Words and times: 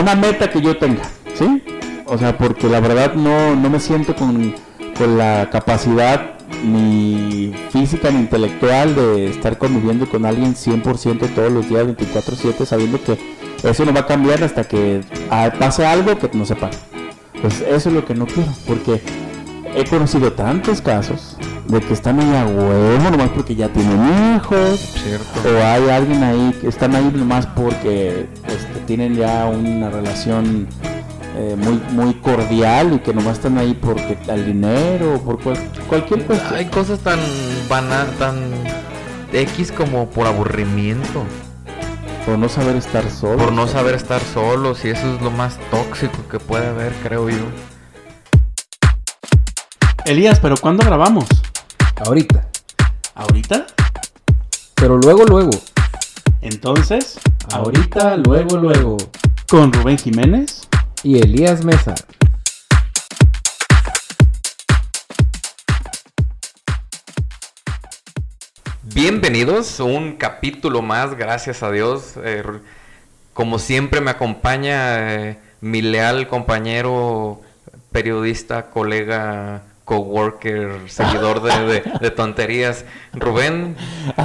una 0.00 0.14
meta 0.14 0.50
que 0.50 0.60
yo 0.60 0.76
tenga, 0.76 1.02
¿sí? 1.34 1.62
O 2.06 2.18
sea, 2.18 2.36
porque 2.36 2.68
la 2.68 2.80
verdad 2.80 3.14
no, 3.14 3.56
no 3.56 3.70
me 3.70 3.80
siento 3.80 4.14
con, 4.14 4.54
con 4.96 5.18
la 5.18 5.48
capacidad 5.50 6.34
ni 6.64 7.52
física 7.70 8.10
ni 8.10 8.20
intelectual 8.20 8.94
de 8.94 9.26
estar 9.26 9.58
conviviendo 9.58 10.08
con 10.08 10.24
alguien 10.24 10.54
100% 10.54 11.34
todos 11.34 11.52
los 11.52 11.68
días 11.68 11.86
24/7 11.86 12.64
sabiendo 12.64 13.02
que 13.02 13.18
eso 13.62 13.84
no 13.84 13.92
va 13.92 14.00
a 14.00 14.06
cambiar 14.06 14.42
hasta 14.42 14.64
que 14.64 15.00
pase 15.58 15.86
algo 15.86 16.18
que 16.18 16.30
no 16.36 16.44
sepa. 16.44 16.70
Pues 17.40 17.60
eso 17.60 17.88
es 17.88 17.94
lo 17.94 18.04
que 18.04 18.14
no 18.14 18.26
quiero, 18.26 18.50
porque 18.66 19.02
he 19.74 19.84
conocido 19.84 20.32
tantos 20.32 20.80
casos 20.80 21.36
de 21.66 21.80
que 21.80 21.92
están 21.94 22.20
ahí 22.20 22.34
a 22.36 22.44
huevo 22.46 23.10
nomás 23.10 23.30
porque 23.30 23.54
ya 23.54 23.68
tienen 23.68 24.36
hijos, 24.36 24.80
Cierto. 25.02 25.40
o 25.48 25.64
hay 25.64 25.88
alguien 25.90 26.22
ahí 26.22 26.54
que 26.60 26.68
están 26.68 26.94
ahí 26.94 27.10
nomás 27.14 27.46
porque 27.46 28.28
este, 28.46 28.80
tienen 28.86 29.14
ya 29.16 29.46
una 29.46 29.88
relación 29.90 30.68
eh, 31.36 31.56
muy 31.58 31.80
muy 31.92 32.14
cordial 32.14 32.92
y 32.94 32.98
que 33.00 33.12
nomás 33.14 33.38
están 33.38 33.58
ahí 33.58 33.74
porque 33.74 34.16
al 34.30 34.44
dinero 34.46 35.14
o 35.14 35.20
por 35.22 35.40
cual- 35.40 35.58
cualquier 35.88 36.24
cuestión. 36.26 36.54
Hay 36.54 36.66
cosas 36.66 36.98
tan 37.00 37.18
bana, 37.68 38.06
tan 38.18 38.36
X 39.32 39.72
como 39.72 40.08
por 40.10 40.26
aburrimiento, 40.28 41.24
Por 42.24 42.38
no 42.38 42.48
saber 42.48 42.76
estar 42.76 43.10
solo. 43.10 43.38
por 43.38 43.52
no 43.52 43.66
saber 43.66 43.94
estar 43.96 44.20
solos 44.20 44.84
y 44.84 44.90
eso 44.90 45.14
es 45.14 45.20
lo 45.22 45.30
más 45.32 45.58
tóxico 45.70 46.18
que 46.30 46.38
puede 46.38 46.66
haber, 46.68 46.92
creo 47.02 47.28
yo. 47.30 47.44
Elías, 50.04 50.38
pero 50.38 50.56
¿cuándo 50.56 50.84
grabamos? 50.84 51.24
Ahorita. 51.96 52.48
¿Ahorita? 53.14 53.66
Pero 54.74 54.98
luego, 54.98 55.24
luego. 55.24 55.52
Entonces, 56.40 57.18
Ahorita, 57.52 58.16
luego, 58.16 58.56
luego. 58.56 58.96
con 59.48 59.72
Rubén 59.72 59.96
Jiménez. 59.98 60.68
Y 61.04 61.18
Elías 61.18 61.64
Mesa. 61.64 61.94
Bienvenidos 68.82 69.78
a 69.80 69.84
un 69.84 70.16
capítulo 70.16 70.82
más, 70.82 71.14
gracias 71.16 71.62
a 71.62 71.70
Dios. 71.70 72.14
Eh, 72.24 72.42
como 73.32 73.58
siempre 73.58 74.00
me 74.00 74.10
acompaña 74.10 75.14
eh, 75.14 75.38
mi 75.60 75.82
leal 75.82 76.26
compañero, 76.26 77.40
periodista, 77.92 78.70
colega, 78.70 79.62
coworker, 79.84 80.80
seguidor 80.86 81.42
de, 81.42 81.50
de- 81.66 81.82
de 82.00 82.10
tonterías. 82.10 82.84
Rubén, 83.12 83.76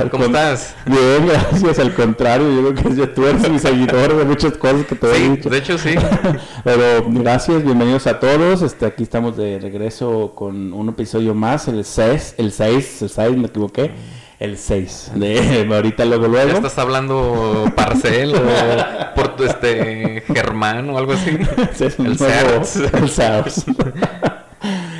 ¿cómo 0.09 0.25
estás? 0.25 0.75
Bien, 0.85 1.27
gracias. 1.27 1.79
Al 1.79 1.93
contrario, 1.93 2.49
yo 2.49 2.73
creo 2.73 2.89
que 2.89 2.95
ya 2.95 3.13
tú 3.13 3.25
eres 3.25 3.49
mi 3.49 3.59
seguidor 3.59 4.15
de 4.15 4.23
muchas 4.25 4.53
cosas 4.57 4.85
que 4.85 4.95
te 4.95 5.11
he 5.11 5.15
Sí, 5.15 5.29
dicho. 5.29 5.49
de 5.49 5.57
hecho 5.57 5.77
sí. 5.77 5.95
Pero 6.63 7.03
gracias, 7.07 7.63
bienvenidos 7.63 8.07
a 8.07 8.19
todos. 8.19 8.61
Este, 8.61 8.85
aquí 8.85 9.03
estamos 9.03 9.35
de 9.37 9.59
regreso 9.59 10.31
con 10.33 10.71
un 10.73 10.89
episodio 10.89 11.33
más, 11.33 11.67
el 11.67 11.83
6, 11.83 12.35
el 12.37 12.51
6, 12.51 13.01
el 13.03 13.09
6, 13.09 13.37
me 13.37 13.47
equivoqué. 13.47 13.91
El 14.39 14.57
6 14.57 15.11
de 15.15 15.67
ahorita 15.69 16.05
luego 16.05 16.23
¿Ya 16.27 16.29
luego. 16.29 16.51
estás 16.51 16.77
hablando 16.77 17.69
Parcel 17.75 18.33
o 18.35 19.13
por 19.13 19.35
tu 19.35 19.43
este 19.43 20.23
Germán 20.33 20.89
o 20.91 20.97
algo 20.97 21.11
así? 21.11 21.31
Un 21.97 22.05
El 22.07 22.17
nuevo- 22.17 22.63
el. 22.63 23.43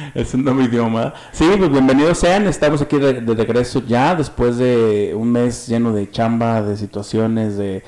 es 0.16 0.34
un 0.34 0.44
nuevo 0.44 0.62
idioma. 0.62 1.14
Sí, 1.32 1.46
pues 1.58 1.72
bienvenidos 1.72 2.20
sean. 2.20 2.48
Estamos 2.48 2.82
aquí 2.82 2.98
de, 2.98 3.22
de 3.22 3.36
regreso 3.36 3.84
ya 3.86 4.16
después 4.16 4.58
de 4.58 5.14
un 5.16 5.32
mes 5.32 5.68
lleno 5.68 5.94
de 5.94 6.10
chamba, 6.10 6.62
de 6.62 6.78
situaciones, 6.78 7.58
de, 7.58 7.84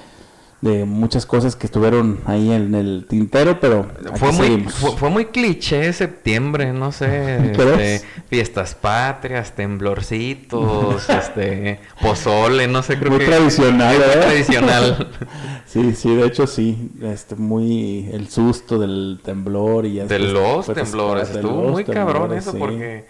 de 0.61 0.85
muchas 0.85 1.25
cosas 1.25 1.55
que 1.55 1.65
estuvieron 1.65 2.19
ahí 2.25 2.51
en 2.51 2.75
el 2.75 3.07
tintero, 3.09 3.59
pero 3.59 3.87
Fue 4.15 4.31
muy, 4.31 4.63
fue, 4.65 4.95
fue 4.95 5.09
muy 5.09 5.25
cliché 5.25 5.91
septiembre, 5.91 6.71
no 6.71 6.91
sé, 6.91 7.51
este, 7.51 8.01
fiestas 8.29 8.75
patrias, 8.75 9.53
temblorcitos, 9.53 11.09
este, 11.09 11.79
pozole, 11.99 12.67
no 12.67 12.83
sé, 12.83 12.99
creo 12.99 13.11
Muy 13.11 13.19
que 13.21 13.25
tradicional, 13.25 13.95
muy 13.95 14.05
¿eh? 14.05 14.21
tradicional. 14.21 15.09
Sí, 15.65 15.93
sí, 15.95 16.13
de 16.13 16.25
hecho 16.25 16.47
sí, 16.47 16.91
este, 17.01 17.35
muy 17.35 18.09
el 18.11 18.27
susto 18.27 18.77
del 18.77 19.21
temblor 19.23 19.85
y 19.85 19.93
ya 19.93 20.05
de 20.05 20.19
los 20.19 20.65
temblores, 20.65 21.29
de 21.29 21.35
estuvo 21.35 21.61
los 21.61 21.71
muy 21.71 21.85
cabrón 21.85 22.33
eso 22.33 22.51
sí. 22.51 22.57
porque 22.59 23.05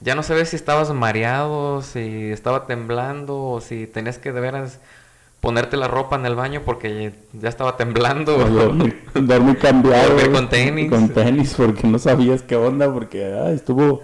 ya 0.00 0.16
no 0.16 0.24
sabes 0.24 0.48
si 0.48 0.56
estabas 0.56 0.92
mareado, 0.92 1.82
si 1.82 2.32
estaba 2.32 2.66
temblando 2.66 3.40
o 3.40 3.60
si 3.60 3.86
tenías 3.86 4.18
que 4.18 4.32
de 4.32 4.40
veras 4.40 4.80
ponerte 5.46 5.76
la 5.76 5.86
ropa 5.86 6.16
en 6.16 6.26
el 6.26 6.34
baño 6.34 6.62
porque 6.64 7.12
ya 7.32 7.48
estaba 7.48 7.76
temblando. 7.76 8.36
O 8.36 8.48
dormir, 8.48 9.04
dormir 9.14 9.56
cambiado. 9.58 10.08
Dormir 10.08 10.32
con 10.32 10.48
tenis. 10.48 10.90
Con 10.90 11.08
tenis 11.10 11.54
porque 11.56 11.86
no 11.86 12.00
sabías 12.00 12.42
qué 12.42 12.56
onda, 12.56 12.92
porque 12.92 13.24
ay, 13.24 13.54
estuvo 13.54 14.02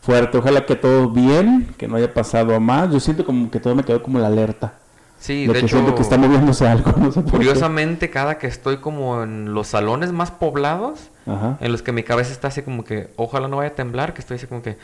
fuerte. 0.00 0.38
Ojalá 0.38 0.66
que 0.66 0.74
todo 0.74 1.08
bien, 1.08 1.72
que 1.78 1.86
no 1.86 1.94
haya 1.94 2.12
pasado 2.12 2.56
a 2.56 2.58
más. 2.58 2.90
Yo 2.90 2.98
siento 2.98 3.24
como 3.24 3.52
que 3.52 3.60
todo 3.60 3.76
me 3.76 3.84
quedó 3.84 4.02
como 4.02 4.18
la 4.18 4.26
alerta. 4.26 4.74
Sí, 5.20 5.46
de 5.46 5.52
de 5.52 5.60
que 5.60 5.66
hecho, 5.66 5.76
siento 5.76 5.94
que 5.94 6.02
está 6.02 6.18
moviéndose 6.18 6.66
algo, 6.66 6.92
no 6.96 7.12
sé 7.12 7.22
curiosamente 7.22 8.08
cada 8.08 8.38
que 8.38 8.46
estoy 8.46 8.78
como 8.78 9.22
en 9.22 9.52
los 9.52 9.68
salones 9.68 10.12
más 10.12 10.30
poblados, 10.30 11.10
Ajá. 11.26 11.58
en 11.60 11.70
los 11.72 11.82
que 11.82 11.92
mi 11.92 12.02
cabeza 12.02 12.32
está 12.32 12.48
así 12.48 12.62
como 12.62 12.84
que, 12.84 13.10
ojalá 13.16 13.46
no 13.46 13.58
vaya 13.58 13.68
a 13.68 13.74
temblar, 13.74 14.14
que 14.14 14.22
estoy 14.22 14.36
así 14.38 14.46
como 14.46 14.62
que, 14.62 14.78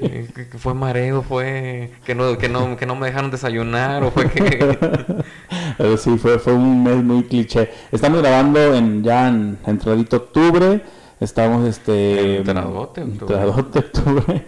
que- 0.00 0.48
que 0.48 0.58
fue 0.58 0.74
mareo, 0.74 1.22
fue 1.22 1.90
que 2.04 2.14
no, 2.14 2.36
que 2.38 2.48
no, 2.48 2.76
que 2.76 2.86
no 2.86 2.96
me 2.96 3.06
dejaron 3.06 3.30
desayunar, 3.30 4.02
o 4.04 4.10
fue 4.10 4.30
que 4.30 4.76
Pero 5.78 5.96
sí, 5.96 6.16
fue, 6.18 6.38
fue 6.38 6.52
un 6.52 6.82
mes 6.82 6.96
muy 7.02 7.24
cliché. 7.24 7.70
Estamos 7.92 8.20
grabando 8.20 8.74
en 8.74 9.02
ya 9.02 9.28
en 9.28 9.58
entradito 9.66 10.16
octubre. 10.16 10.82
Estamos 11.20 11.68
este. 11.68 12.38
Entradote 12.38 13.02
octubre. 13.02 13.34
entradote 13.36 13.78
octubre. 13.80 14.46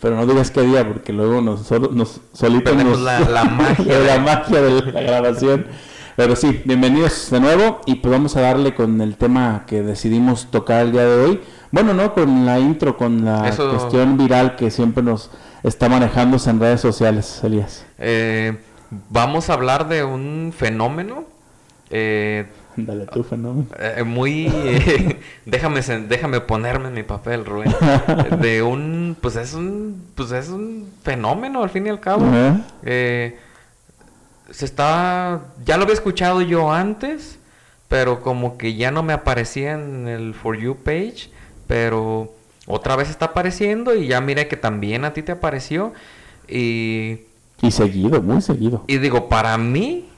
Pero 0.00 0.16
no 0.16 0.26
digas 0.26 0.50
qué 0.52 0.62
día, 0.62 0.86
porque 0.86 1.12
luego 1.12 1.40
nos, 1.40 1.68
nos 1.92 2.20
solitos 2.32 2.76
nos- 2.76 3.00
la- 3.00 3.20
la 3.20 3.44
magia 3.44 3.98
la 3.98 4.18
magia 4.20 4.60
de 4.60 4.92
la 4.92 5.00
grabación. 5.00 5.66
Pero 6.16 6.36
sí, 6.36 6.62
bienvenidos 6.64 7.28
de 7.32 7.40
nuevo. 7.40 7.80
Y 7.86 7.96
pues 7.96 8.12
vamos 8.12 8.36
a 8.36 8.40
darle 8.40 8.74
con 8.74 9.00
el 9.00 9.16
tema 9.16 9.64
que 9.66 9.82
decidimos 9.82 10.46
tocar 10.52 10.82
el 10.86 10.92
día 10.92 11.04
de 11.04 11.24
hoy. 11.24 11.40
Bueno, 11.74 11.92
no, 11.92 12.14
con 12.14 12.46
la 12.46 12.60
intro, 12.60 12.96
con 12.96 13.24
la 13.24 13.48
Eso- 13.48 13.68
cuestión 13.70 14.16
viral 14.16 14.54
que 14.54 14.70
siempre 14.70 15.02
nos 15.02 15.28
está 15.64 15.88
manejándose 15.88 16.48
en 16.50 16.60
redes 16.60 16.80
sociales, 16.80 17.40
Elías. 17.42 17.84
eh, 17.98 18.56
vamos 19.10 19.50
a 19.50 19.54
hablar 19.54 19.88
de 19.88 20.04
un 20.04 20.52
fenómeno 20.56 21.24
eh, 21.90 22.46
Dale 22.76 23.06
tú, 23.06 23.24
fenómeno. 23.24 23.66
eh, 23.78 24.04
muy 24.04 24.44
déjame 25.46 25.80
sen- 25.80 26.06
déjame 26.06 26.40
ponerme 26.40 26.88
en 26.88 26.94
mi 26.94 27.02
papel 27.02 27.44
Rubén 27.44 27.74
de 28.40 28.62
un 28.62 29.16
pues 29.20 29.34
es 29.34 29.54
un 29.54 30.00
pues 30.14 30.30
es 30.30 30.50
un 30.50 30.88
fenómeno 31.02 31.64
al 31.64 31.70
fin 31.70 31.86
y 31.86 31.90
al 31.90 31.98
cabo. 31.98 32.24
Eh, 32.84 33.36
se 34.50 34.64
está 34.64 35.40
ya 35.64 35.76
lo 35.76 35.82
había 35.82 35.94
escuchado 35.94 36.40
yo 36.40 36.72
antes 36.72 37.36
pero 37.88 38.22
como 38.22 38.58
que 38.58 38.74
ya 38.76 38.92
no 38.92 39.02
me 39.02 39.12
aparecía 39.12 39.72
en 39.72 40.06
el 40.06 40.34
for 40.34 40.56
you 40.56 40.76
page 40.76 41.30
pero 41.66 42.32
otra 42.66 42.96
vez 42.96 43.10
está 43.10 43.26
apareciendo 43.26 43.94
y 43.94 44.06
ya 44.08 44.20
miré 44.20 44.48
que 44.48 44.56
también 44.56 45.04
a 45.04 45.12
ti 45.12 45.22
te 45.22 45.32
apareció 45.32 45.92
y 46.48 47.20
Y 47.62 47.70
seguido, 47.70 48.20
muy 48.22 48.40
seguido. 48.42 48.84
y 48.86 48.98
digo, 48.98 49.28
para 49.28 49.56
mí, 49.58 50.08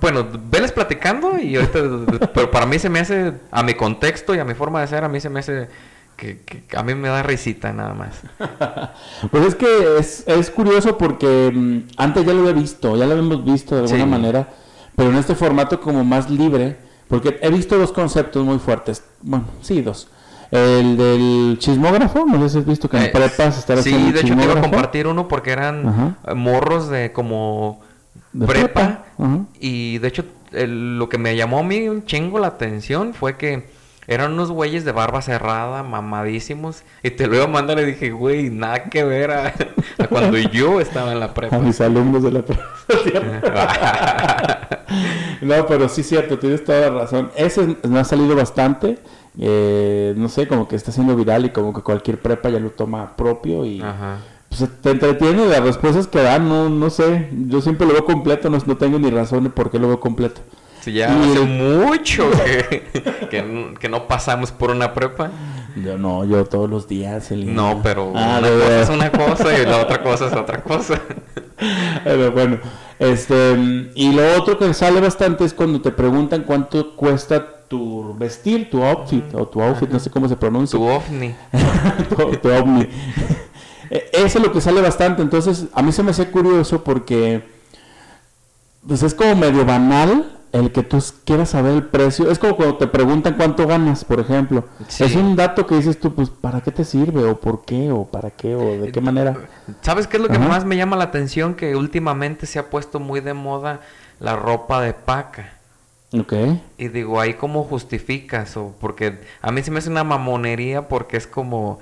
bueno, 0.00 0.26
veles 0.50 0.72
platicando 0.72 1.38
y 1.38 1.56
ahorita, 1.56 2.30
pero 2.34 2.50
para 2.50 2.66
mí 2.66 2.78
se 2.78 2.88
me 2.88 3.00
hace, 3.00 3.32
a 3.50 3.62
mi 3.62 3.74
contexto 3.74 4.34
y 4.34 4.38
a 4.38 4.44
mi 4.44 4.54
forma 4.54 4.80
de 4.80 4.86
ser, 4.86 5.04
a 5.04 5.08
mí 5.08 5.20
se 5.20 5.28
me 5.30 5.40
hace 5.40 5.68
que, 6.16 6.38
que 6.40 6.64
a 6.76 6.82
mí 6.82 6.94
me 6.94 7.08
da 7.08 7.22
risita 7.22 7.72
nada 7.72 7.94
más. 7.94 8.20
Pues 9.30 9.44
es 9.46 9.54
que 9.54 9.98
es, 9.98 10.24
es 10.26 10.50
curioso 10.50 10.96
porque 10.98 11.50
mm, 11.52 11.78
antes 11.96 12.24
ya 12.24 12.32
lo 12.32 12.40
había 12.40 12.52
visto, 12.52 12.96
ya 12.96 13.06
lo 13.06 13.12
habíamos 13.12 13.44
visto 13.44 13.74
de 13.74 13.82
alguna 13.82 14.04
Sí. 14.04 14.10
manera, 14.10 14.48
pero 14.94 15.10
en 15.10 15.16
este 15.16 15.34
formato 15.34 15.80
como 15.80 16.04
más 16.04 16.30
libre, 16.30 16.76
porque 17.08 17.38
he 17.42 17.50
visto 17.50 17.76
dos 17.78 17.92
conceptos 17.92 18.44
muy 18.44 18.58
fuertes, 18.58 19.02
bueno, 19.22 19.46
sí, 19.62 19.82
dos. 19.82 20.08
El 20.50 20.96
del 20.96 21.56
chismógrafo, 21.58 22.24
no 22.26 22.40
sé 22.42 22.48
si 22.50 22.58
has 22.58 22.66
visto 22.66 22.88
que 22.88 22.96
en 22.98 23.02
Eh, 23.04 23.08
prepas 23.12 23.58
estar 23.58 23.78
sí, 23.78 23.90
haciendo 23.90 24.12
de 24.12 24.20
hecho 24.20 24.28
te 24.28 24.32
iba 24.34 24.34
a 24.34 24.38
chismógrafo. 24.46 24.70
compartir 24.70 25.06
uno 25.06 25.26
porque 25.28 25.50
eran 25.50 25.86
Ajá. 25.88 26.34
morros 26.34 26.88
de 26.88 27.12
como 27.12 27.80
De 28.32 28.46
prepa, 28.46 29.04
y 29.60 29.98
de 29.98 30.08
hecho 30.08 30.24
el- 30.52 30.98
lo 30.98 31.08
que 31.08 31.18
me 31.18 31.36
llamó 31.36 31.58
a 31.60 31.62
mí 31.62 31.88
un 31.88 32.04
chingo 32.04 32.38
la 32.38 32.46
atención 32.48 33.12
fue 33.14 33.36
que 33.36 33.74
eran 34.08 34.34
unos 34.34 34.52
güeyes 34.52 34.84
de 34.84 34.92
barba 34.92 35.20
cerrada, 35.20 35.82
mamadísimos, 35.82 36.84
y 37.02 37.10
te 37.10 37.26
lo 37.26 37.34
iba 37.34 37.44
a 37.44 37.48
mandar 37.48 37.80
y 37.80 37.84
dije, 37.86 38.10
güey, 38.12 38.50
nada 38.50 38.84
que 38.84 39.02
ver 39.02 39.32
a, 39.32 39.52
a 39.98 40.06
cuando 40.06 40.38
yo 40.52 40.80
estaba 40.80 41.10
en 41.12 41.18
la 41.18 41.34
prepa. 41.34 41.56
A 41.56 41.58
mis 41.58 41.80
alumnos 41.80 42.22
de 42.22 42.30
la 42.30 42.42
prepa. 42.42 42.62
No, 45.40 45.66
pero 45.66 45.88
sí 45.88 46.02
cierto, 46.02 46.38
tienes 46.38 46.64
toda 46.64 46.80
la 46.80 46.90
razón. 46.90 47.30
Ese 47.36 47.76
me 47.88 47.98
ha 47.98 48.04
salido 48.04 48.34
bastante. 48.36 48.98
Eh, 49.38 50.14
no 50.16 50.28
sé, 50.28 50.46
como 50.48 50.66
que 50.68 50.76
está 50.76 50.92
siendo 50.92 51.14
viral 51.16 51.44
y 51.44 51.50
como 51.50 51.72
que 51.74 51.82
cualquier 51.82 52.18
prepa 52.20 52.48
ya 52.48 52.58
lo 52.60 52.70
toma 52.70 53.16
propio 53.16 53.64
y 53.66 53.80
Ajá. 53.82 54.18
pues, 54.48 54.64
te 54.80 54.90
entretiene 54.90 55.46
las 55.46 55.60
respuestas 55.62 56.06
que 56.06 56.22
dan, 56.22 56.48
no, 56.48 56.68
no 56.68 56.90
sé. 56.90 57.28
Yo 57.48 57.60
siempre 57.60 57.86
lo 57.86 57.92
veo 57.92 58.04
completo, 58.04 58.48
no, 58.50 58.58
no 58.64 58.76
tengo 58.76 58.98
ni 58.98 59.10
razón 59.10 59.44
de 59.44 59.50
por 59.50 59.70
qué 59.70 59.78
lo 59.78 59.88
veo 59.88 60.00
completo. 60.00 60.40
Si 60.80 60.92
ya 60.92 61.08
Y- 61.08 61.30
hace 61.32 61.40
mucho 61.40 62.30
que, 63.30 63.74
que, 63.80 63.88
no 63.88 64.06
pasamos 64.06 64.52
por 64.52 64.70
una 64.70 64.94
prepa. 64.94 65.30
Yo 65.84 65.98
no, 65.98 66.24
yo 66.24 66.44
todos 66.46 66.70
los 66.70 66.88
días. 66.88 67.30
el- 67.32 67.54
No, 67.54 67.80
pero 67.82 68.12
Ah, 68.14 68.38
una 68.40 68.48
cosa 68.48 68.80
es 68.82 68.88
una 68.88 69.10
cosa 69.10 69.58
y 69.58 69.66
la 69.66 69.78
otra 69.82 70.02
cosa 70.02 70.26
es 70.28 70.32
otra 70.36 70.62
cosa. 70.62 71.00
Pero 72.04 72.32
bueno, 72.32 72.58
este, 72.98 73.90
y 73.94 74.12
lo 74.12 74.22
otro 74.38 74.58
que 74.58 74.72
sale 74.74 75.00
bastante 75.00 75.44
es 75.44 75.52
cuando 75.54 75.80
te 75.80 75.90
preguntan 75.90 76.44
cuánto 76.44 76.94
cuesta 76.96 77.46
tu 77.68 78.14
vestir, 78.18 78.70
tu 78.70 78.82
outfit, 78.82 79.24
o 79.34 79.46
tu 79.46 79.60
outfit, 79.62 79.88
no 79.90 79.98
sé 79.98 80.10
cómo 80.10 80.28
se 80.28 80.36
pronuncia. 80.36 80.78
Tu 80.78 80.84
ovni. 80.84 81.34
tu, 82.08 82.36
tu 82.36 82.48
ovni. 82.50 82.88
Eh, 83.90 84.10
Eso 84.12 84.38
es 84.38 84.44
lo 84.44 84.52
que 84.52 84.60
sale 84.60 84.80
bastante, 84.80 85.22
entonces 85.22 85.66
a 85.72 85.82
mí 85.82 85.92
se 85.92 86.02
me 86.02 86.10
hace 86.10 86.30
curioso 86.30 86.82
porque 86.84 87.42
pues 88.86 89.02
es 89.02 89.14
como 89.14 89.34
medio 89.36 89.64
banal 89.64 90.32
el 90.52 90.72
que 90.72 90.82
tú 90.82 91.02
quieras 91.24 91.50
saber 91.50 91.72
el 91.74 91.84
precio. 91.84 92.30
Es 92.30 92.38
como 92.38 92.56
cuando 92.56 92.76
te 92.76 92.86
preguntan 92.86 93.34
cuánto 93.34 93.66
ganas, 93.66 94.04
por 94.04 94.20
ejemplo. 94.20 94.64
Sí. 94.88 95.04
Es 95.04 95.14
un 95.14 95.36
dato 95.36 95.66
que 95.66 95.74
dices 95.74 96.00
tú, 96.00 96.14
pues, 96.14 96.30
¿para 96.30 96.60
qué 96.62 96.70
te 96.70 96.84
sirve? 96.84 97.24
¿O 97.24 97.38
por 97.38 97.64
qué? 97.64 97.90
¿O 97.90 98.04
para 98.04 98.30
qué? 98.30 98.54
¿O 98.54 98.80
de 98.80 98.90
qué 98.92 99.00
manera? 99.00 99.36
¿Sabes 99.82 100.06
qué 100.06 100.16
es 100.16 100.22
lo 100.22 100.28
que 100.28 100.36
Ajá. 100.36 100.48
más 100.48 100.64
me 100.64 100.76
llama 100.76 100.96
la 100.96 101.04
atención? 101.04 101.54
Que 101.56 101.76
últimamente 101.76 102.46
se 102.46 102.58
ha 102.58 102.70
puesto 102.70 103.00
muy 103.00 103.20
de 103.20 103.34
moda 103.34 103.80
la 104.18 104.36
ropa 104.36 104.80
de 104.80 104.94
paca. 104.94 105.55
Ok. 106.12 106.32
Y 106.78 106.88
digo, 106.88 107.20
ahí 107.20 107.34
cómo 107.34 107.64
justificas, 107.64 108.56
o 108.56 108.74
porque 108.80 109.18
a 109.42 109.50
mí 109.50 109.62
se 109.62 109.70
me 109.70 109.78
hace 109.78 109.90
una 109.90 110.04
mamonería 110.04 110.88
porque 110.88 111.16
es 111.16 111.26
como, 111.26 111.78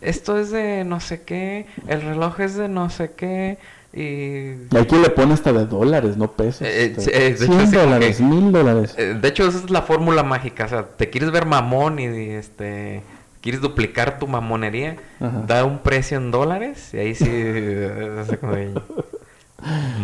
esto 0.00 0.38
es 0.38 0.50
de 0.50 0.84
no 0.84 1.00
sé 1.00 1.22
qué, 1.22 1.66
el 1.86 2.02
reloj 2.02 2.40
es 2.40 2.54
de 2.56 2.68
no 2.68 2.88
sé 2.88 3.10
qué, 3.12 3.58
y... 3.92 4.66
Y 4.74 4.76
aquí 4.78 4.96
le 4.96 5.10
pone 5.10 5.34
hasta 5.34 5.52
de 5.52 5.66
dólares, 5.66 6.16
no 6.16 6.30
pesos. 6.32 6.66
Eh, 6.66 6.94
sí, 6.98 7.10
eh, 7.12 7.34
de 7.38 7.44
hecho, 7.44 7.46
100 7.46 7.60
así 7.60 7.76
como 7.76 7.84
dólares, 7.84 8.20
mil 8.20 8.52
dólares. 8.52 8.94
Eh, 8.98 9.16
De 9.20 9.28
hecho, 9.28 9.46
esa 9.46 9.58
es 9.58 9.70
la 9.70 9.82
fórmula 9.82 10.22
mágica, 10.22 10.64
o 10.64 10.68
sea, 10.68 10.84
te 10.84 11.10
quieres 11.10 11.30
ver 11.30 11.46
mamón 11.46 11.98
y, 11.98 12.04
este... 12.04 13.02
Quieres 13.42 13.60
duplicar 13.60 14.18
tu 14.18 14.26
mamonería, 14.26 14.96
Ajá. 15.20 15.44
da 15.46 15.64
un 15.64 15.78
precio 15.78 16.16
en 16.16 16.32
dólares 16.32 16.90
y 16.92 16.98
ahí 16.98 17.14
sí... 17.14 17.30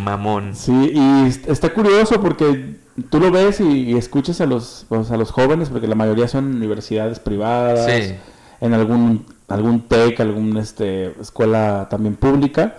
mamón. 0.04 0.54
Sí, 0.54 0.92
y 0.94 1.26
est- 1.28 1.48
está 1.48 1.72
curioso 1.72 2.20
porque 2.20 2.76
tú 3.10 3.20
lo 3.20 3.30
ves 3.30 3.60
y, 3.60 3.90
y 3.90 3.96
escuchas 3.96 4.40
a 4.40 4.46
los, 4.46 4.86
pues, 4.88 5.10
a 5.10 5.16
los 5.16 5.30
jóvenes, 5.30 5.68
porque 5.70 5.86
la 5.86 5.94
mayoría 5.94 6.28
son 6.28 6.54
universidades 6.56 7.18
privadas, 7.20 7.86
Sí. 7.86 8.14
en 8.60 8.74
algún 8.74 9.26
algún 9.48 9.82
TEC, 9.82 10.18
alguna 10.20 10.60
este, 10.62 11.12
escuela 11.20 11.86
también 11.90 12.14
pública, 12.16 12.76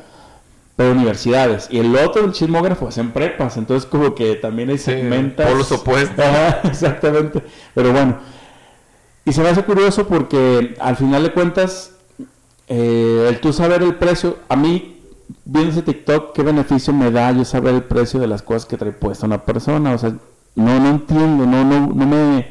pero 0.76 0.92
universidades. 0.92 1.68
Y 1.70 1.78
el 1.78 1.96
otro, 1.96 2.26
el 2.26 2.32
chismógrafo, 2.32 2.90
es 2.90 2.98
en 2.98 3.12
prepas, 3.12 3.58
entonces 3.58 3.88
como 3.88 4.16
que 4.16 4.34
también 4.36 4.72
hay 4.72 4.80
Sí, 4.80 4.86
segmentas. 4.86 5.48
polos 5.52 5.72
opuestos. 5.72 6.26
Ajá, 6.26 6.62
exactamente. 6.68 7.44
Pero 7.76 7.92
bueno, 7.92 8.18
y 9.24 9.34
se 9.34 9.42
me 9.44 9.50
hace 9.50 9.62
curioso 9.64 10.08
porque 10.08 10.76
al 10.80 10.96
final 10.96 11.22
de 11.22 11.32
cuentas, 11.32 11.92
eh, 12.68 13.28
el 13.30 13.40
tú 13.40 13.54
saber 13.54 13.84
el 13.84 13.94
precio, 13.96 14.38
a 14.50 14.56
mí, 14.56 14.93
viendo 15.46 15.72
ese 15.72 15.82
TikTok, 15.82 16.34
¿qué 16.34 16.44
beneficio 16.44 16.94
me 16.94 17.12
da 17.12 17.32
yo 17.32 17.46
saber 17.46 17.76
el 17.76 17.84
precio 17.84 18.20
de 18.20 18.28
las 18.28 18.42
cosas 18.42 18.66
que 18.66 18.78
trae 18.78 18.92
puesta 18.92 19.26
una 19.26 19.44
persona? 19.44 19.94
O 19.94 19.98
sea, 19.98 20.14
no, 20.56 20.80
no 20.80 20.90
entiendo, 20.90 21.46
no, 21.46 21.64
no, 21.64 21.88
no 21.88 22.06
me, 22.06 22.48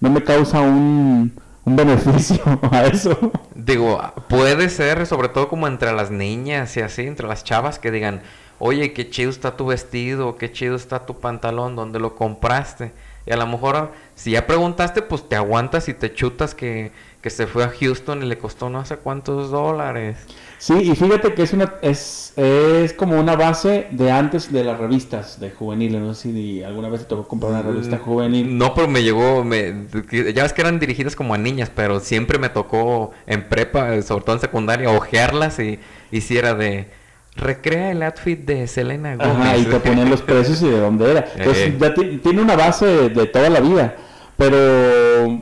no 0.00 0.10
me 0.10 0.22
causa 0.22 0.60
un, 0.60 1.32
un 1.64 1.76
beneficio 1.76 2.40
a 2.70 2.86
eso. 2.86 3.32
Digo, 3.54 4.00
puede 4.28 4.68
ser, 4.68 5.06
sobre 5.06 5.28
todo 5.28 5.48
como 5.48 5.66
entre 5.66 5.92
las 5.92 6.10
niñas 6.10 6.76
y 6.76 6.80
así, 6.80 7.02
entre 7.02 7.28
las 7.28 7.44
chavas 7.44 7.78
que 7.78 7.90
digan, 7.90 8.22
oye, 8.58 8.92
qué 8.92 9.10
chido 9.10 9.30
está 9.30 9.56
tu 9.56 9.66
vestido, 9.66 10.36
qué 10.36 10.50
chido 10.50 10.76
está 10.76 11.06
tu 11.06 11.20
pantalón, 11.20 11.76
¿dónde 11.76 12.00
lo 12.00 12.16
compraste? 12.16 12.92
Y 13.26 13.32
a 13.32 13.36
lo 13.36 13.46
mejor, 13.46 13.92
si 14.14 14.30
ya 14.32 14.46
preguntaste, 14.46 15.02
pues 15.02 15.28
te 15.28 15.36
aguantas 15.36 15.88
y 15.88 15.94
te 15.94 16.14
chutas 16.14 16.54
que, 16.54 16.92
que 17.20 17.30
se 17.30 17.46
fue 17.48 17.64
a 17.64 17.68
Houston 17.70 18.22
y 18.22 18.26
le 18.26 18.38
costó 18.38 18.70
no 18.70 18.84
sé 18.84 18.96
cuántos 18.96 19.50
dólares. 19.50 20.16
Sí, 20.58 20.74
y 20.74 20.94
fíjate 20.96 21.34
que 21.34 21.42
es 21.42 21.52
una 21.52 21.74
es, 21.82 22.32
es 22.36 22.92
como 22.92 23.18
una 23.18 23.36
base 23.36 23.86
de 23.92 24.10
antes 24.10 24.52
de 24.52 24.64
las 24.64 24.78
revistas 24.78 25.38
de 25.40 25.50
juveniles. 25.50 26.00
No 26.00 26.14
sé 26.14 26.32
si 26.32 26.62
alguna 26.64 26.88
vez 26.88 27.00
te 27.02 27.06
tocó 27.06 27.26
comprar 27.28 27.52
una 27.52 27.62
revista 27.62 27.98
juvenil. 27.98 28.56
No, 28.58 28.74
pero 28.74 28.88
me 28.88 29.02
llegó, 29.02 29.44
me, 29.44 29.86
ya 30.34 30.42
ves 30.44 30.52
que 30.52 30.60
eran 30.62 30.78
dirigidas 30.80 31.14
como 31.16 31.34
a 31.34 31.38
niñas, 31.38 31.70
pero 31.74 32.00
siempre 32.00 32.38
me 32.38 32.48
tocó 32.48 33.12
en 33.26 33.48
prepa, 33.48 34.00
sobre 34.02 34.24
todo 34.24 34.34
en 34.36 34.40
secundaria, 34.40 34.90
ojearlas 34.90 35.58
y 35.60 35.78
hiciera 36.10 36.54
de 36.54 36.88
recrea 37.36 37.92
el 37.92 38.02
outfit 38.02 38.38
de 38.40 38.66
Selena 38.66 39.14
Gómez. 39.16 39.36
Ajá, 39.36 39.56
y 39.56 39.64
te 39.64 39.78
ponían 39.78 40.10
los 40.10 40.22
precios 40.22 40.60
y 40.62 40.68
de 40.68 40.78
dónde 40.80 41.10
era. 41.10 41.24
Entonces 41.36 41.68
Eh. 41.68 41.76
ya 41.80 41.94
ti- 41.94 42.18
tiene 42.18 42.42
una 42.42 42.56
base 42.56 42.84
de, 42.86 43.08
de 43.10 43.26
toda 43.26 43.48
la 43.48 43.60
vida. 43.60 43.94
Pero 44.36 45.40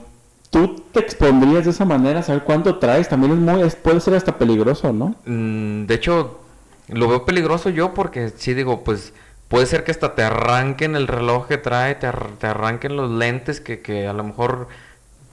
tú 0.56 0.82
te 0.90 1.00
expondrías 1.00 1.66
de 1.66 1.70
esa 1.70 1.84
manera, 1.84 2.22
saber 2.22 2.42
cuánto 2.42 2.78
traes, 2.78 3.10
también 3.10 3.32
es 3.32 3.38
muy, 3.38 3.70
puede 3.82 4.00
ser 4.00 4.14
hasta 4.14 4.38
peligroso, 4.38 4.90
¿no? 4.90 5.14
Mm, 5.26 5.84
de 5.84 5.94
hecho, 5.94 6.40
lo 6.88 7.08
veo 7.08 7.26
peligroso 7.26 7.68
yo 7.68 7.92
porque 7.92 8.30
sí 8.30 8.54
digo, 8.54 8.82
pues 8.82 9.12
puede 9.48 9.66
ser 9.66 9.84
que 9.84 9.90
hasta 9.90 10.14
te 10.14 10.22
arranquen 10.22 10.96
el 10.96 11.08
reloj 11.08 11.46
que 11.46 11.58
trae, 11.58 11.94
te, 11.96 12.10
te 12.38 12.46
arranquen 12.46 12.96
los 12.96 13.10
lentes 13.10 13.60
que, 13.60 13.80
que 13.80 14.06
a 14.06 14.14
lo 14.14 14.24
mejor 14.24 14.68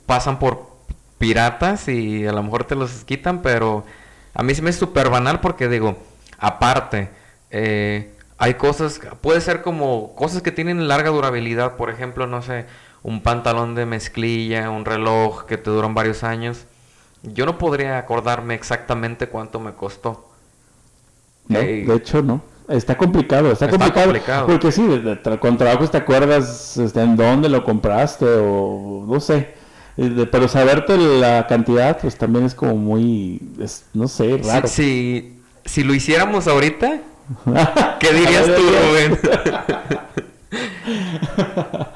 pasan 0.06 0.40
por 0.40 0.68
piratas 1.20 1.88
y 1.88 2.28
a 2.28 2.34
lo 2.34 2.44
mejor 2.44 2.66
te 2.66 2.76
los 2.76 3.06
quitan, 3.06 3.42
pero 3.42 3.86
a 4.34 4.44
mí 4.44 4.54
se 4.54 4.62
me 4.62 4.72
es 4.72 4.76
súper 4.76 5.10
banal 5.10 5.40
porque 5.40 5.70
digo, 5.70 5.96
aparte, 6.38 7.10
eh, 7.50 8.12
hay 8.38 8.56
cosas, 8.56 9.00
puede 9.22 9.40
ser 9.40 9.62
como 9.62 10.16
cosas 10.16 10.42
que 10.42 10.52
tienen 10.52 10.90
larga 10.90 11.12
durabilidad, 11.12 11.78
por 11.78 11.90
ejemplo, 11.90 12.28
no 12.28 12.42
sé, 12.42 12.66
un 13.04 13.22
pantalón 13.22 13.76
de 13.76 13.86
mezclilla, 13.86 14.70
un 14.70 14.86
reloj 14.86 15.46
que 15.46 15.58
te 15.58 15.70
duran 15.70 15.94
varios 15.94 16.24
años. 16.24 16.66
Yo 17.22 17.46
no 17.46 17.58
podría 17.58 17.98
acordarme 17.98 18.56
exactamente 18.56 19.28
cuánto 19.28 19.60
me 19.60 19.74
costó. 19.74 20.30
¿No? 21.48 21.60
Ey. 21.60 21.84
De 21.84 21.96
hecho, 21.96 22.22
no. 22.22 22.42
Está 22.70 22.98
complicado, 22.98 23.52
está, 23.52 23.66
Está 23.66 23.78
complicado, 23.78 24.06
complicado. 24.08 24.48
Porque 24.48 24.72
sí, 24.72 24.88
con 25.42 25.58
trabajos 25.58 25.92
te 25.92 25.98
acuerdas 25.98 26.78
este, 26.78 27.02
en 27.02 27.18
dónde 27.18 27.50
lo 27.50 27.64
compraste 27.64 28.26
o 28.26 29.06
no 29.08 29.20
sé. 29.20 29.54
Eh, 29.98 30.28
Pero 30.32 30.48
saberte 30.48 30.98
la 30.98 31.46
cantidad, 31.46 31.98
pues 32.00 32.18
también 32.18 32.46
es 32.46 32.56
como 32.56 32.76
muy, 32.76 33.40
es- 33.60 33.84
no 33.94 34.08
sé, 34.08 34.42
raro. 34.44 34.68
si, 34.68 35.40
si 35.66 35.84
lo 35.84 35.94
hiciéramos 35.94 36.48
ahorita, 36.48 37.00
¿qué 38.00 38.14
dirías 38.14 38.46
tú, 38.46 38.62
Rubén? 38.62 39.20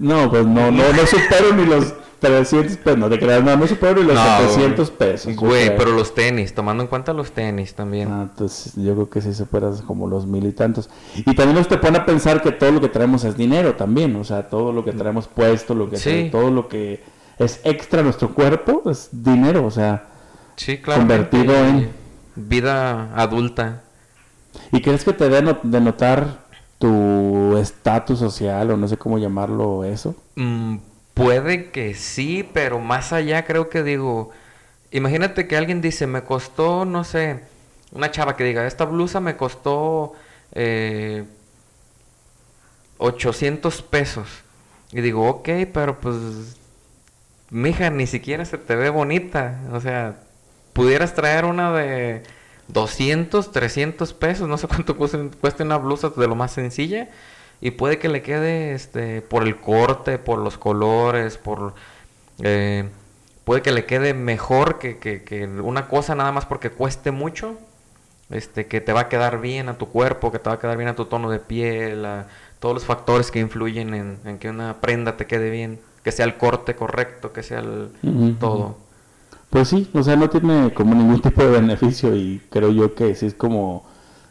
No, 0.00 0.28
pues 0.30 0.44
no, 0.46 0.70
no, 0.72 0.92
no 0.92 1.06
supero 1.06 1.54
ni 1.54 1.66
los 1.66 1.94
300 2.18 2.76
pesos, 2.78 2.98
no 2.98 3.08
te 3.08 3.18
creas, 3.18 3.42
no, 3.44 3.56
no 3.56 3.66
supero 3.66 4.00
ni 4.00 4.06
los 4.08 4.14
No, 4.14 4.38
700 4.48 4.90
pesos. 4.90 5.36
Güey, 5.36 5.76
pero 5.76 5.92
los 5.92 6.14
tenis, 6.14 6.52
tomando 6.54 6.82
en 6.82 6.88
cuenta 6.88 7.12
los 7.12 7.32
tenis 7.32 7.74
también. 7.74 8.10
Ah, 8.10 8.22
entonces 8.22 8.72
yo 8.76 8.94
creo 8.94 9.08
que 9.10 9.20
sí 9.22 9.32
superas 9.32 9.80
como 9.82 10.06
los 10.08 10.26
mil 10.26 10.44
y 10.46 10.52
tantos. 10.52 10.90
Y 11.16 11.34
también 11.34 11.54
nos 11.54 11.68
te 11.68 11.78
pone 11.78 11.98
a 11.98 12.04
pensar 12.04 12.42
que 12.42 12.50
todo 12.52 12.72
lo 12.72 12.80
que 12.80 12.88
traemos 12.88 13.24
es 13.24 13.36
dinero 13.36 13.74
también, 13.76 14.16
o 14.16 14.24
sea, 14.24 14.48
todo 14.48 14.72
lo 14.72 14.84
que 14.84 14.92
traemos 14.92 15.28
puesto, 15.28 15.74
lo 15.74 15.88
que 15.88 15.96
Sí. 15.98 16.28
todo 16.32 16.50
lo 16.50 16.68
que 16.68 17.02
es 17.38 17.60
extra 17.64 18.00
a 18.00 18.04
nuestro 18.04 18.34
cuerpo 18.34 18.82
es 18.90 19.08
dinero, 19.12 19.64
o 19.64 19.70
sea, 19.70 20.04
Sí, 20.56 20.76
claro. 20.78 21.00
Convertido 21.00 21.54
en- 21.54 21.90
Vida 22.36 23.14
adulta. 23.16 23.82
¿y 24.72 24.80
crees 24.82 25.04
que 25.04 25.12
te 25.12 25.28
dé 25.28 25.42
no- 25.42 25.58
de 25.62 25.80
notar 25.80 26.44
tu 26.80 27.58
estatus 27.58 28.18
social 28.18 28.70
o 28.70 28.76
no 28.76 28.88
sé 28.88 28.96
cómo 28.96 29.18
llamarlo 29.18 29.84
eso? 29.84 30.16
Mm, 30.34 30.78
puede 31.12 31.70
que 31.70 31.94
sí, 31.94 32.48
pero 32.54 32.80
más 32.80 33.12
allá 33.12 33.44
creo 33.44 33.68
que 33.68 33.82
digo, 33.82 34.30
imagínate 34.90 35.46
que 35.46 35.58
alguien 35.58 35.82
dice, 35.82 36.06
me 36.06 36.22
costó, 36.22 36.86
no 36.86 37.04
sé, 37.04 37.44
una 37.92 38.10
chava 38.10 38.34
que 38.34 38.44
diga, 38.44 38.66
esta 38.66 38.86
blusa 38.86 39.20
me 39.20 39.36
costó 39.36 40.14
eh, 40.52 41.24
800 42.96 43.82
pesos. 43.82 44.28
Y 44.90 45.02
digo, 45.02 45.28
ok, 45.28 45.48
pero 45.74 46.00
pues, 46.00 46.16
mija, 47.50 47.90
ni 47.90 48.06
siquiera 48.06 48.46
se 48.46 48.56
te 48.56 48.74
ve 48.74 48.88
bonita. 48.88 49.60
O 49.72 49.80
sea, 49.82 50.16
pudieras 50.72 51.14
traer 51.14 51.44
una 51.44 51.72
de 51.72 52.22
200, 52.72 53.52
300 53.52 54.12
pesos, 54.14 54.48
no 54.48 54.58
sé 54.58 54.66
cuánto 54.68 54.96
cueste, 54.96 55.62
una 55.62 55.78
blusa 55.78 56.10
de 56.10 56.28
lo 56.28 56.34
más 56.36 56.52
sencilla. 56.52 57.08
Y 57.60 57.72
puede 57.72 57.98
que 57.98 58.08
le 58.08 58.22
quede 58.22 58.72
este 58.74 59.20
por 59.22 59.42
el 59.46 59.56
corte, 59.60 60.18
por 60.18 60.38
los 60.38 60.56
colores, 60.58 61.36
por... 61.38 61.74
eh, 62.42 62.88
puede 63.44 63.62
que 63.62 63.72
le 63.72 63.86
quede 63.86 64.14
mejor 64.14 64.78
que, 64.78 64.98
que- 64.98 65.24
que 65.24 65.46
una 65.46 65.88
cosa 65.88 66.14
nada 66.14 66.32
más 66.32 66.46
porque 66.46 66.70
cueste 66.70 67.10
mucho. 67.10 67.56
Este, 68.30 68.66
que 68.66 68.80
te 68.80 68.92
va 68.92 69.00
a 69.02 69.08
quedar 69.08 69.40
bien 69.40 69.68
a 69.68 69.76
tu 69.76 69.88
cuerpo, 69.88 70.30
que 70.30 70.38
te 70.38 70.48
va 70.48 70.56
a 70.56 70.58
quedar 70.60 70.76
bien 70.76 70.88
a 70.88 70.94
tu 70.96 71.06
tono 71.06 71.30
de 71.30 71.40
piel, 71.40 72.04
a 72.04 72.28
todos 72.60 72.74
los 72.74 72.84
factores 72.84 73.30
que 73.32 73.40
influyen 73.40 73.92
en, 73.94 74.20
en 74.24 74.38
que 74.38 74.48
una 74.50 74.80
prenda 74.80 75.16
te 75.16 75.26
quede 75.26 75.50
bien, 75.50 75.80
que 76.04 76.12
sea 76.12 76.26
el 76.26 76.36
corte 76.36 76.76
correcto, 76.76 77.32
que 77.32 77.42
sea 77.42 77.58
el 77.60 77.90
todo. 78.38 78.78
Pues 79.50 79.68
sí, 79.68 79.88
o 79.94 80.02
sea, 80.02 80.16
no 80.16 80.30
tiene 80.30 80.72
como 80.74 80.94
ningún 80.94 81.20
tipo 81.22 81.42
de 81.42 81.50
beneficio 81.50 82.14
y 82.14 82.40
creo 82.50 82.70
yo 82.70 82.94
que 82.94 83.14
sí 83.14 83.26
es 83.26 83.34
como 83.34 83.84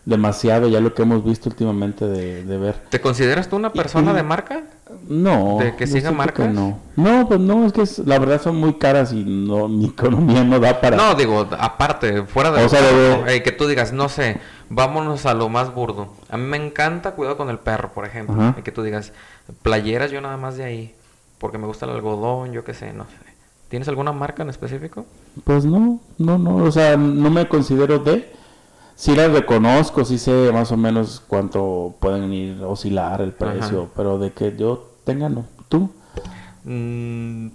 demasiado 0.05 0.67
ya 0.67 0.79
lo 0.79 0.93
que 0.95 1.03
hemos 1.03 1.23
visto 1.23 1.49
últimamente 1.49 2.05
de, 2.07 2.43
de 2.43 2.57
ver. 2.57 2.75
¿Te 2.89 2.99
consideras 2.99 3.47
tú 3.47 3.57
una 3.57 3.71
persona 3.71 4.11
y- 4.11 4.15
de 4.15 4.23
marca? 4.23 4.63
No. 5.07 5.57
¿De 5.59 5.75
que 5.75 5.85
siga 5.85 6.11
marcas? 6.11 6.51
no. 6.51 6.79
No, 6.95 7.27
pues 7.27 7.39
no, 7.39 7.65
es 7.67 7.73
que 7.73 7.81
es- 7.83 7.99
la 7.99 8.17
verdad 8.17 8.41
son 8.41 8.55
muy 8.55 8.73
caras 8.75 9.13
y 9.13 9.23
no, 9.23 9.67
mi 9.67 9.85
economía 9.87 10.43
no 10.43 10.59
da 10.59 10.81
para... 10.81 10.97
No, 10.97 11.13
digo, 11.15 11.47
aparte, 11.59 12.23
fuera 12.23 12.49
de... 12.51 12.63
O 12.63 12.69
sea, 12.69 12.79
que- 12.79 13.31
de- 13.33 13.43
que 13.43 13.51
tú 13.51 13.67
digas, 13.67 13.93
no 13.93 14.09
sé, 14.09 14.39
vámonos 14.69 15.25
a 15.27 15.35
lo 15.35 15.47
más 15.49 15.75
burdo. 15.75 16.13
A 16.29 16.37
mí 16.37 16.43
me 16.45 16.57
encanta 16.57 17.11
cuidado 17.11 17.37
con 17.37 17.49
el 17.49 17.59
perro, 17.59 17.91
por 17.93 18.05
ejemplo. 18.05 18.35
Ajá. 18.41 18.55
Y 18.57 18.63
que 18.63 18.71
tú 18.71 18.81
digas, 18.81 19.13
playeras 19.61 20.09
yo 20.09 20.21
nada 20.21 20.37
más 20.37 20.57
de 20.57 20.63
ahí. 20.63 20.95
Porque 21.37 21.57
me 21.59 21.67
gusta 21.67 21.85
el 21.85 21.91
algodón, 21.91 22.51
yo 22.51 22.63
qué 22.63 22.73
sé, 22.73 22.93
no 22.93 23.03
sé. 23.05 23.28
¿Tienes 23.69 23.87
alguna 23.87 24.11
marca 24.11 24.43
en 24.43 24.49
específico? 24.49 25.05
Pues 25.43 25.63
no, 25.63 25.99
no, 26.17 26.37
no, 26.37 26.55
o 26.57 26.71
sea, 26.71 26.97
no 26.97 27.29
me 27.29 27.47
considero 27.47 27.99
de... 27.99 28.33
Sí 28.95 29.15
las 29.15 29.31
reconozco, 29.31 30.03
sí 30.03 30.17
sé 30.17 30.51
más 30.51 30.73
o 30.73 30.77
menos 30.77 31.23
cuánto 31.25 31.95
pueden 32.01 32.33
ir 32.33 32.61
a 32.61 32.67
oscilar 32.67 33.21
el 33.21 33.31
precio, 33.31 33.83
Ajá. 33.83 33.91
pero 33.95 34.19
de 34.19 34.33
que 34.33 34.57
yo 34.57 34.89
tenga, 35.05 35.29
no. 35.29 35.45
¿Tú? 35.69 35.89
Mm, 36.65 37.47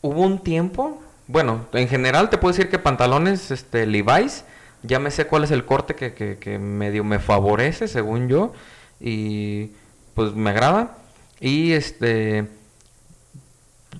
hubo 0.00 0.20
un 0.22 0.40
tiempo, 0.40 1.00
bueno, 1.28 1.66
en 1.72 1.86
general 1.86 2.30
te 2.30 2.38
puedo 2.38 2.52
decir 2.52 2.68
que 2.68 2.80
pantalones 2.80 3.52
este, 3.52 3.86
Levi's, 3.86 4.44
ya 4.82 4.98
me 4.98 5.12
sé 5.12 5.28
cuál 5.28 5.44
es 5.44 5.52
el 5.52 5.64
corte 5.64 5.94
que, 5.94 6.14
que, 6.14 6.38
que 6.38 6.58
medio 6.58 7.04
me 7.04 7.20
favorece, 7.20 7.86
según 7.86 8.28
yo, 8.28 8.52
y 8.98 9.70
pues 10.14 10.34
me 10.34 10.50
agrada. 10.50 10.96
Y 11.38 11.72
este, 11.72 12.48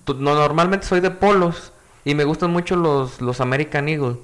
no, 0.06 0.35
normalmente 0.35 0.87
soy 0.87 1.00
de 1.00 1.11
polos 1.11 1.73
y 2.04 2.14
me 2.14 2.25
gustan 2.25 2.50
mucho 2.52 2.76
los, 2.76 3.20
los 3.20 3.40
American 3.40 3.88
Eagle, 3.88 4.16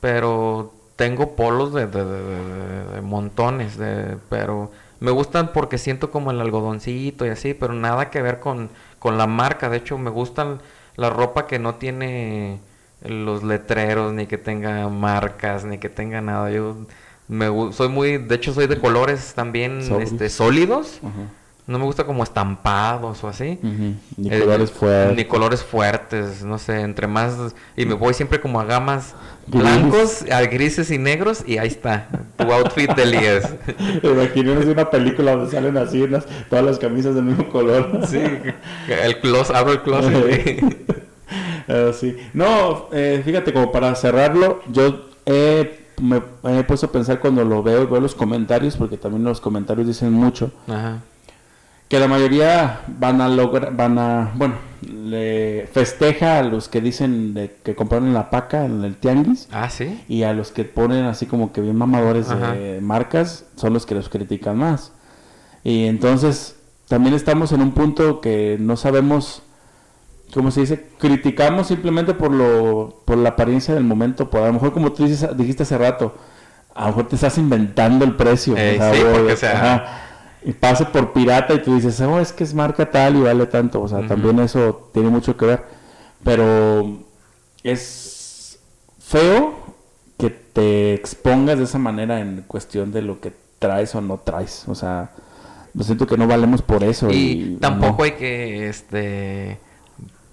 pero 0.00 0.72
tengo 0.96 1.34
polos 1.36 1.72
de, 1.74 1.86
de- 1.86 2.04
de- 2.04 2.22
de- 2.24 2.84
de 2.94 3.00
montones, 3.00 3.76
de, 3.76 4.16
pero 4.28 4.70
me 5.00 5.10
gustan 5.10 5.52
porque 5.52 5.78
siento 5.78 6.10
como 6.10 6.30
el 6.30 6.40
algodoncito 6.40 7.26
y 7.26 7.30
así, 7.30 7.54
pero 7.54 7.72
nada 7.74 8.10
que 8.10 8.22
ver 8.22 8.40
con, 8.40 8.70
con 8.98 9.18
la 9.18 9.26
marca. 9.26 9.68
De 9.68 9.78
hecho, 9.78 9.98
me 9.98 10.10
gustan 10.10 10.60
la 10.96 11.10
ropa 11.10 11.46
que 11.46 11.58
no 11.58 11.74
tiene 11.74 12.60
los 13.02 13.42
letreros, 13.42 14.12
ni 14.12 14.26
que 14.26 14.38
tenga 14.38 14.88
marcas, 14.88 15.64
ni 15.64 15.78
que 15.78 15.88
tenga 15.88 16.20
nada. 16.20 16.50
Yo 16.50 16.76
me 17.28 17.46
soy 17.72 17.88
muy, 17.88 18.18
de 18.18 18.34
hecho 18.36 18.54
soy 18.54 18.66
de 18.66 18.78
colores 18.78 19.34
también 19.34 19.82
Sólidos. 19.82 20.12
este, 20.12 20.28
sólidos. 20.30 21.00
No 21.66 21.78
me 21.78 21.84
gusta 21.86 22.04
como 22.04 22.22
estampados 22.22 23.24
o 23.24 23.28
así. 23.28 23.58
Ni 24.18 24.28
Eh, 24.30 24.40
colores 24.40 24.70
fuertes. 24.70 25.16
Ni 25.16 25.24
colores 25.24 25.62
fuertes, 25.62 26.44
no 26.44 26.58
sé, 26.58 26.80
entre 26.82 27.06
más... 27.06 27.54
Y 27.74 27.86
me 27.86 27.94
voy 27.94 28.12
siempre 28.12 28.38
como 28.38 28.60
a 28.60 28.64
gamas 28.64 29.14
Gris. 29.46 29.62
blancos, 29.62 30.24
a 30.30 30.42
grises 30.42 30.90
y 30.90 30.98
negros 30.98 31.42
y 31.46 31.56
ahí 31.56 31.68
está, 31.68 32.08
tu 32.36 32.52
outfit 32.52 32.90
de 32.94 33.02
Elías. 33.04 33.54
Imagínense 34.02 34.70
una 34.70 34.90
película 34.90 35.36
donde 35.36 35.50
salen 35.50 35.78
así 35.78 36.02
unas- 36.02 36.26
todas 36.50 36.64
las 36.66 36.78
camisas 36.78 37.14
del 37.14 37.24
mismo 37.24 37.48
color. 37.48 38.00
sí, 38.08 38.20
el 38.88 39.20
closet, 39.20 39.56
abro 39.56 39.72
el 39.72 39.80
closet. 39.82 40.62
Eh, 41.68 41.92
sí. 41.98 42.16
No, 42.34 42.88
eh, 42.92 43.22
fíjate, 43.24 43.52
como 43.54 43.72
para 43.72 43.94
cerrarlo, 43.94 44.60
yo 44.68 45.06
he, 45.24 45.86
me 46.00 46.20
he 46.58 46.62
puesto 46.64 46.86
a 46.86 46.92
pensar 46.92 47.20
cuando 47.20 47.42
lo 47.44 47.62
veo, 47.62 47.88
veo 47.88 48.00
los 48.02 48.14
comentarios, 48.14 48.76
porque 48.76 48.98
también 48.98 49.24
los 49.24 49.40
comentarios 49.40 49.86
dicen 49.86 50.12
mucho, 50.12 50.50
Ajá. 50.68 50.98
Que 51.88 51.98
la 52.00 52.08
mayoría 52.08 52.80
van 52.98 53.20
a 53.20 53.28
lograr, 53.28 53.74
van 53.76 53.98
a, 53.98 54.32
bueno, 54.34 54.54
le 54.82 55.68
festeja 55.72 56.38
a 56.38 56.42
los 56.42 56.68
que 56.68 56.80
dicen 56.80 57.34
de 57.34 57.56
que 57.62 57.74
compraron 57.74 58.08
en 58.08 58.14
la 58.14 58.30
paca, 58.30 58.64
en 58.64 58.82
el 58.84 58.96
tianguis, 58.96 59.48
Ah, 59.52 59.68
sí. 59.70 60.02
y 60.08 60.22
a 60.22 60.32
los 60.32 60.50
que 60.50 60.64
ponen 60.64 61.04
así 61.04 61.26
como 61.26 61.52
que 61.52 61.60
bien 61.60 61.76
mamadores 61.76 62.30
Ajá. 62.30 62.52
de 62.52 62.80
marcas, 62.80 63.44
son 63.56 63.72
los 63.74 63.86
que 63.86 63.94
los 63.94 64.08
critican 64.08 64.56
más. 64.58 64.92
Y 65.62 65.84
entonces, 65.86 66.56
también 66.88 67.14
estamos 67.14 67.52
en 67.52 67.60
un 67.62 67.72
punto 67.72 68.20
que 68.20 68.56
no 68.60 68.76
sabemos, 68.76 69.42
¿cómo 70.32 70.50
se 70.50 70.60
dice? 70.60 70.86
Criticamos 70.98 71.68
simplemente 71.68 72.12
por 72.14 72.32
lo, 72.32 73.02
por 73.04 73.16
la 73.18 73.30
apariencia 73.30 73.74
del 73.74 73.84
momento, 73.84 74.30
por 74.30 74.42
a 74.42 74.46
lo 74.48 74.54
mejor 74.54 74.72
como 74.72 74.92
tú 74.92 75.06
dices, 75.06 75.26
dijiste 75.36 75.62
hace 75.62 75.78
rato, 75.78 76.14
a 76.74 76.82
lo 76.82 76.86
mejor 76.88 77.08
te 77.08 77.14
estás 77.14 77.38
inventando 77.38 78.04
el 78.04 78.16
precio. 78.16 78.54
Eh, 78.56 78.78
sí, 78.92 79.00
porque, 79.12 79.32
o 79.32 79.36
sea- 79.36 79.74
ajá, 79.74 80.00
y 80.44 80.52
pase 80.52 80.84
por 80.86 81.12
pirata 81.12 81.54
y 81.54 81.62
tú 81.62 81.74
dices, 81.74 82.00
oh, 82.02 82.20
es 82.20 82.32
que 82.32 82.44
es 82.44 82.54
marca 82.54 82.90
tal 82.90 83.16
y 83.16 83.22
vale 83.22 83.46
tanto. 83.46 83.80
O 83.82 83.88
sea, 83.88 84.06
también 84.06 84.38
eso 84.40 84.90
tiene 84.92 85.08
mucho 85.08 85.36
que 85.36 85.46
ver. 85.46 85.64
Pero 86.22 86.98
es 87.62 88.58
feo 88.98 89.54
que 90.18 90.30
te 90.30 90.94
expongas 90.94 91.58
de 91.58 91.64
esa 91.64 91.78
manera 91.78 92.20
en 92.20 92.44
cuestión 92.46 92.92
de 92.92 93.02
lo 93.02 93.20
que 93.20 93.32
traes 93.58 93.94
o 93.94 94.00
no 94.00 94.18
traes. 94.18 94.64
O 94.68 94.74
sea, 94.74 95.10
yo 95.72 95.82
siento 95.84 96.06
que 96.06 96.16
no 96.16 96.26
valemos 96.26 96.62
por 96.62 96.84
eso. 96.84 97.10
Y 97.10 97.14
Y, 97.14 97.56
tampoco 97.60 97.98
no. 97.98 98.04
hay 98.04 98.12
que, 98.12 98.68
este, 98.68 99.58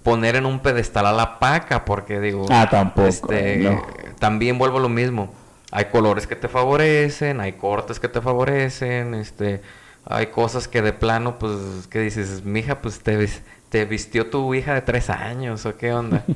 poner 0.02 0.36
en 0.36 0.46
un 0.46 0.60
pedestal 0.60 1.06
a 1.06 1.12
la 1.12 1.38
paca, 1.38 1.84
porque 1.84 2.20
digo, 2.20 2.46
Ah, 2.50 2.68
tampoco, 2.70 3.08
este, 3.08 3.58
no. 3.58 3.82
también 4.18 4.58
vuelvo 4.58 4.78
a 4.78 4.82
lo 4.82 4.88
mismo. 4.88 5.32
Hay 5.70 5.86
colores 5.86 6.26
que 6.26 6.36
te 6.36 6.48
favorecen, 6.48 7.40
hay 7.40 7.52
cortes 7.54 7.98
que 7.98 8.08
te 8.08 8.20
favorecen, 8.20 9.14
este, 9.14 9.62
hay 10.04 10.26
cosas 10.28 10.68
que 10.68 10.82
de 10.82 10.92
plano, 10.92 11.38
pues, 11.38 11.86
que 11.90 12.00
dices, 12.00 12.44
mija, 12.44 12.80
pues 12.82 13.00
te, 13.00 13.28
te 13.68 13.84
vistió 13.84 14.28
tu 14.30 14.54
hija 14.54 14.74
de 14.74 14.82
tres 14.82 15.10
años, 15.10 15.66
o 15.66 15.76
qué 15.76 15.92
onda. 15.92 16.24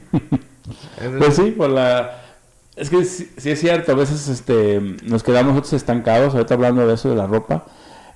Es- 1.00 1.10
Pues 1.18 1.36
sí, 1.36 1.52
por 1.52 1.70
la... 1.70 2.22
Es 2.74 2.90
que 2.90 3.04
sí, 3.04 3.30
sí 3.38 3.50
es 3.50 3.60
cierto, 3.60 3.92
a 3.92 3.94
veces 3.94 4.28
este, 4.28 4.80
nos 5.04 5.22
quedamos 5.22 5.52
nosotros 5.54 5.72
estancados, 5.74 6.34
ahorita 6.34 6.54
hablando 6.54 6.86
de 6.86 6.94
eso 6.94 7.08
de 7.08 7.14
la 7.16 7.26
ropa, 7.26 7.64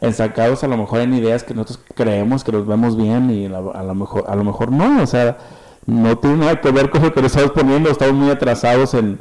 estancados 0.03 0.63
a 0.65 0.69
lo 0.69 0.77
mejor 0.77 1.01
en 1.01 1.15
ideas 1.15 1.45
que 1.45 1.55
nosotros 1.55 1.81
creemos 1.95 2.45
que 2.45 2.53
nos 2.53 2.67
vemos 2.67 2.97
bien 2.97 3.31
y 3.31 3.49
la- 3.49 3.59
a 3.59 3.83
lo 3.83 3.95
mejor 3.95 4.25
a 4.29 4.35
lo 4.37 4.45
mejor 4.45 4.71
no, 4.73 5.03
o 5.03 5.07
sea, 5.07 5.39
no 5.87 6.19
tiene 6.19 6.37
nada 6.39 6.61
que 6.61 6.71
ver 6.73 6.91
con 6.91 7.03
lo 7.03 7.13
que 7.15 7.23
nos 7.23 7.33
estamos 7.35 7.53
poniendo, 7.53 7.89
estamos 7.91 8.15
muy 8.15 8.31
atrasados 8.31 8.93
en 8.95 9.19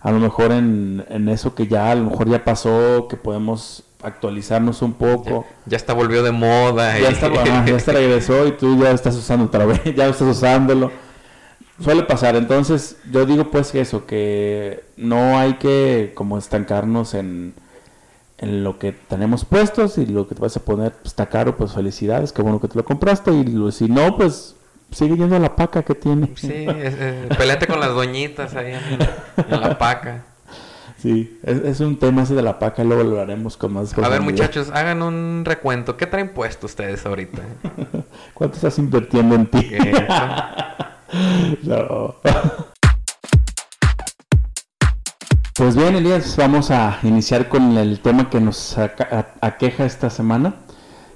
a 0.00 0.10
lo 0.10 0.18
mejor 0.18 0.50
en, 0.52 1.04
en 1.08 1.28
eso 1.28 1.54
que 1.54 1.66
ya 1.68 1.90
a 1.90 1.94
lo 1.94 2.10
mejor 2.10 2.28
ya 2.28 2.42
pasó, 2.44 3.06
que 3.08 3.16
podemos 3.16 3.84
actualizarnos 4.02 4.82
un 4.82 4.94
poco. 4.94 5.46
ya 5.66 5.76
está 5.76 5.92
volvió 5.92 6.22
de 6.22 6.32
moda. 6.32 6.98
Ya 6.98 7.10
y- 7.10 7.12
está, 7.12 7.26
ajá, 7.42 7.64
ya 7.66 7.78
se 7.78 7.92
regresó 7.92 8.46
y 8.46 8.52
tú 8.52 8.82
ya 8.82 8.90
estás 8.90 9.16
usando 9.16 9.46
otra 9.46 9.66
vez, 9.66 9.80
ya 9.96 10.06
estás 10.08 10.22
usándolo. 10.28 10.90
Suele 11.82 12.02
pasar, 12.02 12.36
entonces 12.36 12.96
yo 13.10 13.24
digo 13.24 13.50
pues 13.50 13.72
que 13.72 13.80
eso, 13.80 14.04
que 14.06 14.84
no 14.98 15.38
hay 15.38 15.54
que 15.54 16.12
como 16.14 16.36
estancarnos 16.36 17.14
en, 17.14 17.54
en 18.36 18.64
lo 18.64 18.78
que 18.78 18.92
tenemos 18.92 19.46
puestos 19.46 19.96
y 19.96 20.04
lo 20.04 20.28
que 20.28 20.34
te 20.34 20.42
vas 20.42 20.54
a 20.58 20.60
poner 20.60 20.92
pues, 20.92 21.06
está 21.06 21.26
caro, 21.26 21.56
pues 21.56 21.72
felicidades, 21.72 22.32
qué 22.32 22.42
bueno 22.42 22.60
que 22.60 22.68
te 22.68 22.76
lo 22.76 22.84
compraste 22.84 23.32
y 23.32 23.44
lo- 23.44 23.72
si 23.72 23.88
no, 23.88 24.14
pues 24.18 24.56
sigue 24.90 25.16
yendo 25.16 25.36
a 25.36 25.38
la 25.38 25.56
paca 25.56 25.82
que 25.82 25.94
tiene. 25.94 26.28
Sí, 26.36 26.48
es, 26.52 26.94
eh, 26.98 27.28
peleate 27.38 27.66
con 27.66 27.80
las 27.80 27.94
doñitas 27.94 28.54
ahí 28.56 28.72
en, 28.74 29.44
en 29.54 29.60
la 29.62 29.78
paca. 29.78 30.24
Sí, 31.00 31.40
es, 31.42 31.58
es 31.64 31.80
un 31.80 31.98
tema 31.98 32.24
ese 32.24 32.34
de 32.34 32.42
la 32.42 32.58
paca, 32.58 32.84
luego 32.84 33.02
lo 33.04 33.20
haremos 33.20 33.56
con 33.56 33.72
más 33.72 33.96
A 33.96 34.08
ver, 34.08 34.20
muchachos, 34.20 34.70
hagan 34.70 35.00
un 35.02 35.44
recuento. 35.46 35.96
¿Qué 35.96 36.06
traen 36.06 36.34
puesto 36.34 36.66
ustedes 36.66 37.06
ahorita? 37.06 37.40
¿Cuánto 38.34 38.56
estás 38.56 38.78
invirtiendo 38.78 39.34
en 39.34 39.46
ti? 39.46 39.70
No. 41.64 42.14
Pues 45.54 45.74
bien, 45.74 45.96
Elías, 45.96 46.36
vamos 46.36 46.70
a 46.70 47.00
iniciar 47.02 47.48
con 47.48 47.76
el 47.76 47.98
tema 47.98 48.30
que 48.30 48.40
nos 48.40 48.78
aqueja 48.78 49.84
esta 49.84 50.08
semana, 50.08 50.54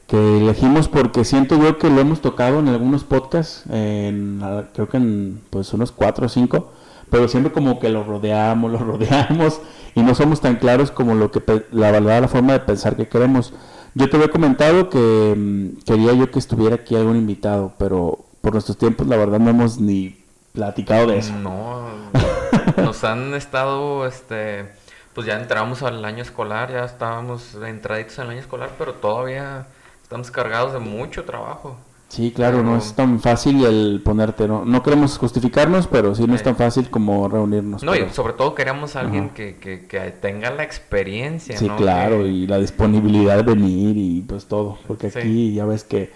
que 0.08 0.38
elegimos 0.38 0.88
porque 0.88 1.24
siento 1.24 1.56
yo 1.62 1.78
que 1.78 1.90
lo 1.90 2.00
hemos 2.00 2.20
tocado 2.20 2.58
en 2.58 2.66
algunos 2.66 3.04
podcasts, 3.04 3.62
en, 3.70 4.42
creo 4.72 4.88
que 4.88 4.96
en 4.96 5.40
pues 5.50 5.72
unos 5.72 5.92
cuatro 5.92 6.26
o 6.26 6.28
cinco, 6.28 6.72
pero 7.14 7.28
siempre 7.28 7.52
como 7.52 7.78
que 7.78 7.90
lo 7.90 8.02
rodeamos, 8.02 8.72
lo 8.72 8.78
rodeamos 8.78 9.60
y 9.94 10.02
no 10.02 10.16
somos 10.16 10.40
tan 10.40 10.56
claros 10.56 10.90
como 10.90 11.14
lo 11.14 11.30
que 11.30 11.40
la 11.70 11.92
verdad 11.92 12.20
la 12.20 12.26
forma 12.26 12.54
de 12.54 12.58
pensar 12.58 12.96
que 12.96 13.06
queremos. 13.06 13.54
Yo 13.94 14.10
te 14.10 14.16
había 14.16 14.30
comentado 14.30 14.90
que 14.90 15.32
mm, 15.36 15.84
quería 15.84 16.12
yo 16.14 16.32
que 16.32 16.40
estuviera 16.40 16.74
aquí 16.74 16.96
algún 16.96 17.16
invitado, 17.16 17.72
pero 17.78 18.18
por 18.40 18.54
nuestros 18.54 18.76
tiempos 18.78 19.06
la 19.06 19.16
verdad 19.16 19.38
no 19.38 19.50
hemos 19.50 19.78
ni 19.78 20.24
platicado 20.52 21.06
de 21.06 21.18
eso. 21.18 21.32
No, 21.34 21.86
nos 22.78 23.04
han 23.04 23.32
estado, 23.34 24.08
este, 24.08 24.72
pues 25.14 25.24
ya 25.24 25.38
entramos 25.38 25.84
al 25.84 26.04
año 26.04 26.20
escolar, 26.20 26.72
ya 26.72 26.84
estábamos 26.84 27.54
entraditos 27.64 28.18
en 28.18 28.24
el 28.24 28.30
año 28.30 28.40
escolar, 28.40 28.70
pero 28.76 28.94
todavía 28.94 29.68
estamos 30.02 30.32
cargados 30.32 30.72
de 30.72 30.80
mucho 30.80 31.22
trabajo. 31.22 31.76
Sí, 32.14 32.30
claro, 32.30 32.62
no 32.62 32.76
es 32.76 32.92
tan 32.94 33.18
fácil 33.18 33.64
el 33.64 34.00
ponerte, 34.04 34.46
¿no? 34.46 34.64
No 34.64 34.82
queremos 34.82 35.18
justificarnos, 35.18 35.86
pero 35.88 36.14
sí 36.14 36.26
no 36.26 36.34
es 36.36 36.42
tan 36.44 36.54
fácil 36.54 36.88
como 36.88 37.28
reunirnos. 37.28 37.82
No, 37.82 37.94
y 37.94 38.08
sobre 38.10 38.34
todo 38.34 38.54
queremos 38.54 38.94
a 38.94 39.00
alguien 39.00 39.30
que, 39.30 39.56
que, 39.56 39.86
que 39.86 39.98
tenga 40.12 40.50
la 40.50 40.62
experiencia, 40.62 41.56
Sí, 41.56 41.66
¿no? 41.66 41.76
claro, 41.76 42.18
Que- 42.22 42.28
y 42.28 42.46
la 42.46 42.58
disponibilidad 42.58 43.36
de 43.38 43.42
venir 43.42 43.96
y 43.96 44.20
pues 44.22 44.46
todo, 44.46 44.78
porque 44.86 45.10
Sí. 45.10 45.18
aquí 45.18 45.54
ya 45.54 45.64
ves 45.64 45.82
que 45.82 46.12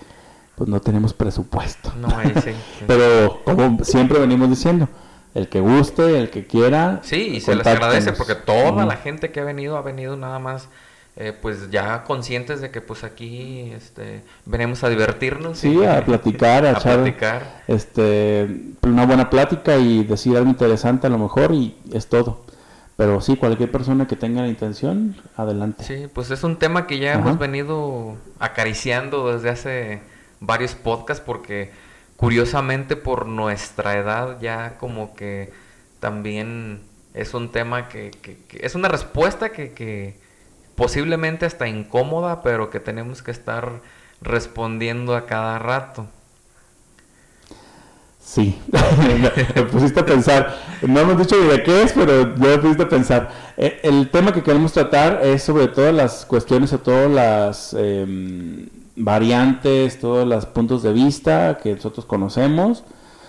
pues 0.54 0.68
no 0.70 0.80
tenemos 0.80 1.12
presupuesto. 1.14 1.92
No, 2.00 2.08
ahí 2.16 2.32
sí. 2.36 2.50
sí. 2.78 2.84
Pero 2.86 3.40
como 3.44 3.82
siempre 3.84 4.18
venimos 4.20 4.48
diciendo, 4.50 4.88
el 5.34 5.48
que 5.48 5.60
guste, 5.60 6.18
el 6.18 6.30
que 6.30 6.46
quiera. 6.46 7.00
Sí, 7.02 7.16
y 7.36 7.40
se 7.40 7.54
les 7.56 7.66
agradece 7.66 8.12
porque 8.12 8.34
toda 8.34 8.86
la 8.86 8.96
gente 8.96 9.30
que 9.30 9.40
ha 9.40 9.44
venido 9.44 9.76
ha 9.76 9.82
venido 9.82 10.16
nada 10.16 10.38
más 10.38 10.68
eh, 11.20 11.32
pues 11.32 11.70
ya 11.70 12.04
conscientes 12.04 12.60
de 12.60 12.70
que 12.70 12.80
pues 12.80 13.02
aquí 13.02 13.72
este 13.74 14.22
venimos 14.46 14.84
a 14.84 14.88
divertirnos. 14.88 15.58
Sí, 15.58 15.84
a 15.84 16.04
platicar, 16.04 16.64
a, 16.64 16.68
a 16.68 16.72
echar 16.72 17.02
platicar. 17.02 17.64
este, 17.66 18.48
una 18.82 19.04
buena 19.04 19.28
plática 19.28 19.76
y 19.78 20.04
decir 20.04 20.36
algo 20.36 20.48
interesante 20.48 21.08
a 21.08 21.10
lo 21.10 21.18
mejor 21.18 21.52
y 21.52 21.76
es 21.92 22.06
todo. 22.08 22.46
Pero 22.96 23.20
sí, 23.20 23.36
cualquier 23.36 23.70
persona 23.70 24.06
que 24.08 24.16
tenga 24.16 24.42
la 24.42 24.48
intención, 24.48 25.16
adelante. 25.36 25.84
Sí, 25.84 26.06
pues 26.12 26.30
es 26.32 26.42
un 26.44 26.56
tema 26.56 26.86
que 26.88 26.98
ya 26.98 27.12
Ajá. 27.12 27.20
hemos 27.20 27.38
venido 27.38 28.16
acariciando 28.40 29.32
desde 29.32 29.50
hace 29.50 30.00
varios 30.40 30.74
podcasts 30.74 31.22
porque 31.24 31.70
curiosamente 32.16 32.96
por 32.96 33.26
nuestra 33.26 33.96
edad 33.96 34.38
ya 34.40 34.76
como 34.78 35.14
que 35.14 35.52
también 36.00 36.80
es 37.14 37.34
un 37.34 37.50
tema 37.52 37.88
que, 37.88 38.10
que- 38.22 38.36
que- 38.48 38.66
es 38.66 38.74
una 38.74 38.88
respuesta 38.88 39.50
que, 39.50 39.72
que 39.72 40.16
posiblemente 40.78 41.44
hasta 41.44 41.66
incómoda, 41.66 42.40
pero 42.40 42.70
que 42.70 42.78
tenemos 42.78 43.20
que 43.20 43.32
estar 43.32 43.80
respondiendo 44.22 45.16
a 45.16 45.26
cada 45.26 45.58
rato. 45.58 46.06
Sí, 48.20 48.56
me 49.56 49.62
pusiste 49.62 50.00
a 50.00 50.06
pensar. 50.06 50.56
No 50.86 51.00
hemos 51.00 51.18
dicho 51.18 51.36
de 51.36 51.64
qué 51.64 51.82
es, 51.82 51.92
pero 51.92 52.34
ya 52.36 52.50
me 52.50 52.58
pusiste 52.58 52.84
a 52.84 52.88
pensar. 52.88 53.30
Eh, 53.56 53.80
El 53.82 54.08
tema 54.10 54.32
que 54.32 54.44
queremos 54.44 54.72
tratar 54.72 55.20
es 55.24 55.42
sobre 55.42 55.66
todas 55.66 55.92
las 55.92 56.24
cuestiones 56.24 56.72
o 56.72 56.78
todas 56.78 57.10
las 57.10 57.74
em, 57.74 58.68
variantes, 58.94 59.98
todos 59.98 60.28
los 60.28 60.46
puntos 60.46 60.84
de 60.84 60.92
vista 60.92 61.58
que 61.60 61.74
nosotros 61.74 62.06
conocemos 62.06 62.84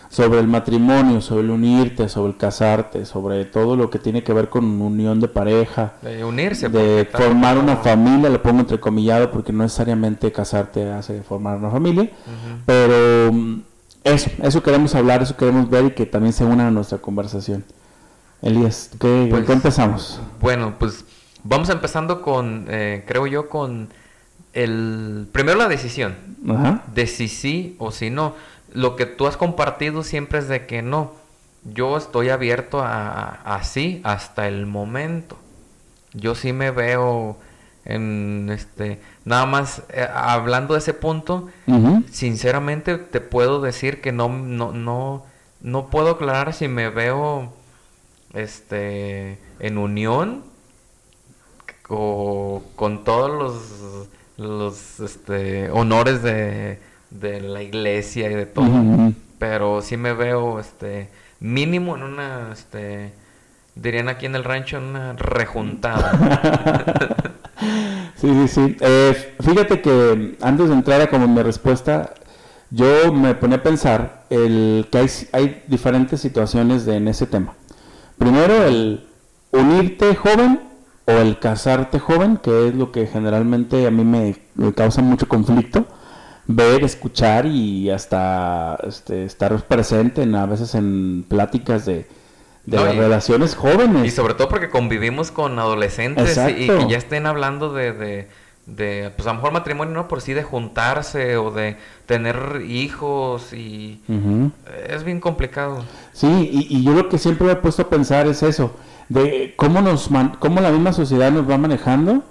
sobre 0.09 0.39
el 0.39 0.47
matrimonio, 0.47 1.21
sobre 1.21 1.43
el 1.43 1.51
unirte, 1.51 2.09
sobre 2.09 2.31
el 2.31 2.37
casarte, 2.37 3.05
sobre 3.05 3.45
todo 3.45 3.75
lo 3.75 3.91
que 3.91 3.99
tiene 3.99 4.23
que 4.23 4.33
ver 4.33 4.49
con 4.49 4.65
unión 4.81 5.19
de 5.19 5.27
pareja, 5.27 5.93
De 6.01 6.23
unirse. 6.25 6.67
de 6.67 7.07
formar 7.11 7.57
una 7.59 7.77
familia, 7.77 8.29
lo 8.29 8.41
pongo 8.41 8.61
entrecomillado 8.61 9.29
porque 9.29 9.53
no 9.53 9.63
necesariamente 9.63 10.31
casarte 10.31 10.91
hace 10.91 11.21
formar 11.21 11.57
una 11.57 11.69
familia. 11.69 12.09
Pero 12.65 13.31
mm, 13.31 13.61
eso, 14.03 14.31
eso 14.41 14.63
queremos 14.63 14.95
hablar, 14.95 15.21
eso 15.21 15.37
queremos 15.37 15.69
ver 15.69 15.85
y 15.85 15.91
que 15.91 16.07
también 16.07 16.33
se 16.33 16.43
una 16.43 16.67
a 16.67 16.71
nuestra 16.71 16.97
conversación. 16.97 17.63
Elías, 18.41 18.89
¿qué, 18.99 19.27
Pues, 19.29 19.45
¿qué 19.45 19.53
empezamos? 19.53 20.19
Bueno, 20.41 20.75
pues 20.79 21.05
vamos 21.43 21.69
empezando 21.69 22.21
con, 22.23 22.65
eh, 22.69 23.03
creo 23.07 23.27
yo, 23.27 23.47
con 23.47 23.89
el 24.53 25.27
primero 25.31 25.57
la 25.59 25.67
decisión. 25.67 26.15
Ajá. 26.47 26.83
de 26.95 27.05
si 27.05 27.27
sí 27.27 27.75
o 27.79 27.91
si 27.91 28.09
no. 28.09 28.33
Lo 28.73 28.95
que 28.95 29.05
tú 29.05 29.27
has 29.27 29.37
compartido 29.37 30.03
siempre 30.03 30.39
es 30.39 30.47
de 30.47 30.65
que 30.65 30.81
no. 30.81 31.13
Yo 31.63 31.97
estoy 31.97 32.29
abierto 32.29 32.81
a, 32.81 33.29
a 33.43 33.63
sí 33.63 34.01
hasta 34.03 34.47
el 34.47 34.65
momento. 34.65 35.37
Yo 36.13 36.35
sí 36.35 36.53
me 36.53 36.71
veo 36.71 37.37
en 37.85 38.49
este 38.51 38.99
nada 39.25 39.45
más 39.45 39.83
eh, 39.89 40.07
hablando 40.13 40.73
de 40.73 40.79
ese 40.79 40.93
punto, 40.93 41.49
sinceramente 42.11 42.97
te 42.97 43.19
puedo 43.19 43.61
decir 43.61 44.01
que 44.01 44.11
no 44.11 44.29
no 44.29 44.71
no 44.71 45.25
no 45.61 45.87
puedo 45.87 46.11
aclarar 46.11 46.53
si 46.53 46.67
me 46.67 46.89
veo 46.89 47.51
este 48.33 49.39
en 49.59 49.77
unión 49.77 50.43
o 51.89 52.61
con 52.75 53.03
todos 53.03 53.31
los 53.31 54.07
los 54.37 54.99
este 54.99 55.69
honores 55.71 56.21
de, 56.21 56.79
de 57.11 57.41
la 57.41 57.61
iglesia 57.63 58.29
y 58.31 58.35
de 58.35 58.45
todo 58.45 58.65
pero 59.39 59.81
sí 59.81 59.97
me 59.97 60.13
veo 60.13 60.59
este 60.59 61.09
mínimo 61.39 61.95
en 61.95 62.03
una 62.03 62.49
este 62.51 63.13
dirían 63.75 64.09
aquí 64.09 64.25
en 64.25 64.35
el 64.35 64.43
rancho 64.43 64.77
en 64.77 64.83
una 64.83 65.13
rejuntada 65.13 66.11
Sí, 68.15 68.27
sí, 68.27 68.47
sí. 68.47 68.77
Eh, 68.81 69.35
fíjate 69.41 69.81
que 69.81 70.37
antes 70.41 70.67
de 70.67 70.73
entrar 70.73 70.99
a 71.01 71.09
como 71.09 71.27
mi 71.27 71.41
respuesta, 71.41 72.13
yo 72.69 73.13
me 73.13 73.33
ponía 73.33 73.57
a 73.57 73.63
pensar 73.63 74.25
el 74.29 74.87
que 74.91 74.97
hay, 74.97 75.07
hay 75.31 75.63
diferentes 75.67 76.19
situaciones 76.19 76.85
de- 76.85 76.97
en 76.97 77.07
ese 77.07 77.27
tema. 77.27 77.53
Primero, 78.17 78.65
el 78.65 79.07
unirte 79.51 80.15
joven 80.15 80.59
o 81.05 81.11
el 81.11 81.39
casarte 81.39 81.99
joven, 81.99 82.37
que 82.37 82.67
es 82.67 82.75
lo 82.75 82.91
que 82.91 83.07
generalmente 83.07 83.87
a 83.87 83.91
mí 83.91 84.03
me, 84.03 84.35
me 84.55 84.73
causa 84.73 85.01
mucho 85.01 85.27
conflicto. 85.29 85.87
Ver, 86.51 86.83
escuchar 86.83 87.45
y 87.45 87.91
hasta 87.91 88.75
este, 88.87 89.23
estar 89.23 89.55
presente 89.67 90.23
en, 90.23 90.33
a 90.33 90.47
veces 90.47 90.73
en 90.73 91.23
pláticas 91.29 91.85
de, 91.85 92.07
de 92.65 92.77
No, 92.77 92.85
las 92.85 92.95
y- 92.95 92.97
relaciones 92.97 93.55
jóvenes. 93.55 94.05
y 94.05 94.09
sobre 94.09 94.33
todo 94.33 94.49
porque 94.49 94.69
convivimos 94.71 95.31
con 95.31 95.59
adolescentes 95.59 96.35
y, 96.57 96.65
que 96.67 96.87
ya 96.89 96.97
estén 96.97 97.27
hablando 97.27 97.71
de, 97.71 97.93
de, 97.93 98.27
de, 98.65 99.11
pues 99.15 99.27
a 99.27 99.31
lo 99.31 99.35
mejor 99.35 99.51
matrimonio 99.51 99.93
no 99.93 100.07
por 100.07 100.21
sí 100.21 100.33
de 100.33 100.41
juntarse 100.41 101.37
o 101.37 101.51
de 101.51 101.77
tener 102.07 102.63
hijos 102.67 103.53
y 103.53 104.01
es 104.87 105.03
bien 105.03 105.19
complicado. 105.19 105.83
Sí, 106.13 106.27
y, 106.27 106.77
y 106.77 106.83
yo 106.83 106.93
lo 106.93 107.09
que 107.09 107.19
siempre 107.19 107.45
me 107.45 107.53
he 107.53 107.57
puesto 107.57 107.83
a 107.83 107.89
pensar 107.89 108.25
es 108.25 108.41
eso, 108.41 108.75
de 109.07 109.53
cómo 109.55 109.81
nos 109.81 110.09
man- 110.09 110.35
cómo 110.39 110.61
la 110.61 110.71
misma 110.71 110.93
sociedad 110.93 111.31
nos 111.31 111.47
va 111.47 111.59
manejando 111.59 112.23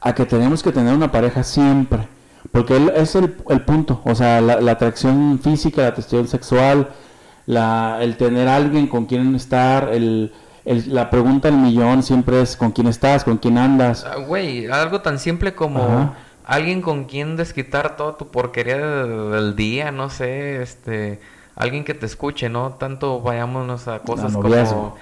a 0.00 0.12
que 0.12 0.26
tenemos 0.26 0.60
que 0.64 0.72
tener 0.72 0.92
una 0.92 1.12
pareja 1.12 1.44
siempre, 1.44 2.08
porque 2.52 2.76
él- 2.76 2.92
es 2.96 3.14
el, 3.14 3.36
el 3.48 3.62
punto, 3.62 4.00
o 4.04 4.14
sea, 4.14 4.40
la, 4.40 4.60
la 4.60 4.72
atracción 4.72 5.38
física, 5.42 5.82
la 5.82 5.88
atracción 5.88 6.26
sexual, 6.28 6.88
la, 7.46 7.98
el 8.00 8.16
tener 8.16 8.48
alguien 8.48 8.86
con 8.86 9.06
quien 9.06 9.34
estar, 9.34 9.88
el, 9.92 10.32
el- 10.64 10.94
la 10.94 11.10
pregunta 11.10 11.48
del 11.48 11.58
millón 11.58 12.02
siempre 12.02 12.40
es 12.42 12.56
con 12.56 12.72
quién 12.72 12.86
estás, 12.86 13.24
con 13.24 13.38
quién 13.38 13.58
andas. 13.58 14.04
Ah, 14.04 14.16
Güey, 14.16 14.66
algo 14.70 15.00
tan 15.00 15.18
simple 15.18 15.54
como 15.54 15.82
Ajá. 15.82 16.14
alguien 16.44 16.82
con 16.82 17.04
quien 17.04 17.36
desquitar 17.36 17.96
toda 17.96 18.16
tu 18.16 18.28
porquería 18.28 18.76
de- 18.78 19.06
del 19.30 19.56
día, 19.56 19.90
no 19.92 20.10
sé, 20.10 20.62
este, 20.62 21.20
alguien 21.56 21.84
que 21.84 21.94
te 21.94 22.06
escuche, 22.06 22.48
no 22.48 22.70
tanto 22.74 23.20
vayámonos 23.20 23.86
a 23.88 24.00
cosas 24.00 24.32
como, 24.32 24.96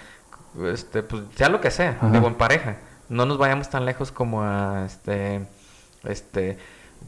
este, 0.72 1.02
pues 1.02 1.22
sea 1.36 1.48
lo 1.48 1.60
que 1.60 1.70
sea, 1.70 1.90
Ajá. 2.00 2.10
digo 2.10 2.26
en 2.26 2.34
pareja, 2.34 2.78
no 3.08 3.26
nos 3.26 3.38
vayamos 3.38 3.68
tan 3.70 3.84
lejos 3.84 4.10
como 4.10 4.42
a, 4.42 4.84
este, 4.86 5.46
este, 6.04 6.58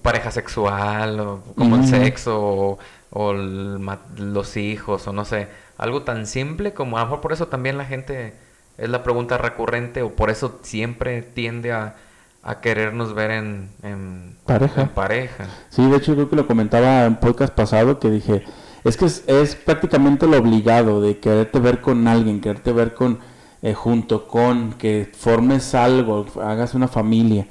pareja 0.03 0.31
sexual 0.31 1.20
o 1.20 1.42
como 1.57 1.76
el 1.76 1.87
sexo 1.87 2.40
o, 2.40 2.79
o 3.11 3.33
el 3.33 3.79
los 4.16 4.57
hijos 4.57 5.07
o 5.07 5.12
no 5.12 5.24
sé, 5.24 5.48
algo 5.79 6.03
tan 6.03 6.26
simple 6.26 6.72
como 6.72 6.96
a 6.96 7.00
lo 7.00 7.07
mejor 7.07 7.20
por 7.20 7.33
eso 7.33 7.48
también 7.48 7.79
la 7.79 7.85
gente 7.85 8.35
es 8.79 8.88
la 8.88 9.03
pregunta 9.03 9.38
recurrente 9.38 10.03
o 10.03 10.11
por 10.11 10.31
eso 10.31 10.59
siempre 10.62 11.22
tiende 11.22 11.72
a, 11.72 11.96
a 12.42 12.61
querernos 12.61 13.14
ver 13.14 13.31
en, 13.31 13.68
en 13.83 14.37
Pareja. 14.46 14.83
en 14.83 14.88
pareja. 14.88 15.46
Sí, 15.68 15.88
de 15.88 15.96
hecho 15.96 16.14
creo 16.14 16.31
que 16.31 16.37
lo 16.37 16.46
comentaba 16.46 17.05
en 17.05 17.16
podcast 17.16 17.55
pasado 17.55 17.98
que 17.98 18.11
dije, 18.11 18.44
es 18.85 18.96
que 18.96 19.05
es, 19.05 19.24
es 19.26 19.55
prácticamente 19.55 20.26
lo 20.26 20.38
obligado 20.38 21.03
de 21.03 21.18
quererte 21.18 21.59
ver 21.59 21.81
con 21.81 22.09
alguien, 22.09 22.40
quererte 22.40 22.72
ver 22.72 22.94
con 22.94 23.18
eh, 23.62 23.74
junto 23.74 24.26
con, 24.26 24.72
que 24.74 25.11
formes 25.14 25.74
algo, 25.74 26.26
hagas 26.42 26.74
una 26.74 26.88
familia. 26.88 27.46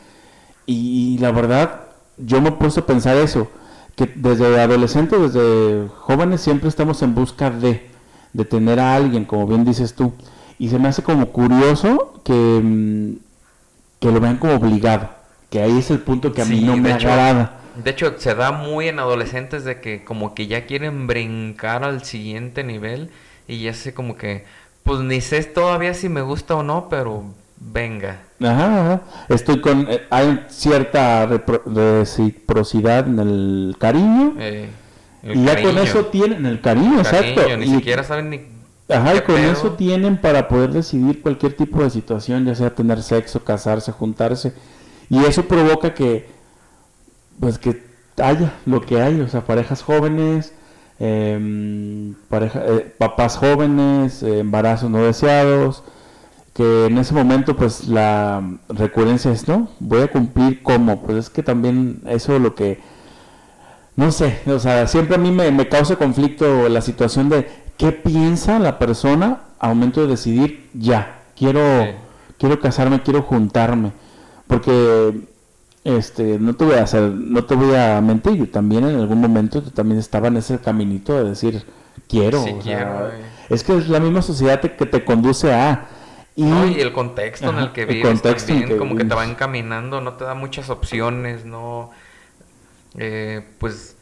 Y, 0.65 1.17
la 1.19 1.31
verdad, 1.31 1.88
yo 2.19 2.41
me 2.41 2.51
puse 2.51 2.81
a 2.81 2.85
pensar 2.85 3.17
eso, 3.17 3.49
que 3.95 4.07
desde 4.15 4.59
adolescentes, 4.61 5.33
desde 5.33 5.87
jóvenes 5.89 6.41
siempre 6.41 6.69
estamos 6.69 7.01
en 7.01 7.15
busca 7.15 7.49
de, 7.51 7.89
de 8.33 8.45
tener 8.45 8.79
a 8.79 8.95
alguien, 8.95 9.25
como 9.25 9.47
bien 9.47 9.65
dices 9.65 9.95
tú. 9.95 10.13
Y 10.57 10.69
se 10.69 10.79
me 10.79 10.89
hace 10.89 11.03
como 11.03 11.31
curioso 11.31 12.21
que, 12.23 12.33
mm, 12.63 13.13
que 13.99 14.11
lo 14.11 14.19
vean 14.19 14.37
como 14.37 14.55
obligado, 14.55 15.09
que 15.49 15.61
ahí 15.61 15.79
es 15.79 15.91
el 15.91 16.01
punto 16.01 16.33
que 16.33 16.41
a 16.41 16.45
mí 16.45 16.59
Sí, 16.59 16.63
no 16.63 16.77
me 16.77 16.91
hecho, 16.91 17.09
agrada. 17.09 17.61
De 17.73 17.91
hecho, 17.91 18.17
se 18.19 18.35
da 18.35 18.51
muy 18.51 18.87
en 18.87 18.99
adolescentes 18.99 19.63
de 19.63 19.81
que 19.81 20.03
como 20.03 20.33
que 20.35 20.47
ya 20.47 20.65
quieren 20.65 21.07
brincar 21.07 21.83
al 21.83 22.03
siguiente 22.03 22.63
nivel 22.63 23.11
y 23.47 23.61
ya 23.63 23.73
sé 23.73 23.93
como 23.93 24.17
que, 24.17 24.45
pues 24.83 25.01
ni 25.01 25.21
sé 25.21 25.43
todavía 25.45 25.93
si 25.93 26.09
me 26.09 26.21
gusta 26.21 26.55
o 26.55 26.63
no, 26.63 26.89
pero 26.89 27.35
venga. 27.57 28.28
Ajá, 28.41 28.81
ajá. 28.81 29.01
Estoy 29.29 29.59
con. 29.61 29.87
eh, 29.89 30.03
hay 30.09 30.45
cierta 30.49 31.27
repro- 31.27 31.61
reciprocidad 31.65 33.07
en 33.07 33.19
el 33.19 33.75
cariño. 33.77 34.35
eh, 34.39 34.69
el 35.23 35.37
y 35.39 35.43
ya 35.43 35.61
con 35.61 35.77
eso 35.77 36.05
tienen 36.05 36.45
el 36.45 36.61
cariño, 36.61 37.01
cariño, 37.01 37.01
exacto. 37.01 37.57
Ni 37.57 37.65
y, 37.65 37.75
siquiera 37.75 38.03
saben 38.03 38.29
ni... 38.29 38.41
ajá, 38.87 39.15
y 39.15 39.21
con 39.21 39.35
pedo. 39.35 39.51
eso 39.51 39.73
tienen 39.73 40.17
para 40.21 40.47
poder 40.47 40.71
decidir 40.71 41.21
cualquier 41.21 41.53
tipo 41.57 41.83
de 41.83 41.89
situación, 41.89 42.45
ya 42.45 42.55
sea 42.55 42.73
tener 42.73 43.03
sexo, 43.03 43.43
casarse, 43.43 43.91
juntarse. 43.91 44.53
Y 45.09 45.23
eso 45.25 45.43
provoca 45.45 45.93
que. 45.93 46.27
Pues 47.39 47.57
que 47.57 47.83
haya 48.21 48.53
lo 48.65 48.81
que 48.81 49.01
hay, 49.01 49.19
o 49.21 49.27
sea, 49.27 49.41
parejas 49.41 49.81
jóvenes. 49.83 50.53
em, 51.01 52.13
pareja, 52.29 52.61
eh, 52.65 52.93
papás 52.97 53.37
jóvenes, 53.37 54.21
eh, 54.23 54.39
embarazos 54.39 54.89
no 54.89 55.03
deseados, 55.03 55.83
que 56.59 56.87
en 56.87 56.97
ese 56.97 57.13
momento 57.13 57.55
pues 57.55 57.87
la 57.87 58.43
recurrencia 58.67 59.31
es, 59.31 59.47
no, 59.47 59.69
voy 59.79 60.01
a 60.01 60.11
cumplir 60.11 60.61
como, 60.61 61.01
pues 61.01 61.17
es 61.17 61.29
que 61.29 61.41
también 61.41 62.01
eso 62.05 62.35
es 62.35 62.41
lo 62.41 62.53
que, 62.53 62.81
no 63.95 64.11
sé, 64.11 64.39
o 64.45 64.59
sea, 64.59 64.85
siempre 64.85 65.15
a 65.15 65.19
mí 65.19 65.31
me, 65.31 65.51
me 65.51 65.69
causa 65.69 65.95
conflicto 65.95 66.67
la 66.67 66.81
situación 66.81 67.29
de 67.29 67.47
qué 67.77 67.93
piensa 67.93 68.59
la 68.59 68.77
persona 68.77 69.39
al 69.57 69.69
momento 69.69 70.01
de 70.01 70.07
decidir 70.07 70.69
ya, 70.73 71.21
quiero, 71.37 71.61
Sí. 71.61 71.91
quiero 72.37 72.59
casarme, 72.59 73.01
quiero 73.03 73.21
juntarme. 73.21 73.93
Porque 74.47 75.27
este, 75.85 76.39
no 76.39 76.57
te 76.57 76.65
voy 76.65 76.75
a 76.75 76.83
hacer, 76.83 77.03
no 77.09 77.45
te 77.45 77.55
voy 77.55 77.73
a 77.75 78.01
mentir, 78.01 78.33
yo 78.33 78.49
también 78.49 78.83
en 78.83 78.99
algún 78.99 79.21
momento 79.21 79.63
yo 79.63 79.71
también 79.71 79.97
estaba 79.97 80.27
en 80.27 80.35
ese 80.35 80.57
caminito 80.57 81.13
de 81.23 81.29
decir 81.29 81.63
quiero. 82.09 82.43
Sí 82.43 82.51
o 82.53 82.59
quiero, 82.59 83.11
es 83.49 83.63
que 83.63 83.77
es 83.77 83.87
la 83.87 84.01
misma 84.01 84.21
sociedad 84.21 84.59
te- 84.59 84.75
que 84.75 84.85
te 84.85 85.05
conduce 85.05 85.53
a. 85.53 85.87
Y, 86.39 86.43
No, 86.43 86.65
y 86.67 86.79
el 86.81 86.93
contexto 86.93 87.49
en 87.49 87.57
el 87.59 87.71
que 87.73 87.81
el 87.81 87.87
vives 87.87 88.21
en 88.21 88.21
también, 88.21 88.67
que 88.69 88.77
como 88.77 88.95
que 88.95 89.03
te 89.03 89.15
va 89.15 89.25
encaminando, 89.25 90.01
no 90.01 90.13
te 90.13 90.23
da 90.25 90.33
muchas 90.35 90.69
opciones, 90.69 91.45
no... 91.45 91.91
eh, 92.97 93.41
pues... 93.59 93.95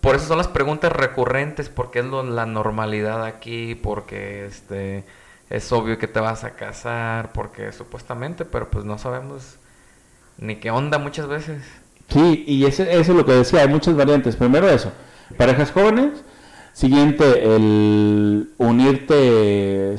Por 0.00 0.14
eso 0.14 0.26
son 0.26 0.38
las 0.38 0.48
preguntas 0.48 0.92
recurrentes, 0.92 1.68
porque 1.68 1.98
es 2.00 2.04
lo- 2.04 2.22
la 2.22 2.46
normalidad 2.46 3.24
aquí, 3.24 3.74
porque 3.74 4.46
este 4.46 5.04
es 5.50 5.72
obvio 5.72 5.98
que 5.98 6.08
te 6.08 6.20
vas 6.20 6.44
a 6.44 6.54
casar, 6.56 7.32
porque 7.32 7.72
supuestamente, 7.72 8.44
pero 8.44 8.70
pues 8.70 8.84
no 8.84 8.98
sabemos 8.98 9.56
ni 10.38 10.56
qué 10.56 10.70
onda 10.70 10.98
muchas 10.98 11.28
veces. 11.28 11.62
Sí, 12.08 12.44
y 12.46 12.64
ese, 12.66 12.84
eso 12.92 13.12
es 13.12 13.18
lo 13.18 13.24
que 13.24 13.32
decía, 13.32 13.62
hay 13.62 13.68
muchas 13.68 13.96
variantes. 13.96 14.36
Primero 14.36 14.68
eso, 14.68 14.92
parejas 15.36 15.72
jóvenes. 15.72 16.22
Siguiente, 16.72 17.56
el 17.56 18.50
unirte, 18.58 19.94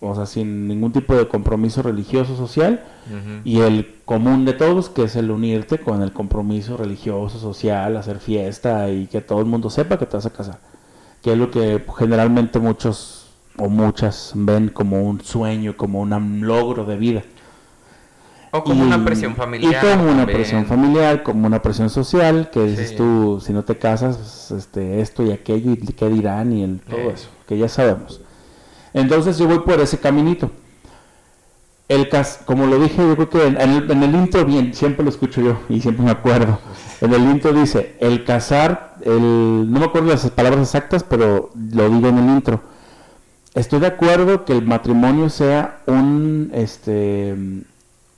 o 0.00 0.14
sea, 0.14 0.26
sin 0.26 0.68
ningún 0.68 0.92
tipo 0.92 1.14
de 1.14 1.26
compromiso 1.28 1.82
religioso 1.82 2.36
social. 2.36 2.82
Y 3.44 3.60
el 3.60 3.96
común 4.04 4.44
de 4.44 4.52
todos, 4.52 4.88
que 4.88 5.04
es 5.04 5.16
el 5.16 5.30
unirte 5.30 5.78
con 5.78 6.02
el 6.02 6.12
compromiso 6.12 6.76
religioso, 6.76 7.38
social, 7.38 7.96
hacer 7.96 8.18
fiesta 8.20 8.88
y 8.90 9.06
que 9.06 9.20
todo 9.20 9.40
el 9.40 9.46
mundo 9.46 9.70
sepa 9.70 9.98
que 9.98 10.06
te 10.06 10.16
vas 10.16 10.26
a 10.26 10.30
casar. 10.30 10.58
Que 11.22 11.32
es 11.32 11.38
lo 11.38 11.50
que 11.50 11.84
generalmente 11.98 12.58
muchos 12.58 13.26
o 13.58 13.68
muchas 13.68 14.32
ven 14.34 14.68
como 14.68 15.02
un 15.02 15.20
sueño, 15.22 15.76
como 15.76 16.00
un 16.00 16.46
logro 16.46 16.84
de 16.84 16.96
vida. 16.96 17.22
O 18.52 18.64
como 18.64 18.82
Y- 18.84 18.86
una 18.86 19.04
presión 19.04 19.36
familiar. 19.36 19.72
Y 19.84 19.86
como 19.96 20.10
una 20.10 20.26
presión 20.26 20.66
familiar, 20.66 21.22
como 21.22 21.46
una 21.46 21.62
presión 21.62 21.88
social, 21.90 22.50
que 22.50 22.64
dices 22.64 22.90
Sí. 22.90 22.96
tú, 22.96 23.40
si 23.44 23.52
no 23.52 23.62
te 23.64 23.76
casas, 23.78 24.16
pues, 24.16 24.50
este, 24.62 25.00
esto 25.00 25.22
y 25.24 25.30
aquello, 25.30 25.72
y 25.72 25.76
qué 25.76 26.08
dirán, 26.08 26.52
y 26.52 26.64
el, 26.64 26.80
todo 26.80 27.10
eso, 27.10 27.28
que 27.46 27.56
ya 27.58 27.68
sabemos. 27.68 28.20
Entonces 28.94 29.38
yo 29.38 29.46
voy 29.46 29.60
por 29.60 29.80
ese 29.80 29.98
caminito. 29.98 30.50
El 31.88 32.08
cas 32.08 32.40
como 32.44 32.66
lo 32.66 32.78
dije, 32.78 32.96
yo 32.96 33.16
creo 33.16 33.30
que 33.30 33.46
en, 33.46 33.60
el, 33.60 33.90
en 33.90 34.02
el 34.02 34.14
intro, 34.14 34.44
bien, 34.44 34.74
siempre 34.74 35.04
lo 35.04 35.10
escucho 35.10 35.40
yo 35.40 35.58
y 35.68 35.80
siempre 35.80 36.04
me 36.04 36.12
acuerdo. 36.12 36.60
En 37.00 37.12
el 37.12 37.22
intro 37.22 37.52
dice, 37.52 37.96
el 37.98 38.24
casar, 38.24 38.94
el, 39.00 39.66
no 39.70 39.80
me 39.80 39.86
acuerdo 39.86 40.08
las 40.08 40.28
palabras 40.30 40.60
exactas, 40.60 41.02
pero 41.02 41.50
lo 41.72 41.90
digo 41.90 42.08
en 42.08 42.18
el 42.18 42.30
intro. 42.30 42.60
Estoy 43.54 43.80
de 43.80 43.88
acuerdo 43.88 44.44
que 44.44 44.52
el 44.52 44.64
matrimonio 44.64 45.28
sea 45.30 45.80
un, 45.86 46.52
este, 46.54 47.34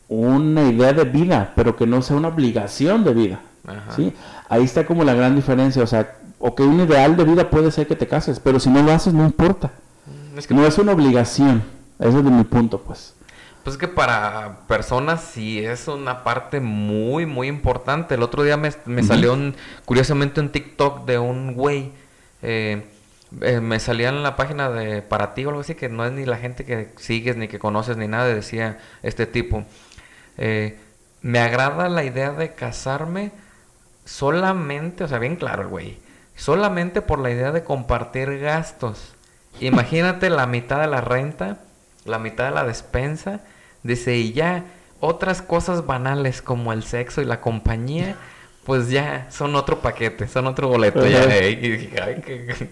una 0.08 0.64
idea 0.64 0.92
de 0.92 1.04
vida, 1.04 1.52
pero 1.56 1.74
que 1.74 1.86
no 1.86 2.02
sea 2.02 2.16
una 2.16 2.28
obligación 2.28 3.04
de 3.04 3.14
vida. 3.14 3.40
Ajá. 3.66 3.92
¿sí? 3.96 4.12
Ahí 4.50 4.64
está 4.64 4.84
como 4.84 5.04
la 5.04 5.14
gran 5.14 5.34
diferencia. 5.34 5.82
O 5.82 5.86
sea, 5.86 6.16
o 6.38 6.54
que 6.54 6.62
un 6.62 6.80
ideal 6.80 7.16
de 7.16 7.24
vida 7.24 7.48
puede 7.48 7.70
ser 7.70 7.86
que 7.86 7.96
te 7.96 8.06
cases, 8.06 8.40
pero 8.40 8.60
si 8.60 8.68
no 8.68 8.82
lo 8.82 8.92
haces, 8.92 9.14
no 9.14 9.24
importa. 9.24 9.70
Es 10.36 10.46
que 10.46 10.54
No 10.54 10.66
es 10.66 10.78
una 10.78 10.92
obligación. 10.92 11.62
Ese 11.98 12.18
es 12.18 12.24
de 12.24 12.30
mi 12.30 12.44
punto, 12.44 12.80
pues. 12.82 13.14
Pues 13.64 13.76
que 13.76 13.86
para 13.86 14.66
personas 14.66 15.22
sí 15.22 15.64
es 15.64 15.86
una 15.86 16.24
parte 16.24 16.60
muy, 16.60 17.26
muy 17.26 17.46
importante. 17.48 18.14
El 18.16 18.22
otro 18.22 18.42
día 18.42 18.56
me, 18.56 18.70
me 18.86 19.02
salió 19.04 19.34
un, 19.34 19.54
curiosamente 19.84 20.40
un 20.40 20.50
TikTok 20.50 21.04
de 21.06 21.18
un 21.18 21.54
güey. 21.54 21.92
eh, 22.42 22.84
eh, 23.40 23.60
me 23.60 23.80
salía 23.80 24.08
en 24.10 24.22
la 24.22 24.36
página 24.36 24.68
de 24.70 25.00
para 25.02 25.32
ti 25.34 25.44
o 25.44 25.48
algo 25.50 25.60
así, 25.62 25.74
que 25.74 25.88
no 25.88 26.04
es 26.04 26.12
ni 26.12 26.24
la 26.26 26.36
gente 26.38 26.64
que 26.64 26.92
sigues, 26.96 27.36
ni 27.36 27.48
que 27.48 27.58
conoces, 27.58 27.96
ni 27.96 28.08
nada. 28.08 28.26
Decía 28.26 28.78
este 29.02 29.26
tipo. 29.26 29.64
eh, 30.38 30.78
me 31.22 31.38
agrada 31.40 31.88
la 31.88 32.04
idea 32.04 32.32
de 32.32 32.54
casarme 32.54 33.30
solamente, 34.04 35.04
o 35.04 35.08
sea, 35.08 35.18
bien 35.18 35.36
claro 35.36 35.62
el 35.62 35.68
güey. 35.68 35.98
Solamente 36.36 37.02
por 37.02 37.18
la 37.20 37.30
idea 37.30 37.52
de 37.52 37.62
compartir 37.64 38.38
gastos. 38.40 39.11
Imagínate 39.60 40.30
la 40.30 40.46
mitad 40.46 40.80
de 40.80 40.86
la 40.88 41.00
renta, 41.00 41.58
la 42.04 42.18
mitad 42.18 42.44
de 42.46 42.50
la 42.52 42.64
despensa. 42.64 43.40
Dice, 43.82 44.16
y 44.16 44.32
ya 44.32 44.64
otras 45.00 45.42
cosas 45.42 45.86
banales 45.86 46.42
como 46.42 46.72
el 46.72 46.82
sexo 46.84 47.20
y 47.22 47.24
la 47.24 47.40
compañía, 47.40 48.16
pues 48.64 48.90
ya 48.90 49.26
son 49.30 49.56
otro 49.56 49.80
paquete, 49.80 50.28
son 50.28 50.46
otro 50.46 50.68
boleto. 50.68 51.04
Ya, 51.06 51.24
eh, 51.24 51.50
y 51.60 51.68
dije, 51.70 52.00
"Ay, 52.00 52.22
qué- 52.24 52.68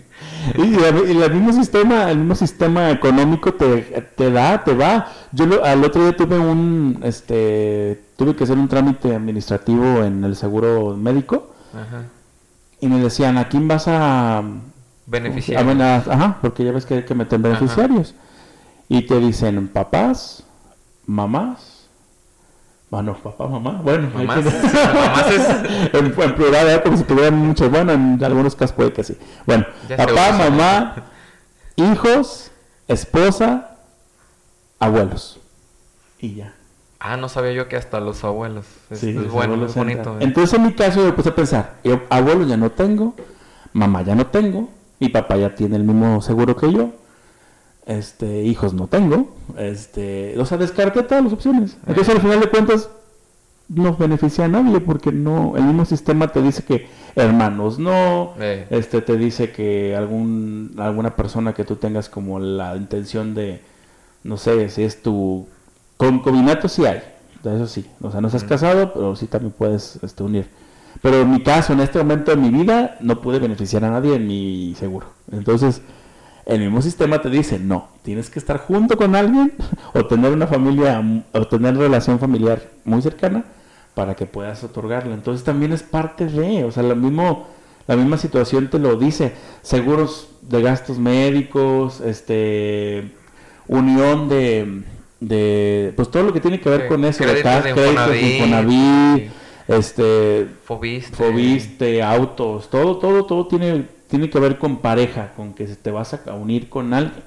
Y, 0.57 0.75
el- 0.85 1.11
y 1.17 1.23
el 1.23 1.35
mismo 1.35 1.53
sistema, 1.53 2.11
el 2.11 2.19
mismo 2.19 2.35
sistema 2.37 2.91
económico 2.91 3.53
te, 3.55 3.83
te 4.17 4.31
da, 4.31 4.63
te 4.63 4.75
va. 4.75 5.09
Yo 5.33 5.47
lo- 5.47 5.65
al 5.65 5.83
otro 5.85 6.03
día 6.03 6.17
tuve 6.17 6.39
un, 6.39 7.01
este, 7.03 8.01
tuve 8.17 8.37
que 8.37 8.45
hacer 8.45 8.57
un 8.57 8.69
trámite 8.69 9.15
administrativo 9.15 10.05
en 10.05 10.23
el 10.25 10.37
seguro 10.37 10.97
médico 10.97 11.55
Ajá. 11.75 12.05
y 12.81 12.87
me 12.87 13.01
decían, 13.01 13.37
¿a 13.39 13.49
quién 13.49 13.67
vas 13.67 13.85
a 13.89 14.43
Beneficiar. 15.11 15.61
a 15.63 15.67
ver, 15.67 15.83
a- 15.83 15.97
ajá, 15.97 16.39
porque 16.41 16.65
ya 16.65 16.73
ves 16.73 16.87
que 16.87 16.95
hay 16.95 17.05
que 17.05 17.15
meter 17.15 17.39
beneficiarios. 17.41 18.15
Y 18.89 19.03
te 19.07 19.19
dicen 19.19 19.69
papás, 19.69 20.45
mamás. 21.07 21.89
Bueno, 22.91 23.15
papá, 23.23 23.47
mamá. 23.47 23.81
Bueno, 23.85 24.11
Mamás. 24.15 24.45
Mamás 24.45 25.27
es- 25.31 25.95
en, 25.95 26.07
en 26.07 26.35
plural, 26.35 26.69
¿eh? 26.71 26.81
como 26.83 26.97
si 26.97 27.05
tuvieran 27.05 27.37
muchos. 27.37 27.71
Bueno, 27.71 27.93
en 27.93 28.23
algunos 28.25 28.57
casos 28.57 28.75
puede 28.75 28.93
que 28.93 29.05
sí. 29.05 29.17
Bueno, 29.47 29.65
Ya 29.89 29.97
papá, 29.97 30.33
mamá, 30.33 30.95
hijos, 31.77 32.51
esposa, 32.89 33.77
abuelos. 34.81 35.39
Y 36.19 36.35
ya. 36.35 36.55
Ah, 36.99 37.17
no 37.17 37.29
sabía 37.29 37.53
yo 37.53 37.69
que 37.69 37.77
hasta 37.77 38.01
los 38.01 38.25
abuelos. 38.25 38.67
Es, 38.91 39.01
Sí, 39.01 39.11
es 39.11 39.15
los 39.17 39.31
bueno, 39.33 39.55
abuelos 39.55 39.71
es 39.71 39.77
bonito. 39.77 40.15
eh. 40.19 40.25
Entonces 40.25 40.59
en 40.59 40.67
mi 40.67 40.73
caso 40.75 41.03
yo 41.05 41.15
puse 41.17 41.29
a 41.31 41.35
pensar, 41.35 41.77
yo 41.85 42.03
abuelos 42.11 42.49
ya 42.49 42.57
no 42.57 42.71
tengo, 42.73 43.15
mamá 43.73 44.03
ya 44.03 44.15
no 44.17 44.27
tengo, 44.27 44.69
mi 45.01 45.09
papá 45.09 45.37
ya 45.37 45.55
tiene 45.55 45.77
el 45.77 45.85
mismo 45.85 46.21
seguro 46.23 46.55
que 46.57 46.73
yo, 46.73 46.91
este, 47.87 48.43
hijos 48.45 48.75
no 48.75 48.87
tengo, 48.87 49.35
este, 49.59 50.39
o 50.39 50.45
sea, 50.45 50.59
descarté 50.59 51.03
todas 51.03 51.25
las 51.25 51.33
opciones. 51.33 51.77
Entonces 51.87 52.15
al 52.15 52.21
final 52.21 52.41
de 52.41 52.49
cuentas 52.51 52.91
no 53.69 53.97
beneficia 53.97 54.45
a 54.45 54.49
nadie 54.49 54.81
porque 54.81 55.11
no, 55.13 55.57
el 55.57 55.65
mismo 55.65 55.85
sistema 55.85 56.29
te 56.29 56.43
dice 56.43 56.65
que 56.65 56.89
hermanos 57.15 57.79
no, 57.79 58.35
Eh. 58.39 58.67
este 58.71 59.01
te 59.01 59.17
dice 59.17 59.53
que 59.53 59.97
algún 59.97 60.75
alguna 60.79 61.15
persona 61.17 61.53
que 61.53 61.65
tú 61.65 61.77
tengas 61.77 62.09
como 62.09 62.41
la 62.41 62.77
intención 62.77 63.35
de 63.35 63.61
no 64.25 64.37
sé 64.37 64.69
si 64.71 64.83
es 64.83 65.03
tu 65.03 65.47
concubinato 65.97 66.69
sí 66.69 66.85
hay. 66.85 67.01
Eso 67.45 67.67
sí. 67.67 67.87
O 68.03 68.11
sea 68.11 68.21
no 68.21 68.27
estás 68.27 68.45
casado 68.45 68.93
pero 68.93 69.17
sí 69.17 69.27
también 69.27 69.55
puedes 69.57 69.99
este, 70.03 70.23
unir 70.25 70.47
pero 71.03 71.23
en 71.23 71.31
mi 71.31 71.43
caso 71.43 71.73
en 71.73 71.81
este 71.81 71.99
momento 71.99 72.31
de 72.31 72.37
mi 72.37 72.51
vida 72.51 72.97
no 73.01 73.21
pude 73.21 73.39
beneficiar 73.39 73.85
a 73.85 73.91
nadie 73.91 74.15
en 74.15 74.27
mi 74.27 74.75
seguro 74.79 75.07
entonces 75.33 75.83
el 76.47 76.61
mismo 76.61 76.83
sistema 76.83 77.21
te 77.21 77.31
dice 77.31 77.59
no 77.59 77.89
tienes 78.03 78.31
que 78.31 78.39
estar 78.39 78.59
junto 78.59 78.97
con 78.97 79.15
alguien 79.15 79.53
o 79.95 80.07
tener 80.07 80.33
una 80.33 80.47
familia 80.47 81.03
o 81.33 81.47
tener 81.47 81.77
relación 81.77 82.19
familiar 82.19 82.63
muy 82.85 83.03
cercana 83.03 83.45
para 83.95 84.15
que 84.15 84.27
puedas 84.27 84.63
otorgarla. 84.65 85.15
Entonces 85.15 85.45
también 85.45 85.73
es 85.73 85.83
parte 85.83 86.27
de, 86.27 86.65
o 86.65 86.73
sea, 86.73 86.83
lo 86.83 86.97
mismo, 86.97 87.49
la 87.87 87.97
misma 87.97 88.17
situación 88.17 88.69
te 88.71 88.79
lo 88.79 88.97
dice, 88.97 89.33
seguros 89.63 90.29
de 90.43 90.63
gastos 90.63 90.99
médicos, 90.99 92.01
este, 92.01 93.13
unión 93.69 94.29
de, 94.29 94.83
de 95.21 95.93
pues 95.97 96.11
todo 96.11 96.23
lo 96.23 96.33
que 96.33 96.41
tiene 96.41 96.61
que 96.61 96.71
ver 96.71 96.83
Sí, 96.83 96.89
con 96.89 97.05
eso, 97.05 97.25
de 97.25 97.43
créditos 97.43 98.09
de 98.09 98.13
de 98.13 98.23
Infonavit. 98.23 99.31
Este, 99.79 100.47
Fobiste. 100.65 101.17
Fobiste, 101.17 102.03
autos, 102.03 102.69
todo, 102.71 102.97
todo, 102.99 103.25
todo 103.25 103.47
tiene, 103.47 103.87
tiene 104.09 104.29
que 104.31 104.39
ver 104.41 104.59
con 104.59 104.79
pareja, 104.79 105.33
con 105.37 105.55
que 105.55 105.65
te 105.67 105.91
vas 105.91 106.15
a 106.15 106.35
unir 106.35 106.69
con 106.69 106.93
alguien. 106.95 107.23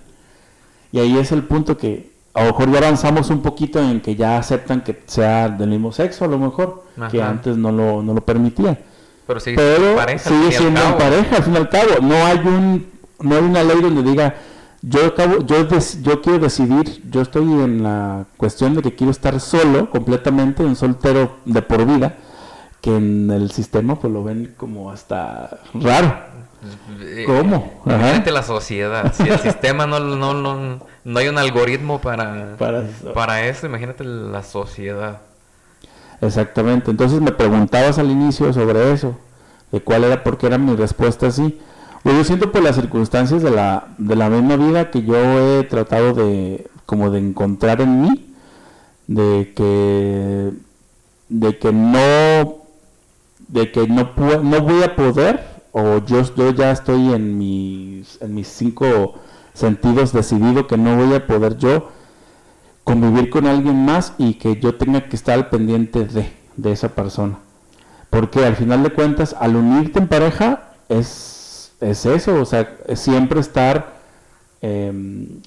Y 0.91 0.99
ahí 0.99 1.17
es 1.17 1.32
el 1.32 1.43
punto 1.43 1.77
que 1.77 2.12
a 2.34 2.41
lo 2.45 2.51
mejor 2.51 2.71
ya 2.71 2.77
avanzamos 2.79 3.29
un 3.29 3.41
poquito 3.41 3.79
en 3.79 4.01
que 4.01 4.15
ya 4.15 4.38
aceptan 4.38 4.82
que 4.82 5.01
sea 5.06 5.49
del 5.49 5.69
mismo 5.69 5.91
sexo, 5.91 6.25
a 6.25 6.27
lo 6.27 6.38
mejor, 6.38 6.84
que 7.10 7.21
antes 7.21 7.58
no 7.58 7.71
lo, 7.71 8.01
no 8.03 8.13
lo 8.13 8.21
permitía. 8.21 8.79
Pero 9.25 9.39
sigue 9.39 9.56
Pero 9.58 9.77
siendo 9.77 9.95
pareja. 9.95 10.29
al 10.29 10.36
sigue 10.36 10.51
siendo 10.51 10.82
en 10.82 10.97
pareja, 10.97 11.36
al 11.38 11.43
fin 11.43 11.53
y 11.53 11.58
al 11.58 11.69
cabo. 11.69 11.89
No 12.01 12.15
hay 12.25 12.38
un, 12.39 12.86
no 13.21 13.36
hay 13.36 13.41
una 13.41 13.63
ley 13.63 13.82
donde 13.82 14.03
diga, 14.03 14.36
yo 14.82 15.06
acabo, 15.06 15.39
yo, 15.45 15.63
des- 15.63 16.01
yo 16.03 16.21
quiero 16.21 16.39
decidir, 16.39 17.01
yo 17.10 17.21
estoy 17.21 17.43
en 17.43 17.84
la 17.84 18.25
cuestión 18.36 18.75
de 18.75 18.82
que 18.82 18.93
quiero 18.93 19.12
estar 19.12 19.39
solo, 19.39 19.89
completamente, 19.89 20.63
un 20.63 20.75
soltero 20.75 21.38
de 21.45 21.62
por 21.62 21.86
vida, 21.86 22.17
que 22.84 22.93
en 22.93 23.32
el 23.32 23.50
sistema 23.50 23.98
pues 23.98 24.12
lo 24.12 24.26
ven 24.26 24.56
como 24.58 24.91
hasta 24.91 25.58
raro. 25.74 26.13
Eh, 27.00 27.24
¿Cómo? 27.26 27.82
Imagínate 27.86 28.30
la 28.30 28.43
sociedad. 28.43 29.13
Si 29.13 29.24
el 29.24 29.39
sistema 29.39 29.88
no, 29.88 30.02
no, 30.02 30.34
no, 30.34 30.80
no 31.06 31.19
hay 31.19 31.30
un 31.30 31.38
algoritmo 31.38 32.02
para, 32.02 32.58
Para, 32.58 32.84
para 33.13 33.48
eso, 33.48 33.67
imagínate 33.67 34.04
la 34.04 34.43
sociedad. 34.43 35.22
Exactamente. 36.19 36.91
Entonces 36.91 37.22
me 37.22 37.32
preguntabas 37.32 38.00
al 38.00 38.12
inicio 38.12 38.52
sobre 38.52 38.91
eso, 38.91 39.17
de 39.72 39.80
cuál 39.80 40.04
era, 40.04 40.22
por 40.22 40.38
qué 40.38 40.48
era 40.48 40.58
mi 40.58 40.76
respuesta 40.76 41.28
así. 41.28 41.58
Pues 42.04 42.17
yo 42.17 42.24
siento 42.26 42.52
por 42.52 42.63
las 42.63 42.76
circunstancias 42.76 43.41
de 43.41 43.52
la, 43.52 43.88
de 43.98 44.17
la 44.17 44.30
misma 44.30 44.58
vida 44.58 44.91
que 44.91 45.04
yo 45.04 45.15
he 45.15 45.63
tratado 45.63 46.13
de 46.13 46.69
como 46.86 47.12
de 47.12 47.19
encontrar 47.19 47.80
en 47.80 48.02
mí, 48.02 48.34
de 49.08 49.54
que 49.56 50.52
de 51.30 51.58
que 51.58 51.72
no 51.72 52.62
de 53.47 53.71
que 53.71 53.88
no 53.88 54.15
pu- 54.15 54.41
no 54.41 54.62
voy 54.62 54.84
a 54.84 54.95
poder 54.95 55.43
o 55.71 55.97
yo, 56.06 56.21
yo 56.36 56.51
ya 56.51 56.71
estoy 56.71 57.13
en 57.13 57.38
mis 57.38 58.21
en 58.21 58.34
mis 58.36 58.47
cinco 58.47 59.15
sentidos 59.53 60.13
decidido 60.13 60.67
que 60.67 60.77
no 60.77 60.95
voy 60.95 61.13
a 61.15 61.25
poder 61.27 61.58
yo 61.58 61.89
convivir 62.84 63.29
con 63.29 63.47
alguien 63.47 63.86
más 63.86 64.13
y 64.17 64.36
que 64.36 64.60
yo 64.60 64.75
tenga 64.75 65.08
que 65.08 65.15
estar 65.15 65.36
al 65.36 65.49
pendiente 65.49 66.06
de, 66.06 66.32
de 66.58 66.71
esa 66.71 66.89
persona. 66.89 67.38
Porque 68.10 68.45
al 68.45 68.56
final 68.56 68.84
de 68.84 68.91
cuentas, 68.91 69.36
al 69.39 69.56
unirte 69.56 69.99
en 69.99 70.08
pareja, 70.08 70.73
es, 70.89 71.71
es 71.82 72.06
eso, 72.06 72.36
o 72.41 72.45
sea, 72.45 72.75
es 72.88 72.99
siempre 72.99 73.39
estar, 73.39 73.93
eh, 74.62 74.91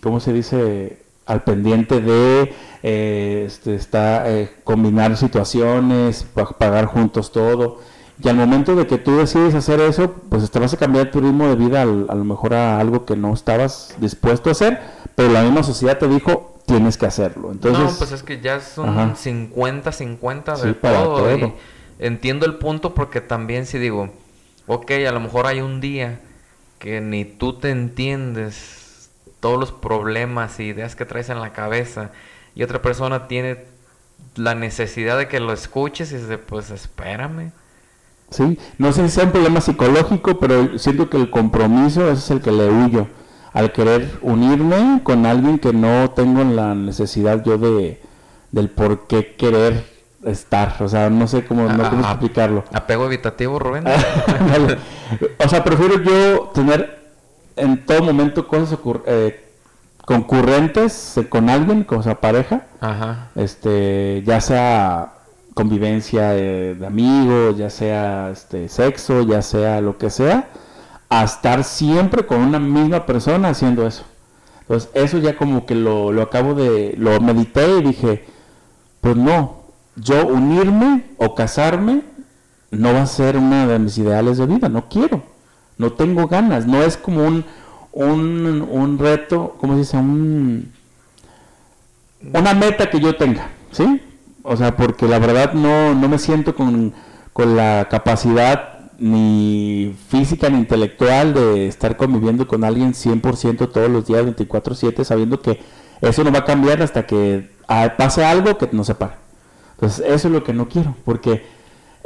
¿cómo 0.02 0.18
se 0.18 0.32
dice? 0.32 1.02
Al 1.26 1.42
pendiente 1.44 2.00
de 2.00 2.54
eh, 2.82 3.44
este, 3.46 3.74
está, 3.74 4.30
eh, 4.30 4.50
combinar 4.64 5.16
situaciones, 5.16 6.24
pa- 6.24 6.50
pagar 6.56 6.86
juntos 6.86 7.32
todo. 7.32 7.80
Y 8.22 8.28
al 8.28 8.36
momento 8.36 8.74
de 8.76 8.86
que 8.86 8.96
tú 8.96 9.16
decides 9.18 9.54
hacer 9.54 9.80
eso, 9.80 10.14
pues 10.30 10.50
te 10.50 10.58
vas 10.58 10.72
a 10.72 10.76
cambiar 10.76 11.10
tu 11.10 11.20
ritmo 11.20 11.48
de 11.48 11.56
vida 11.56 11.82
al- 11.82 12.06
a 12.08 12.14
lo 12.14 12.24
mejor 12.24 12.54
a 12.54 12.78
algo 12.80 13.04
que 13.04 13.16
no 13.16 13.34
estabas 13.34 13.94
dispuesto 14.00 14.48
a 14.48 14.52
hacer, 14.52 14.80
pero 15.14 15.32
la 15.32 15.42
misma 15.42 15.62
sociedad 15.62 15.98
te 15.98 16.08
dijo, 16.08 16.54
tienes 16.64 16.96
que 16.96 17.06
hacerlo. 17.06 17.50
Entonces, 17.52 17.92
no, 17.92 17.98
pues 17.98 18.12
es 18.12 18.22
que 18.22 18.40
ya 18.40 18.60
son 18.60 18.88
Ajá. 18.90 19.14
50-50 19.16 20.56
Sí, 20.56 20.66
de 20.68 20.74
todo. 20.74 21.34
y 21.36 21.40
todo. 21.40 21.54
entiendo 21.98 22.46
el 22.46 22.54
punto 22.56 22.94
porque 22.94 23.20
también 23.20 23.66
si 23.66 23.78
digo, 23.78 24.10
ok, 24.66 24.90
a 25.08 25.12
lo 25.12 25.20
mejor 25.20 25.46
hay 25.46 25.60
un 25.60 25.80
día 25.80 26.20
que 26.78 27.00
ni 27.00 27.24
tú 27.24 27.54
te 27.54 27.70
entiendes 27.70 28.85
todos 29.40 29.58
los 29.58 29.72
problemas 29.72 30.58
y 30.60 30.64
ideas 30.64 30.96
que 30.96 31.04
traes 31.04 31.28
en 31.28 31.40
la 31.40 31.52
cabeza 31.52 32.10
y 32.54 32.62
otra 32.62 32.82
persona 32.82 33.28
tiene 33.28 33.64
la 34.34 34.54
necesidad 34.54 35.18
de 35.18 35.28
que 35.28 35.40
lo 35.40 35.52
escuches 35.52 36.12
y 36.12 36.16
dice, 36.16 36.38
pues 36.38 36.70
espérame. 36.70 37.52
Sí, 38.30 38.58
no 38.78 38.92
sé 38.92 39.08
si 39.08 39.14
sea 39.14 39.24
un 39.24 39.32
problema 39.32 39.60
psicológico, 39.60 40.38
pero 40.38 40.78
siento 40.78 41.08
que 41.08 41.16
el 41.16 41.30
compromiso 41.30 42.10
ese 42.10 42.12
es 42.20 42.30
el 42.30 42.40
que 42.40 42.52
le 42.52 42.68
huyo. 42.68 43.06
Al 43.52 43.72
querer 43.72 44.18
unirme 44.20 45.00
con 45.02 45.24
alguien 45.24 45.58
que 45.58 45.72
no 45.72 46.10
tengo 46.10 46.44
la 46.44 46.74
necesidad 46.74 47.42
yo 47.44 47.56
de 47.56 48.00
del 48.52 48.70
por 48.70 49.06
qué 49.06 49.34
querer 49.34 49.84
estar. 50.24 50.76
O 50.80 50.88
sea, 50.88 51.08
no 51.10 51.26
sé 51.26 51.44
cómo, 51.44 51.68
no 51.68 51.84
Ah, 51.84 51.90
cómo 51.90 52.06
ah, 52.06 52.10
explicarlo. 52.10 52.64
Apego 52.72 53.06
evitativo, 53.06 53.58
Rubén. 53.58 53.84
O 55.38 55.48
sea, 55.48 55.62
prefiero 55.62 56.02
yo 56.02 56.50
tener 56.52 57.05
en 57.56 57.84
todo 57.84 58.02
momento 58.02 58.46
cosas 58.46 58.78
eh, 59.06 59.44
concurrentes 60.04 61.16
eh, 61.18 61.28
con 61.28 61.50
alguien, 61.50 61.84
con 61.84 62.00
esa 62.00 62.14
pareja, 62.16 62.66
Ajá. 62.80 63.28
este, 63.34 64.22
ya 64.24 64.40
sea 64.40 65.12
convivencia 65.54 66.30
de, 66.30 66.74
de 66.74 66.86
amigos, 66.86 67.56
ya 67.56 67.70
sea 67.70 68.30
este 68.30 68.68
sexo, 68.68 69.22
ya 69.22 69.42
sea 69.42 69.80
lo 69.80 69.96
que 69.96 70.10
sea, 70.10 70.48
a 71.08 71.24
estar 71.24 71.64
siempre 71.64 72.26
con 72.26 72.40
una 72.40 72.58
misma 72.58 73.06
persona 73.06 73.48
haciendo 73.48 73.86
eso. 73.86 74.04
Entonces, 74.60 74.90
eso 74.94 75.18
ya 75.18 75.36
como 75.36 75.64
que 75.64 75.74
lo, 75.74 76.12
lo 76.12 76.22
acabo 76.22 76.54
de, 76.54 76.94
lo 76.98 77.20
medité 77.20 77.78
y 77.78 77.82
dije, 77.82 78.24
pues 79.00 79.16
no, 79.16 79.62
yo 79.94 80.26
unirme 80.26 81.04
o 81.18 81.34
casarme 81.34 82.02
no 82.70 82.92
va 82.92 83.02
a 83.02 83.06
ser 83.06 83.36
una 83.36 83.66
de 83.66 83.78
mis 83.78 83.96
ideales 83.96 84.38
de 84.38 84.46
vida, 84.46 84.68
no 84.68 84.88
quiero, 84.88 85.22
no 85.78 85.92
tengo 85.92 86.26
ganas, 86.26 86.66
no 86.66 86.82
es 86.82 86.96
como 86.96 87.24
un, 87.24 87.44
un, 87.92 88.66
un 88.70 88.98
reto, 88.98 89.56
¿cómo 89.60 89.74
se 89.74 89.80
dice? 89.80 89.96
Un, 89.96 90.72
una 92.32 92.54
meta 92.54 92.90
que 92.90 93.00
yo 93.00 93.16
tenga, 93.16 93.50
¿sí? 93.70 94.02
O 94.42 94.56
sea, 94.56 94.76
porque 94.76 95.06
la 95.06 95.18
verdad 95.18 95.52
no, 95.52 95.94
no 95.94 96.08
me 96.08 96.18
siento 96.18 96.54
con, 96.54 96.94
con 97.32 97.56
la 97.56 97.88
capacidad 97.90 98.90
ni 98.98 99.94
física 100.08 100.48
ni 100.48 100.58
intelectual 100.58 101.34
de 101.34 101.66
estar 101.66 101.96
conviviendo 101.96 102.46
con 102.48 102.64
alguien 102.64 102.94
100% 102.94 103.70
todos 103.70 103.90
los 103.90 104.06
días, 104.06 104.24
24/7, 104.24 105.04
sabiendo 105.04 105.40
que 105.40 105.60
eso 106.00 106.24
no 106.24 106.32
va 106.32 106.40
a 106.40 106.44
cambiar 106.44 106.82
hasta 106.82 107.06
que 107.06 107.50
pase 107.98 108.24
algo 108.24 108.56
que 108.56 108.68
nos 108.72 108.86
separe. 108.86 109.14
Entonces, 109.74 110.04
eso 110.06 110.28
es 110.28 110.32
lo 110.34 110.44
que 110.44 110.54
no 110.54 110.68
quiero, 110.68 110.94
porque 111.04 111.44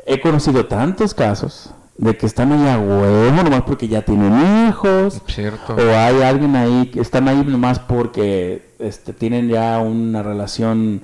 he 0.06 0.20
conocido 0.20 0.66
tantos 0.66 1.14
casos 1.14 1.72
de 2.00 2.16
que 2.16 2.24
están 2.24 2.50
ahí 2.52 2.66
a 2.68 2.78
huevo 2.78 3.42
nomás 3.42 3.62
porque 3.62 3.86
ya 3.86 4.02
tienen 4.02 4.68
hijos, 4.68 5.20
Cierto. 5.26 5.74
o 5.74 5.80
hay 5.96 6.22
alguien 6.22 6.56
ahí 6.56 6.86
que 6.90 7.00
están 7.00 7.28
ahí 7.28 7.44
nomás 7.44 7.78
porque 7.78 8.70
este, 8.78 9.12
tienen 9.12 9.48
ya 9.48 9.78
una 9.80 10.22
relación 10.22 11.02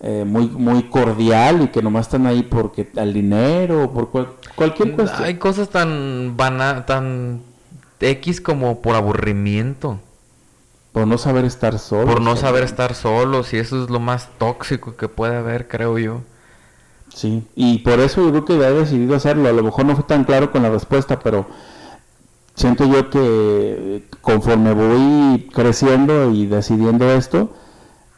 eh, 0.00 0.24
muy 0.26 0.48
muy 0.48 0.82
cordial 0.90 1.62
y 1.62 1.68
que 1.68 1.80
nomás 1.80 2.06
están 2.06 2.26
ahí 2.26 2.42
porque 2.42 2.86
al 2.96 3.14
dinero 3.14 3.84
o 3.84 3.90
por 3.92 4.10
cual- 4.10 4.28
cualquier 4.54 4.92
cuestión. 4.92 5.24
Hay 5.24 5.36
cosas 5.36 5.70
tan 5.70 6.36
vana, 6.36 6.84
tan 6.84 7.40
X 8.00 8.42
como 8.42 8.82
por 8.82 8.94
aburrimiento. 8.94 9.98
por 10.92 11.06
no 11.06 11.16
saber 11.18 11.44
estar 11.46 11.78
solo. 11.78 12.06
Por 12.06 12.20
no 12.22 12.36
saber 12.36 12.62
estar 12.64 12.94
solos 12.94 13.52
y 13.54 13.58
eso 13.58 13.82
es 13.84 13.90
lo 13.90 14.00
más 14.00 14.28
tóxico 14.38 14.96
que 14.96 15.08
puede 15.08 15.36
haber, 15.36 15.66
creo 15.68 15.98
yo. 15.98 16.20
Sí, 17.16 17.42
y 17.54 17.78
por 17.78 17.98
eso 18.00 18.22
yo 18.22 18.30
creo 18.30 18.44
que 18.44 18.66
he 18.66 18.72
decidido 18.74 19.16
hacerlo. 19.16 19.48
A 19.48 19.52
lo 19.52 19.62
mejor 19.62 19.86
no 19.86 19.94
fue 19.94 20.04
tan 20.04 20.24
claro 20.24 20.52
con 20.52 20.62
la 20.62 20.68
respuesta, 20.68 21.18
pero 21.18 21.46
siento 22.54 22.84
yo 22.84 23.08
que 23.08 24.04
conforme 24.20 24.74
voy 24.74 25.48
creciendo 25.50 26.30
y 26.30 26.44
decidiendo 26.44 27.10
esto, 27.10 27.54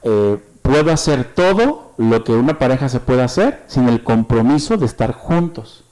eh, 0.02 0.38
puedo 0.62 0.90
hacer 0.90 1.32
todo 1.32 1.92
lo 1.96 2.24
que 2.24 2.32
una 2.32 2.58
pareja 2.58 2.88
se 2.88 2.98
puede 2.98 3.22
hacer 3.22 3.62
sin 3.68 3.88
el 3.88 4.02
compromiso 4.02 4.76
de 4.76 4.86
estar 4.86 5.12
juntos. 5.12 5.84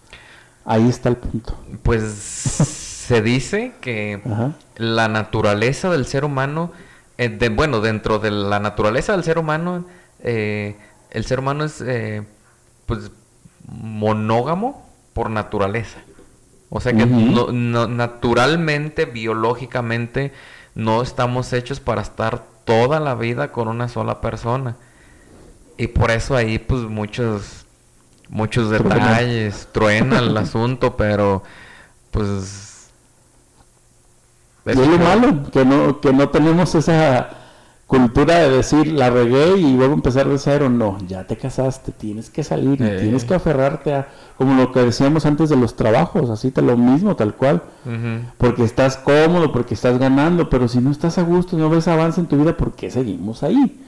Ahí 0.64 0.88
está 0.88 1.08
el 1.08 1.16
punto. 1.16 1.56
Pues 1.84 2.02
se 2.02 3.22
dice 3.22 3.74
que 3.80 4.20
Ajá. 4.28 4.54
la 4.78 5.06
naturaleza 5.06 5.90
del 5.90 6.06
ser 6.06 6.24
humano, 6.24 6.72
eh, 7.18 7.28
de, 7.28 7.50
bueno, 7.50 7.80
dentro 7.80 8.18
de 8.18 8.32
la 8.32 8.58
naturaleza 8.58 9.12
del 9.12 9.22
ser 9.22 9.38
humano, 9.38 9.84
eh, 10.24 10.74
el 11.12 11.24
ser 11.24 11.38
humano 11.38 11.62
es 11.62 11.80
eh, 11.86 12.24
pues 12.86 13.10
monógamo 13.66 14.88
por 15.12 15.30
naturaleza. 15.30 15.98
O 16.70 16.80
sea 16.80 16.92
que 16.92 17.04
Ujú. 17.04 17.14
no- 17.20 17.52
no- 17.52 17.86
naturalmente, 17.88 19.04
biológicamente, 19.04 20.32
no 20.74 21.02
estamos 21.02 21.52
hechos 21.52 21.80
para 21.80 22.02
estar 22.02 22.42
toda 22.64 22.98
la 23.00 23.14
vida 23.14 23.52
con 23.52 23.68
una 23.68 23.88
sola 23.88 24.20
persona. 24.20 24.76
Y 25.78 25.88
por 25.88 26.10
eso 26.10 26.34
ahí 26.36 26.58
pues 26.58 26.82
muchos 26.82 27.66
muchos 28.28 28.70
detalles, 28.70 29.68
truena 29.72 30.18
el 30.18 30.36
asunto, 30.36 30.96
pero 30.96 31.44
pues 32.10 32.88
Y 34.64 34.70
es 34.70 34.76
lo 34.76 34.98
malo, 34.98 35.42
que 35.52 35.64
no, 35.64 36.00
que 36.00 36.12
no 36.12 36.28
tenemos 36.30 36.74
esa 36.74 37.28
cultura 37.86 38.38
de 38.40 38.50
decir 38.50 38.88
la 38.92 39.10
regué 39.10 39.56
y 39.58 39.76
luego 39.76 39.94
empezar 39.94 40.28
de 40.28 40.38
cero. 40.38 40.68
No, 40.68 40.98
ya 41.06 41.24
te 41.24 41.36
casaste, 41.36 41.92
tienes 41.92 42.30
que 42.30 42.42
salir, 42.42 42.80
y 42.80 42.84
Eh. 42.84 42.98
tienes 43.00 43.24
que 43.24 43.34
aferrarte 43.34 43.94
a, 43.94 44.08
como 44.36 44.54
lo 44.54 44.72
que 44.72 44.80
decíamos 44.80 45.24
antes 45.24 45.48
de 45.50 45.56
los 45.56 45.76
trabajos, 45.76 46.28
así 46.30 46.50
te 46.50 46.62
lo 46.62 46.76
mismo, 46.76 47.14
tal 47.16 47.34
cual. 47.34 47.62
Porque 48.38 48.64
estás 48.64 48.96
cómodo, 48.96 49.52
porque 49.52 49.74
estás 49.74 49.98
ganando, 49.98 50.50
pero 50.50 50.66
si 50.66 50.78
no 50.78 50.90
estás 50.90 51.18
a 51.18 51.22
gusto, 51.22 51.56
no 51.56 51.70
ves 51.70 51.86
avance 51.86 52.20
en 52.20 52.26
tu 52.26 52.36
vida, 52.36 52.56
¿por 52.56 52.72
qué 52.72 52.90
seguimos 52.90 53.42
ahí? 53.44 53.80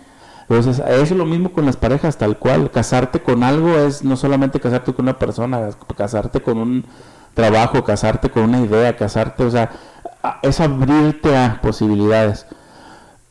Entonces, 0.49 0.79
eso 0.79 1.03
es 1.03 1.11
lo 1.11 1.27
mismo 1.27 1.51
con 1.53 1.67
las 1.67 1.77
parejas, 1.77 2.17
tal 2.17 2.39
cual. 2.39 2.71
Casarte 2.71 3.21
con 3.21 3.43
algo 3.43 3.69
es 3.77 4.03
no 4.05 4.17
solamente 4.17 4.61
casarte 4.61 4.95
con 4.95 5.05
una 5.07 5.19
persona, 5.19 5.69
es 5.69 5.77
casarte 5.97 6.41
con 6.41 6.57
un 6.59 6.85
trabajo, 7.35 7.85
casarte 7.85 8.31
con 8.31 8.45
una 8.45 8.61
idea, 8.61 8.97
casarte, 8.97 9.45
o 9.45 9.51
sea, 9.51 9.71
a- 10.23 10.39
es 10.43 10.59
abrirte 10.61 11.37
a 11.37 11.61
posibilidades. 11.61 12.47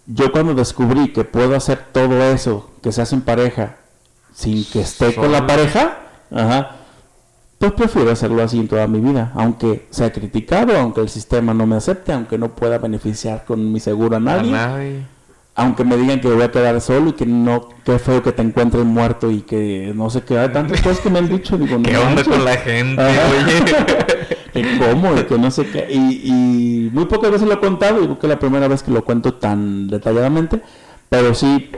Yo 0.08 0.32
cuando 0.32 0.54
descubrí 0.54 1.12
que 1.12 1.26
puedo 1.26 1.56
hacer 1.56 1.86
todo 1.92 2.24
eso 2.24 2.72
que 2.82 2.94
se 2.94 3.02
hace 3.02 3.16
en 3.16 3.22
pareja 3.22 3.76
sin 4.34 4.64
que 4.66 4.82
esté 4.82 5.14
con 5.14 5.32
la 5.32 5.46
pareja, 5.46 5.98
ajá, 6.32 6.78
pues 7.58 7.74
prefiero 7.74 8.12
hacerlo 8.12 8.42
así 8.42 8.60
en 8.60 8.68
toda 8.68 8.88
mi 8.88 9.00
vida, 9.00 9.32
aunque 9.36 9.88
sea 9.90 10.14
criticado, 10.14 10.78
aunque 10.78 11.02
el 11.02 11.10
sistema 11.10 11.54
no 11.54 11.66
me 11.66 11.76
acepte, 11.76 12.14
aunque 12.14 12.38
no 12.38 12.56
pueda 12.56 12.78
beneficiar 12.78 13.44
con 13.46 13.72
mi 13.72 13.80
seguro 13.80 14.16
a 14.16 14.18
A 14.18 14.22
nadie, 14.22 14.52
nadie. 14.52 15.06
Aunque 15.58 15.84
me 15.84 15.98
digan 15.98 16.22
que 16.22 16.28
voy 16.30 16.44
a 16.44 16.52
quedar 16.52 16.80
solo 16.82 17.10
y 17.10 17.14
que 17.14 17.26
no, 17.26 17.70
qué 17.84 17.98
feo 17.98 18.22
que 18.22 18.32
te 18.32 18.44
encuentres 18.44 18.86
muerto 18.86 19.32
y 19.32 19.42
que 19.42 19.92
no 19.96 20.08
sé 20.12 20.22
qué, 20.22 20.38
hay 20.38 20.50
tantas 20.50 20.80
cosas 20.82 21.00
que 21.00 21.10
me 21.10 21.18
han 21.18 21.28
dicho, 21.28 21.58
digo, 21.58 21.78
no 21.80 21.84
¿Qué 21.84 21.98
onda 21.98 22.10
manches. 22.10 22.28
con 22.28 22.46
la 22.46 22.58
gente, 22.58 23.02
oye? 23.02 24.78
cómo, 24.80 25.18
y 25.18 25.24
que 25.24 25.38
no 25.40 25.50
sé 25.50 25.66
qué, 25.66 25.88
y, 25.90 26.22
y 26.24 26.90
muy 26.94 27.06
pocas 27.06 27.32
veces 27.32 27.48
lo 27.48 27.56
he 27.56 27.60
contado, 27.60 28.02
y 28.02 28.06
creo 28.06 28.20
que 28.20 28.28
es 28.28 28.30
la 28.30 28.40
primera 28.40 28.68
vez 28.68 28.84
que 28.84 28.92
lo 28.92 29.04
cuento 29.04 29.34
tan 29.34 29.88
detalladamente, 29.88 30.62
pero 31.10 31.34
sí, 31.34 31.72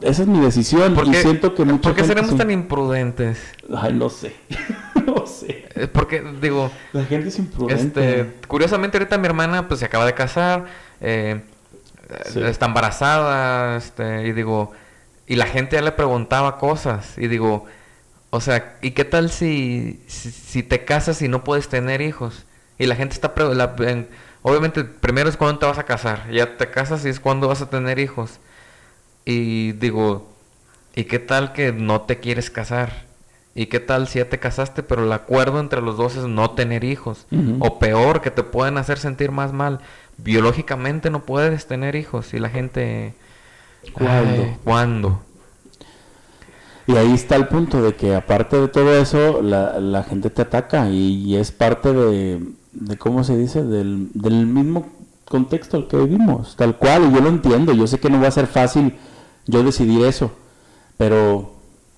esa 0.00 0.22
es 0.22 0.28
mi 0.28 0.40
decisión 0.40 0.94
¿Por 0.94 1.06
y 1.06 1.14
siento 1.14 1.54
que 1.54 1.64
mucha 1.66 1.82
¿por 1.82 1.94
qué 1.94 2.04
seremos 2.04 2.30
sí. 2.30 2.36
tan 2.38 2.50
imprudentes? 2.50 3.38
Ay, 3.74 3.92
no 3.92 4.08
sé. 4.08 4.34
no 5.06 5.26
sé. 5.26 5.66
Eh, 5.74 5.88
Porque, 5.92 6.22
digo, 6.40 6.70
La 6.92 7.04
gente 7.04 7.28
es 7.28 7.38
imprudente. 7.38 8.20
este, 8.20 8.32
curiosamente 8.48 8.96
ahorita 8.98 9.18
mi 9.18 9.26
hermana 9.26 9.68
pues 9.68 9.80
se 9.80 9.86
acaba 9.86 10.04
de 10.06 10.14
casar, 10.14 10.66
eh, 11.00 11.40
Sí. 12.32 12.42
está 12.42 12.66
embarazada, 12.66 13.76
este, 13.76 14.26
y 14.26 14.32
digo, 14.32 14.72
y 15.26 15.36
la 15.36 15.46
gente 15.46 15.76
ya 15.76 15.82
le 15.82 15.92
preguntaba 15.92 16.58
cosas, 16.58 17.16
y 17.18 17.28
digo, 17.28 17.64
o 18.30 18.40
sea, 18.40 18.76
¿y 18.82 18.90
qué 18.92 19.04
tal 19.04 19.30
si, 19.30 20.02
si, 20.06 20.30
si 20.30 20.62
te 20.62 20.84
casas 20.84 21.22
y 21.22 21.28
no 21.28 21.44
puedes 21.44 21.68
tener 21.68 22.00
hijos? 22.00 22.44
Y 22.78 22.86
la 22.86 22.96
gente 22.96 23.14
está, 23.14 23.34
pre- 23.34 23.54
la- 23.54 23.74
en- 23.78 24.08
obviamente, 24.42 24.82
primero 24.84 25.28
es 25.28 25.36
cuando 25.36 25.58
te 25.60 25.66
vas 25.66 25.78
a 25.78 25.84
casar, 25.84 26.28
ya 26.30 26.56
te 26.56 26.68
casas 26.70 27.04
y 27.04 27.08
es 27.08 27.20
cuando 27.20 27.48
vas 27.48 27.62
a 27.62 27.70
tener 27.70 27.98
hijos. 27.98 28.40
Y 29.24 29.72
digo, 29.72 30.30
¿y 30.94 31.04
qué 31.04 31.18
tal 31.18 31.52
que 31.52 31.72
no 31.72 32.02
te 32.02 32.18
quieres 32.20 32.50
casar? 32.50 33.04
¿Y 33.54 33.66
qué 33.66 33.78
tal 33.78 34.08
si 34.08 34.18
ya 34.18 34.28
te 34.28 34.40
casaste, 34.40 34.82
pero 34.82 35.04
el 35.04 35.12
acuerdo 35.12 35.60
entre 35.60 35.80
los 35.80 35.96
dos 35.96 36.16
es 36.16 36.24
no 36.24 36.50
tener 36.50 36.82
hijos? 36.82 37.26
O 37.60 37.78
peor, 37.78 38.20
que 38.20 38.32
te 38.32 38.42
pueden 38.42 38.76
hacer 38.78 38.98
sentir 38.98 39.30
más 39.30 39.52
mal. 39.52 39.78
Biológicamente 40.18 41.10
no 41.10 41.24
puedes 41.24 41.66
tener 41.66 41.96
hijos. 41.96 42.34
Y 42.34 42.38
la 42.38 42.50
gente... 42.50 43.14
¿Cuándo? 43.92 44.42
Ay, 44.42 44.56
¿Cuándo? 44.64 45.20
Y 46.86 46.96
ahí 46.96 47.14
está 47.14 47.36
el 47.36 47.48
punto 47.48 47.82
de 47.82 47.94
que 47.94 48.14
aparte 48.14 48.60
de 48.60 48.68
todo 48.68 48.94
eso, 48.94 49.40
la, 49.42 49.80
la 49.80 50.02
gente 50.02 50.30
te 50.30 50.42
ataca 50.42 50.90
y, 50.90 51.36
es 51.36 51.50
parte 51.50 51.92
de, 51.92 52.42
de 52.72 52.98
¿cómo 52.98 53.24
se 53.24 53.36
dice? 53.36 53.62
Del, 53.62 54.10
del 54.12 54.46
mismo 54.46 54.86
contexto 55.24 55.78
al 55.78 55.88
que 55.88 55.96
vivimos, 55.96 56.56
tal 56.56 56.76
cual, 56.76 57.08
y 57.08 57.14
yo 57.14 57.20
lo 57.20 57.30
entiendo, 57.30 57.72
yo 57.72 57.86
sé 57.86 57.98
que 57.98 58.10
no 58.10 58.20
va 58.20 58.28
a 58.28 58.32
ser 58.32 58.46
fácil 58.46 58.94
yo 59.46 59.62
decidir 59.62 60.04
eso, 60.04 60.30
pero 60.98 61.54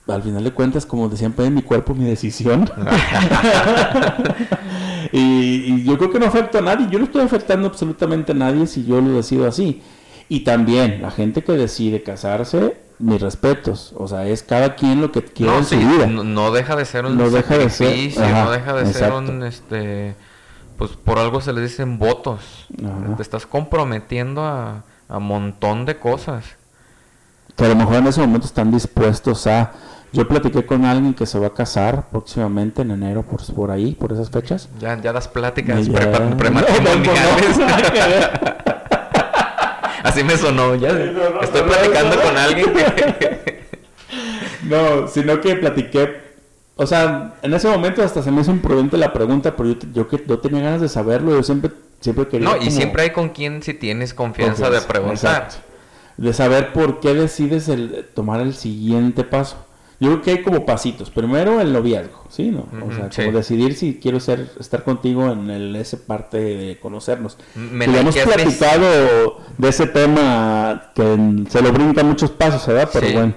al 0.07 0.23
final 0.23 0.45
de 0.45 0.53
cuentas, 0.53 0.87
como 0.87 1.09
decían, 1.09 1.33
pues, 1.33 1.51
mi 1.51 1.63
cuerpo, 1.63 1.93
mi 1.93 2.05
decisión. 2.05 2.71
y, 5.13 5.75
y 5.75 5.85
yo 5.85 5.97
creo 5.99 6.11
que 6.11 6.19
no 6.19 6.27
afecta 6.27 6.59
a 6.59 6.63
nadie, 6.63 6.89
yo 6.91 6.99
no 6.99 7.05
estoy 7.07 7.23
afectando 7.23 7.69
absolutamente 7.69 8.33
a 8.33 8.35
nadie 8.35 8.67
si 8.67 8.85
yo 8.85 9.01
lo 9.01 9.11
decido 9.17 9.47
así. 9.47 9.83
Y 10.29 10.41
también 10.41 11.03
la 11.03 11.11
gente 11.11 11.45
que 11.45 11.53
decide 11.53 12.03
casarse, 12.03 12.77
mis 12.99 13.21
respetos. 13.21 13.95
O 13.97 14.09
sea, 14.09 14.27
es 14.27 14.43
cada 14.43 14.75
quien 14.75 15.01
lo 15.01 15.13
que 15.13 15.23
quiere 15.23 15.53
no, 15.53 15.59
en 15.59 15.65
sí, 15.65 15.81
su 15.81 15.89
vida. 15.89 16.07
no, 16.07 16.25
no 16.25 16.51
deja 16.51 16.75
de 16.77 16.85
ser 16.85 17.05
un 17.07 17.17
No 17.17 17.31
deja 17.31 17.57
de 17.59 17.71
ser- 17.71 18.11
ajá, 18.21 18.45
no 18.45 18.51
deja 18.51 18.73
de 18.75 18.81
exacto. 18.83 19.05
ser 19.05 19.13
un, 19.35 19.43
este, 19.45 20.15
pues 20.79 20.93
por 20.93 21.19
algo 21.19 21.41
se 21.41 21.53
le 21.53 21.61
dicen 21.61 21.99
votos. 21.99 22.67
Ajá. 22.83 23.17
Te 23.17 23.23
estás 23.23 23.47
comprometiendo 23.47 24.43
a, 24.45 24.83
a 25.09 25.19
montón 25.21 25.85
de 25.87 25.97
cosas. 25.99 26.45
Que 27.57 27.65
a 27.65 27.69
lo 27.69 27.77
mejor 27.77 27.95
en 27.97 28.09
ese 28.09 28.21
momento 28.21 28.47
están 28.47 28.71
dispuestos 28.73 29.47
a... 29.47 29.73
Yo 30.17 30.29
platiqué 30.29 30.65
con 30.65 30.85
alguien 30.85 31.15
que 31.15 31.27
se 31.27 31.39
va 31.39 31.49
a 31.49 31.55
casar 31.55 32.09
próximamente 32.11 32.83
en 32.83 32.91
enero, 32.91 33.23
por, 33.23 33.45
por 33.55 33.71
ahí, 33.71 33.95
por 33.95 34.13
esas 34.13 34.31
fechas. 34.31 34.69
Ya, 34.81 35.01
ya 35.01 35.13
das 35.13 35.29
pláticas 35.29 35.87
No, 35.89 36.37
prematrimoniales. 36.37 37.59
no, 37.59 37.67
no. 37.67 38.67
Así 40.05 40.23
me 40.25 40.37
sonó. 40.37 40.75
Ya 40.77 40.91
estoy 40.91 41.63
platicando 41.63 42.21
con 42.23 42.37
alguien 42.37 42.73
que... 42.73 43.67
No, 44.65 45.09
sino 45.09 45.41
que 45.41 45.57
platiqué. 45.57 46.27
O 46.77 46.87
sea, 46.87 47.35
en 47.43 47.55
ese 47.55 47.69
momento 47.69 48.03
hasta 48.03 48.23
se 48.23 48.31
me 48.31 48.43
hizo 48.43 48.51
imprudente 48.51 48.97
la 48.97 49.13
pregunta, 49.13 49.57
pero 49.57 49.71
yo, 49.71 49.77
yo 49.93 50.09
que 50.09 50.23
yo 50.27 50.39
tenía 50.39 50.63
ganas 50.63 50.81
de 50.81 50.89
saberlo. 50.89 51.33
Yo 51.33 51.43
siempre, 51.43 51.71
siempre 52.01 52.29
quería. 52.29 52.49
No, 52.49 52.57
y 52.57 52.61
como 52.61 52.71
siempre 52.71 53.03
hay 53.03 53.11
con 53.11 53.31
quien 53.31 53.63
si 53.63 53.75
tienes 53.75 54.15
confianza, 54.15 54.71
de 54.71 54.81
preguntar. 54.81 55.15
exacto. 55.17 55.57
De 56.17 56.33
saber 56.33 56.73
por 56.73 57.01
qué 57.01 57.15
decides 57.15 57.69
el, 57.69 58.07
tomar 58.15 58.41
el 58.41 58.55
siguiente 58.55 59.23
paso. 59.25 59.66
Yo 59.99 60.09
creo 60.11 60.23
que 60.23 60.31
hay 60.33 60.43
como 60.43 60.67
pasitos. 60.67 61.09
Primero 61.11 61.61
el 61.61 61.73
noviazgo, 61.73 62.25
¿sí? 62.29 62.51
¿no? 62.51 62.67
o 62.87 62.93
sea, 62.93 63.11
sí. 63.11 63.23
como 63.25 63.39
decidir 63.39 63.75
si 63.75 63.99
quiero 63.99 64.21
ser, 64.21 64.51
estar 64.61 64.85
contigo 64.85 65.31
en 65.33 65.49
el, 65.49 65.75
esa 65.77 65.97
parte 66.07 66.37
de 66.39 66.79
conocernos. 66.81 67.39
Me 67.55 67.87
hemos 67.87 68.15
platicado 68.17 69.39
de 69.57 69.69
ese 69.69 69.87
tema 69.87 70.91
que 70.95 71.45
se 71.49 71.63
lo 71.63 71.73
brinca 71.73 72.03
muchos 72.05 72.31
pasos, 72.31 72.67
¿verdad? 72.67 72.91
Pero 72.93 73.07
Sí. 73.07 73.13
bueno. 73.15 73.35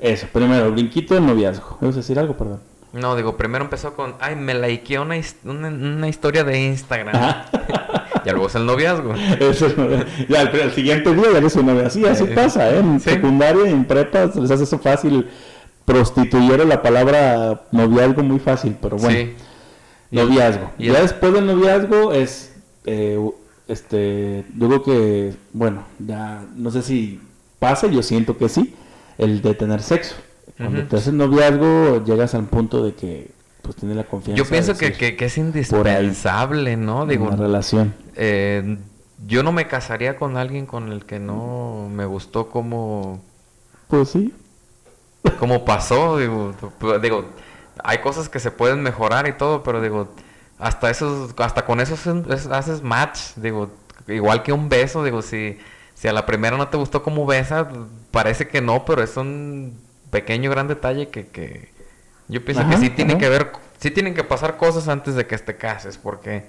Eso, 0.00 0.26
primero, 0.32 0.70
brinquito 0.72 1.14
del 1.14 1.26
noviazgo. 1.26 1.78
¿Ibas 1.80 1.94
a 1.94 1.98
decir 1.98 2.18
algo? 2.18 2.36
Perdón. 2.36 2.60
No, 2.92 3.14
digo, 3.16 3.36
primero 3.36 3.64
empezó 3.64 3.94
con, 3.94 4.14
ay, 4.20 4.34
me 4.34 4.54
likeé 4.54 4.98
una, 4.98 5.16
una, 5.44 5.68
una 5.68 6.08
historia 6.08 6.42
de 6.42 6.58
Instagram. 6.66 7.14
y 8.24 8.30
luego 8.30 8.46
es 8.46 8.54
el 8.54 8.64
noviazgo. 8.66 9.14
Eso 9.38 9.68
ya 10.28 10.42
el, 10.42 10.48
el 10.60 10.72
siguiente 10.72 11.14
día 11.14 11.24
ya 11.32 11.38
eres 11.38 11.54
una 11.56 11.74
novia. 11.74 11.90
Sí, 11.90 12.04
así 12.06 12.24
Eh, 12.24 12.32
pasa, 12.34 12.70
¿eh? 12.70 12.78
En 12.78 12.98
sí. 13.00 13.10
secundaria 13.10 13.68
en 13.68 13.84
prepa 13.84 14.30
les 14.34 14.50
hace 14.50 14.64
eso 14.64 14.78
fácil. 14.78 15.28
Prostituyeron 15.92 16.68
la 16.68 16.82
palabra 16.82 17.62
noviazgo 17.72 18.22
muy 18.22 18.38
fácil, 18.38 18.76
pero 18.80 18.96
bueno. 18.98 19.18
Sí. 19.18 19.34
Noviazgo. 20.10 20.70
y 20.78 20.86
ya 20.90 21.02
después 21.02 21.32
del 21.34 21.46
noviazgo 21.46 22.12
es, 22.12 22.54
eh, 22.86 23.18
este, 23.68 24.44
yo 24.56 24.68
creo 24.68 24.82
que, 24.82 25.34
bueno, 25.52 25.84
ya 25.98 26.44
no 26.56 26.70
sé 26.70 26.82
si 26.82 27.20
pasa, 27.58 27.86
yo 27.88 28.02
siento 28.02 28.36
que 28.38 28.48
sí, 28.48 28.74
el 29.18 29.42
de 29.42 29.54
tener 29.54 29.82
sexo. 29.82 30.14
Cuando 30.56 30.80
Ujú. 30.80 30.88
te 30.88 30.96
haces 30.96 31.12
noviazgo, 31.12 32.04
llegas 32.04 32.34
al 32.34 32.44
punto 32.44 32.82
de 32.84 32.94
que, 32.94 33.30
pues, 33.62 33.76
tienes 33.76 33.96
la 33.96 34.04
confianza. 34.04 34.42
Yo 34.42 34.48
pienso 34.48 34.72
de 34.72 34.78
que, 34.78 34.86
decir, 34.90 34.98
que, 34.98 35.16
que 35.16 35.24
es 35.26 35.36
ahí, 35.38 35.44
indispensable, 35.44 36.76
¿no? 36.76 37.06
Digo, 37.06 37.26
una 37.26 37.36
relación. 37.36 37.94
eh, 38.16 38.78
yo 39.26 39.42
no 39.42 39.50
me 39.52 39.66
casaría 39.66 40.16
con 40.16 40.36
alguien 40.36 40.64
con 40.64 40.92
el 40.92 41.04
que 41.04 41.18
no 41.18 41.88
me 41.92 42.04
gustó 42.06 42.48
como, 42.50 43.20
Pues 43.88 44.10
sí. 44.10 44.32
Como 45.38 45.64
pasó. 45.64 46.18
Digo, 46.18 46.54
digo, 47.02 47.24
hay 47.82 47.98
cosas 47.98 48.28
que 48.28 48.40
se 48.40 48.50
pueden 48.50 48.82
mejorar 48.82 49.26
y 49.28 49.32
todo, 49.32 49.62
pero 49.62 49.80
digo, 49.80 50.08
hasta 50.58 50.90
esos, 50.90 51.34
hasta 51.38 51.64
con 51.64 51.80
eso 51.80 51.94
es- 51.94 52.06
es- 52.30 52.46
haces 52.46 52.82
match. 52.82 53.34
Digo, 53.36 53.70
igual 54.06 54.42
que 54.42 54.52
un 54.52 54.68
beso, 54.68 55.04
digo, 55.04 55.22
si, 55.22 55.58
si 55.94 56.08
a 56.08 56.12
la 56.12 56.26
primera 56.26 56.56
no 56.56 56.68
te 56.68 56.76
gustó 56.76 57.02
como 57.02 57.26
besa, 57.26 57.68
parece 58.10 58.48
que 58.48 58.60
no, 58.60 58.84
pero 58.84 59.02
es 59.02 59.16
un 59.16 59.78
pequeño 60.10 60.50
gran 60.50 60.68
detalle 60.68 61.08
que, 61.08 61.26
que 61.28 61.70
yo 62.28 62.44
pienso 62.44 62.66
que 62.68 62.76
sí 62.78 62.90
tiene 62.90 63.18
que 63.18 63.28
ver, 63.28 63.52
sí 63.78 63.90
tienen 63.90 64.14
que 64.14 64.24
pasar 64.24 64.56
cosas 64.56 64.88
antes 64.88 65.14
de 65.14 65.26
que 65.26 65.36
te 65.38 65.56
cases, 65.56 65.98
porque 65.98 66.46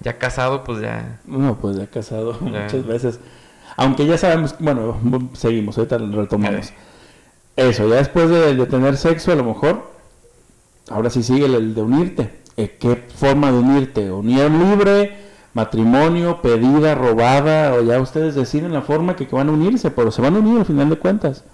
ya 0.00 0.18
casado, 0.18 0.62
pues 0.64 0.80
ya. 0.80 1.18
No, 1.24 1.56
pues 1.56 1.76
ya 1.76 1.86
casado 1.88 2.38
Ya. 2.40 2.62
muchas 2.62 2.86
veces. 2.86 3.20
Aunque 3.76 4.06
ya 4.06 4.16
sabemos, 4.18 4.54
bueno, 4.58 4.98
seguimos, 5.34 5.76
ahorita 5.78 5.98
lo 5.98 6.20
retomamos. 6.22 6.72
Eso, 7.60 7.86
ya 7.90 7.96
después 7.96 8.30
de, 8.30 8.66
tener 8.68 8.96
sexo, 8.96 9.32
a 9.32 9.34
lo 9.34 9.44
mejor, 9.44 9.90
ahora 10.88 11.10
sí 11.10 11.22
sigue 11.22 11.44
el, 11.44 11.74
de 11.74 11.82
unirte. 11.82 12.40
Eh, 12.56 12.78
¿Qué 12.80 12.96
forma 13.14 13.52
de 13.52 13.58
unirte? 13.58 14.10
Unión 14.10 14.70
libre, 14.70 15.18
matrimonio, 15.52 16.40
pedida, 16.40 16.94
robada, 16.94 17.74
o 17.74 17.82
ya 17.82 18.00
ustedes 18.00 18.34
deciden 18.34 18.72
la 18.72 18.80
forma 18.80 19.14
que, 19.14 19.28
que 19.28 19.36
van 19.36 19.50
a 19.50 19.52
unirse, 19.52 19.90
pero 19.90 20.10
se 20.10 20.22
van 20.22 20.36
a 20.36 20.38
unir 20.38 20.60
al 20.60 20.64
final 20.64 20.88
de 20.88 20.96
cuentas. 20.96 21.44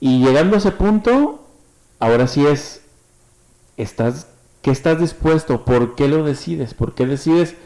Y 0.00 0.24
llegando 0.24 0.54
a 0.56 0.58
ese 0.58 0.72
punto, 0.72 1.44
ahora 1.98 2.26
sí 2.26 2.46
es, 2.46 2.80
estás, 3.76 4.26
¿qué 4.62 4.70
estás 4.70 5.00
dispuesto? 5.00 5.66
¿Por 5.66 5.96
qué 5.96 6.08
lo 6.08 6.24
decides? 6.24 6.72
¿Por 6.72 6.94
qué 6.94 7.04
decides 7.04 7.56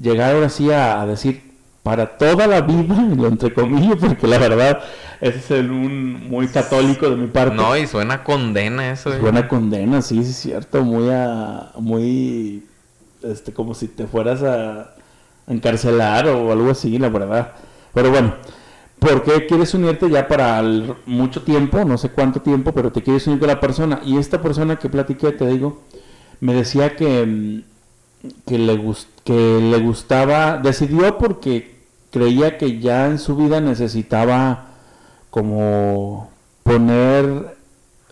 llegar 0.00 0.36
ahora 0.36 0.50
sí 0.50 0.70
a, 0.70 1.00
a 1.00 1.06
decir 1.06 1.45
para 1.86 2.18
toda 2.18 2.48
la 2.48 2.62
vida, 2.62 2.96
lo 3.16 3.28
entre 3.28 3.54
comillas, 3.54 3.98
porque 4.00 4.26
la 4.26 4.38
verdad, 4.38 4.80
ese 5.20 5.38
es 5.38 5.50
el, 5.52 5.70
un 5.70 6.28
muy 6.28 6.48
católico 6.48 7.08
de 7.08 7.14
mi 7.14 7.28
parte. 7.28 7.54
No, 7.54 7.76
y 7.76 7.86
suena 7.86 8.24
condena 8.24 8.90
eso. 8.90 9.10
Es 9.10 9.18
¿eh? 9.18 9.20
buena 9.20 9.46
condena, 9.46 10.02
sí, 10.02 10.24
sí 10.24 10.30
es 10.30 10.36
cierto, 10.36 10.82
muy 10.82 11.08
a, 11.12 11.70
muy, 11.78 12.64
este, 13.22 13.52
como 13.52 13.72
si 13.72 13.86
te 13.86 14.08
fueras 14.08 14.42
a 14.42 14.96
encarcelar 15.46 16.26
o 16.26 16.50
algo 16.50 16.72
así, 16.72 16.98
la 16.98 17.08
verdad. 17.08 17.52
Pero 17.94 18.10
bueno, 18.10 18.34
¿por 18.98 19.22
qué 19.22 19.46
quieres 19.46 19.72
unirte 19.72 20.10
ya 20.10 20.26
para 20.26 20.58
el- 20.58 20.92
mucho 21.06 21.42
tiempo? 21.44 21.84
No 21.84 21.98
sé 21.98 22.08
cuánto 22.08 22.42
tiempo, 22.42 22.72
pero 22.72 22.90
te 22.90 23.00
quieres 23.00 23.24
unir 23.28 23.38
con 23.38 23.46
la 23.46 23.60
persona. 23.60 24.00
Y 24.04 24.18
esta 24.18 24.42
persona 24.42 24.74
que 24.74 24.88
platiqué, 24.88 25.30
te 25.30 25.46
digo, 25.46 25.82
me 26.40 26.52
decía 26.52 26.96
que, 26.96 27.24
mm, 27.24 27.62
que, 28.44 28.58
le, 28.58 28.80
que 29.22 29.60
le 29.60 29.78
gustaba, 29.78 30.58
decidió 30.58 31.16
porque 31.16 31.75
creía 32.16 32.56
que 32.56 32.80
ya 32.80 33.08
en 33.08 33.18
su 33.18 33.36
vida 33.36 33.60
necesitaba 33.60 34.68
como 35.28 36.30
poner 36.62 37.58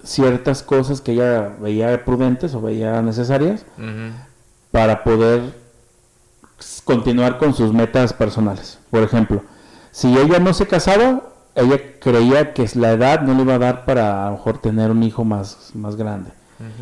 ciertas 0.02 0.62
cosas 0.62 1.00
que 1.00 1.12
ella 1.12 1.57
veía 1.59 2.05
prudentes 2.05 2.55
o 2.55 2.61
veía 2.61 3.00
necesarias 3.00 3.64
para 4.70 5.05
poder 5.05 5.40
continuar 6.84 7.38
con 7.38 7.55
sus 7.55 7.72
metas 7.72 8.12
personales. 8.12 8.78
Por 8.90 9.02
ejemplo, 9.02 9.42
si 9.90 10.18
ella 10.18 10.38
no 10.38 10.52
se 10.52 10.66
casaba, 10.66 11.22
ella 11.55 11.78
creía 11.98 12.52
que 12.52 12.68
la 12.74 12.92
edad 12.92 13.22
no 13.22 13.32
le 13.32 13.40
iba 13.40 13.55
a 13.55 13.59
dar 13.59 13.86
para 13.86 14.26
a 14.26 14.30
lo 14.30 14.36
mejor 14.36 14.59
tener 14.59 14.90
un 14.90 15.02
hijo 15.02 15.24
más, 15.24 15.70
más 15.72 15.96
grande. 15.96 16.30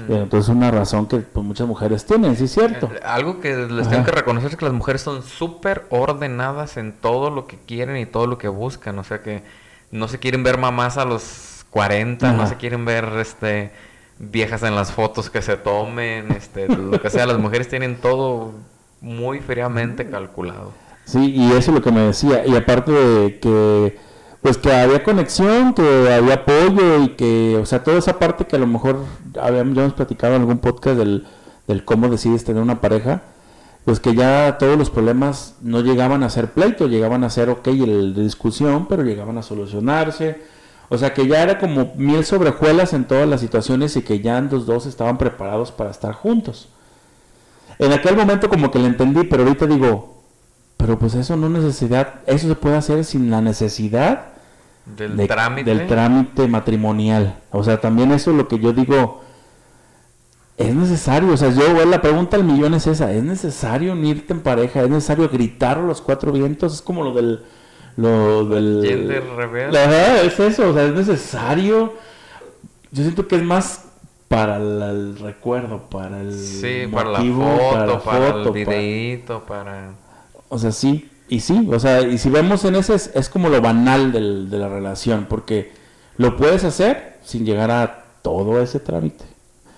Entonces 0.08 0.48
es 0.50 0.56
una 0.56 0.70
razón 0.70 1.06
que 1.06 1.18
pues, 1.18 1.44
muchas 1.44 1.66
mujeres 1.66 2.04
tienen, 2.04 2.36
sí 2.36 2.44
es 2.44 2.52
cierto. 2.52 2.90
Eh, 2.94 3.00
Algo 3.04 3.40
que 3.40 3.56
les 3.56 3.86
Ajá. 3.86 3.90
tengo 3.90 4.04
que 4.04 4.10
reconocer 4.12 4.50
es 4.50 4.56
que 4.56 4.64
las 4.64 4.74
mujeres 4.74 5.02
son 5.02 5.22
súper 5.22 5.86
ordenadas 5.90 6.76
en 6.76 6.92
todo 6.92 7.30
lo 7.30 7.46
que 7.46 7.56
quieren 7.58 7.96
y 7.96 8.06
todo 8.06 8.26
lo 8.26 8.38
que 8.38 8.48
buscan. 8.48 8.98
O 8.98 9.04
sea 9.04 9.22
que 9.22 9.42
no 9.90 10.08
se 10.08 10.18
quieren 10.18 10.42
ver 10.42 10.58
mamás 10.58 10.98
a 10.98 11.04
los 11.04 11.64
40, 11.70 12.32
no 12.32 12.46
se 12.46 12.56
quieren 12.56 12.84
ver 12.84 13.04
este 13.18 13.72
viejas 14.18 14.62
en 14.62 14.74
las 14.76 14.92
fotos 14.92 15.30
que 15.30 15.42
se 15.42 15.56
tomen, 15.56 16.30
este, 16.32 16.68
lo 16.68 17.00
que 17.00 17.10
sea, 17.10 17.26
las 17.26 17.38
mujeres 17.38 17.68
tienen 17.68 17.96
todo 17.96 18.52
muy 19.00 19.40
fríamente 19.40 20.08
calculado. 20.08 20.72
Sí, 21.04 21.32
y 21.34 21.50
eso 21.52 21.72
es 21.72 21.74
lo 21.78 21.82
que 21.82 21.90
me 21.90 22.00
decía. 22.02 22.46
Y 22.46 22.54
aparte 22.54 22.92
de 22.92 23.38
que, 23.40 23.98
pues 24.42 24.58
que 24.58 24.72
había 24.72 25.04
conexión, 25.04 25.72
que 25.72 26.12
había 26.12 26.34
apoyo 26.34 27.04
y 27.04 27.10
que, 27.10 27.56
o 27.56 27.64
sea, 27.64 27.84
toda 27.84 27.98
esa 27.98 28.18
parte 28.18 28.44
que 28.44 28.56
a 28.56 28.58
lo 28.58 28.66
mejor 28.66 29.04
habíamos, 29.40 29.76
ya 29.76 29.82
hemos 29.82 29.94
platicado 29.94 30.34
en 30.34 30.40
algún 30.42 30.58
podcast 30.58 30.98
del, 30.98 31.26
del 31.68 31.84
cómo 31.84 32.08
decides 32.08 32.44
tener 32.44 32.60
una 32.60 32.80
pareja, 32.80 33.22
pues 33.84 34.00
que 34.00 34.14
ya 34.16 34.58
todos 34.58 34.76
los 34.76 34.90
problemas 34.90 35.54
no 35.62 35.80
llegaban 35.80 36.24
a 36.24 36.30
ser 36.30 36.50
pleito, 36.50 36.88
llegaban 36.88 37.22
a 37.22 37.30
ser, 37.30 37.50
ok, 37.50 37.68
el 37.68 38.14
de 38.14 38.22
discusión, 38.24 38.86
pero 38.88 39.04
llegaban 39.04 39.38
a 39.38 39.42
solucionarse. 39.42 40.42
O 40.88 40.98
sea, 40.98 41.14
que 41.14 41.26
ya 41.26 41.42
era 41.42 41.58
como 41.58 41.92
miel 41.96 42.24
sobre 42.24 42.50
hojuelas 42.50 42.92
en 42.92 43.04
todas 43.04 43.28
las 43.28 43.40
situaciones 43.40 43.96
y 43.96 44.02
que 44.02 44.20
ya 44.20 44.40
los 44.40 44.66
dos 44.66 44.86
estaban 44.86 45.18
preparados 45.18 45.72
para 45.72 45.90
estar 45.90 46.14
juntos. 46.14 46.68
En 47.78 47.92
aquel 47.92 48.16
momento 48.16 48.48
como 48.48 48.70
que 48.70 48.78
le 48.78 48.88
entendí, 48.88 49.24
pero 49.24 49.44
ahorita 49.44 49.66
digo, 49.66 50.22
pero 50.76 50.98
pues 50.98 51.14
eso 51.14 51.36
no 51.36 51.48
necesidad, 51.48 52.14
eso 52.26 52.48
se 52.48 52.54
puede 52.56 52.76
hacer 52.76 53.04
sin 53.04 53.30
la 53.30 53.40
necesidad 53.40 54.31
Del 54.86 55.16
de- 55.16 55.26
trámite. 55.28 55.74
del 55.74 55.86
trámite 55.86 56.48
matrimonial. 56.48 57.36
O 57.50 57.62
sea, 57.62 57.80
también 57.80 58.10
eso 58.12 58.30
es 58.32 58.36
lo 58.36 58.48
que 58.48 58.58
yo 58.58 58.72
digo, 58.72 59.22
es 60.56 60.74
necesario, 60.74 61.32
o 61.32 61.36
sea, 61.36 61.50
yo 61.50 61.84
la 61.86 62.00
pregunta 62.02 62.36
al 62.36 62.44
millón 62.44 62.74
es 62.74 62.86
esa, 62.86 63.12
¿es 63.12 63.22
necesario 63.22 63.92
unirte 63.92 64.32
en 64.32 64.40
pareja? 64.40 64.82
¿Es 64.82 64.88
necesario 64.90 65.28
gritar 65.28 65.78
a 65.78 65.82
los 65.82 66.00
cuatro 66.02 66.32
vientos? 66.32 66.74
Es 66.74 66.82
como 66.82 67.02
lo 67.04 67.12
del... 67.12 67.42
Lo 67.94 68.46
del 68.46 68.82
Gender 68.86 69.22
reveal. 69.36 69.76
Ajá, 69.76 70.22
es 70.22 70.40
eso, 70.40 70.70
o 70.70 70.72
sea, 70.72 70.84
es 70.86 70.94
necesario. 70.94 71.92
Yo 72.90 73.02
siento 73.02 73.28
que 73.28 73.36
es 73.36 73.42
más 73.42 73.84
para 74.28 74.58
la- 74.58 74.90
el 74.90 75.18
recuerdo, 75.18 75.90
para 75.90 76.22
el 76.22 76.32
Sí, 76.32 76.86
para 76.90 77.10
la 77.10 77.18
motivo, 77.18 77.44
foto, 77.44 78.00
para, 78.02 78.32
foto, 78.32 78.42
el 78.48 78.52
videíto, 78.54 79.44
para... 79.46 79.90
o 80.48 80.58
sea, 80.58 80.72
sí, 80.72 81.10
y 81.36 81.40
sí, 81.40 81.68
o 81.72 81.78
sea, 81.78 82.00
y 82.02 82.18
si 82.18 82.28
vemos 82.30 82.64
en 82.64 82.76
ese 82.76 82.94
es, 82.94 83.10
es 83.14 83.28
como 83.28 83.48
lo 83.48 83.60
banal 83.60 84.12
del- 84.12 84.50
de 84.50 84.58
la 84.58 84.68
relación, 84.68 85.26
porque 85.28 85.72
lo 86.16 86.36
puedes 86.36 86.64
hacer 86.64 87.18
sin 87.24 87.44
llegar 87.46 87.70
a 87.70 88.04
todo 88.22 88.60
ese 88.62 88.80
trámite. 88.80 89.24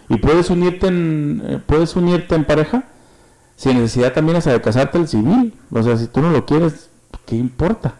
Y 0.08 0.16
puedes 0.16 0.50
unirte 0.50 0.86
en, 0.88 1.42
eh, 1.46 1.58
puedes 1.64 1.96
unirte 1.96 2.34
en 2.34 2.44
pareja 2.44 2.84
sin 3.56 3.74
necesidad 3.80 4.12
también 4.12 4.36
hasta 4.36 4.52
de 4.52 4.60
casarte 4.60 4.98
el 4.98 5.08
civil. 5.08 5.54
O 5.70 5.82
sea, 5.82 5.96
si 5.96 6.06
tú 6.08 6.20
no 6.20 6.30
lo 6.30 6.44
quieres, 6.44 6.90
¿qué 7.26 7.36
importa? 7.36 7.94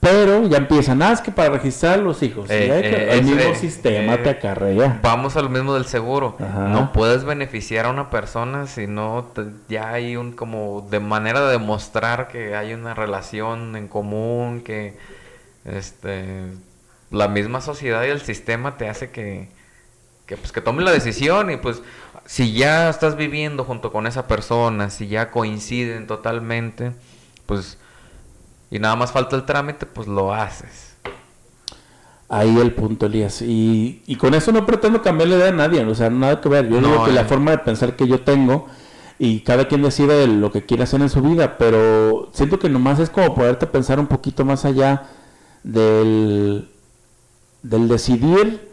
Pero 0.00 0.46
ya 0.48 0.56
empiezan, 0.56 1.02
ah, 1.02 1.12
es 1.12 1.20
que 1.20 1.30
para 1.30 1.50
registrar 1.50 1.98
los 1.98 2.22
hijos, 2.22 2.48
Eh, 2.50 2.66
ya 2.68 2.78
eh, 2.80 3.18
el 3.18 3.24
mismo 3.24 3.54
sistema 3.54 4.14
eh, 4.14 4.18
te 4.18 4.30
acarrea. 4.30 4.98
Vamos 5.02 5.36
a 5.36 5.42
lo 5.42 5.50
mismo 5.50 5.74
del 5.74 5.84
seguro. 5.84 6.36
Ajá. 6.40 6.68
No 6.68 6.90
puedes 6.92 7.24
beneficiar 7.24 7.84
a 7.84 7.90
una 7.90 8.08
persona 8.08 8.66
si 8.66 8.86
no 8.86 9.30
te- 9.34 9.44
ya 9.68 9.90
hay 9.90 10.16
un 10.16 10.32
como 10.32 10.86
de 10.90 11.00
manera 11.00 11.44
de 11.44 11.52
demostrar 11.52 12.28
que 12.28 12.56
hay 12.56 12.72
una 12.72 12.94
relación 12.94 13.76
en 13.76 13.88
común, 13.88 14.62
que 14.62 14.96
este 15.66 16.44
la 17.10 17.28
misma 17.28 17.60
sociedad 17.60 18.02
y 18.04 18.08
el 18.08 18.20
sistema 18.22 18.76
te 18.78 18.88
hace 18.88 19.10
que 19.10 19.48
que 20.26 20.36
pues 20.36 20.52
que 20.52 20.60
tome 20.60 20.82
la 20.82 20.92
decisión 20.92 21.50
y 21.50 21.56
pues 21.56 21.82
si 22.24 22.52
ya 22.54 22.88
estás 22.88 23.16
viviendo 23.16 23.64
junto 23.64 23.92
con 23.92 24.06
esa 24.06 24.26
persona, 24.28 24.88
si 24.88 25.08
ya 25.08 25.30
coinciden 25.30 26.06
totalmente, 26.06 26.92
pues 27.46 27.76
y 28.70 28.78
nada 28.78 28.96
más 28.96 29.12
falta 29.12 29.36
el 29.36 29.44
trámite, 29.44 29.86
pues 29.86 30.06
lo 30.08 30.32
haces. 30.32 30.96
Ahí 32.28 32.56
el 32.58 32.72
punto, 32.74 33.06
Elías. 33.06 33.42
Y, 33.42 34.02
y 34.06 34.16
con 34.16 34.34
eso 34.34 34.52
no 34.52 34.64
pretendo 34.64 35.02
cambiarle 35.02 35.36
idea 35.36 35.48
a 35.48 35.52
nadie, 35.52 35.84
o 35.84 35.94
sea, 35.94 36.10
nada 36.10 36.40
que 36.40 36.48
ver. 36.48 36.68
Yo 36.68 36.80
No, 36.80 36.88
digo 36.88 37.04
que 37.04 37.10
eh. 37.10 37.14
la 37.14 37.24
forma 37.24 37.50
de 37.50 37.58
pensar 37.58 37.96
que 37.96 38.06
yo 38.06 38.20
tengo 38.20 38.66
y 39.18 39.40
cada 39.40 39.66
quien 39.66 39.82
decide 39.82 40.26
lo 40.28 40.52
que 40.52 40.64
quiere 40.64 40.84
hacer 40.84 41.00
en 41.00 41.10
su 41.10 41.20
vida, 41.22 41.58
pero 41.58 42.30
siento 42.32 42.58
que 42.58 42.68
nomás 42.70 43.00
es 43.00 43.10
como 43.10 43.34
poderte 43.34 43.66
pensar 43.66 43.98
un 43.98 44.06
poquito 44.06 44.44
más 44.44 44.64
allá 44.64 45.08
del, 45.64 46.70
del 47.62 47.88
decidir 47.88 48.70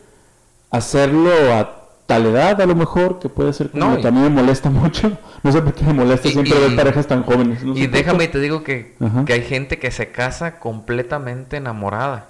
hacerlo 0.69 1.31
a 1.53 1.76
tal 2.07 2.25
edad, 2.25 2.59
a 2.59 2.65
lo 2.65 2.73
mejor, 2.75 3.19
que 3.19 3.29
puede 3.29 3.53
ser 3.53 3.69
como 3.69 3.85
No, 3.97 4.11
mí 4.11 4.19
me 4.21 4.29
molesta 4.29 4.69
mucho. 4.71 5.11
No 5.43 5.51
sé 5.51 5.61
por 5.61 5.73
qué 5.73 5.83
me 5.85 5.93
molesta 5.93 6.27
Y- 6.29 6.31
siempre 6.31 6.57
y- 6.57 6.61
ver 6.61 6.75
parejas 6.75 7.05
tan 7.05 7.21
jóvenes. 7.23 7.63
no 7.63 7.77
Y 7.77 7.85
déjame 7.87 8.23
y 8.23 8.27
te 8.29 8.39
digo 8.39 8.63
que, 8.63 8.95
que 9.25 9.33
hay 9.33 9.43
gente 9.43 9.77
que 9.77 9.91
se 9.91 10.09
casa 10.11 10.59
completamente 10.59 11.57
enamorada. 11.57 12.29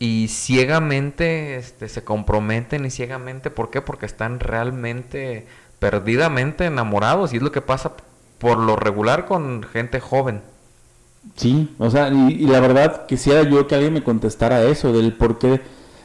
Y 0.00 0.28
ciegamente 0.28 1.56
este, 1.56 1.88
se 1.88 2.04
comprometen 2.04 2.84
y 2.84 2.90
ciegamente, 2.90 3.50
¿por 3.50 3.70
qué? 3.70 3.80
Porque 3.82 4.06
están 4.06 4.40
realmente, 4.40 5.46
perdidamente 5.78 6.64
enamorados. 6.66 7.32
Y 7.32 7.36
es 7.36 7.42
lo 7.42 7.52
que 7.52 7.60
pasa 7.62 7.92
por 8.38 8.58
lo 8.58 8.76
regular 8.76 9.26
con 9.26 9.62
gente 9.64 10.00
joven. 10.00 10.40
Sí, 11.36 11.74
o 11.78 11.90
sea, 11.90 12.08
y, 12.08 12.32
y 12.34 12.46
la 12.46 12.60
verdad 12.60 13.06
quisiera 13.06 13.42
yo 13.42 13.66
que 13.66 13.74
alguien 13.74 13.92
me 13.94 14.02
contestara 14.04 14.62
eso, 14.62 14.92
del 14.92 15.12
por 15.14 15.38
qué 15.38 15.60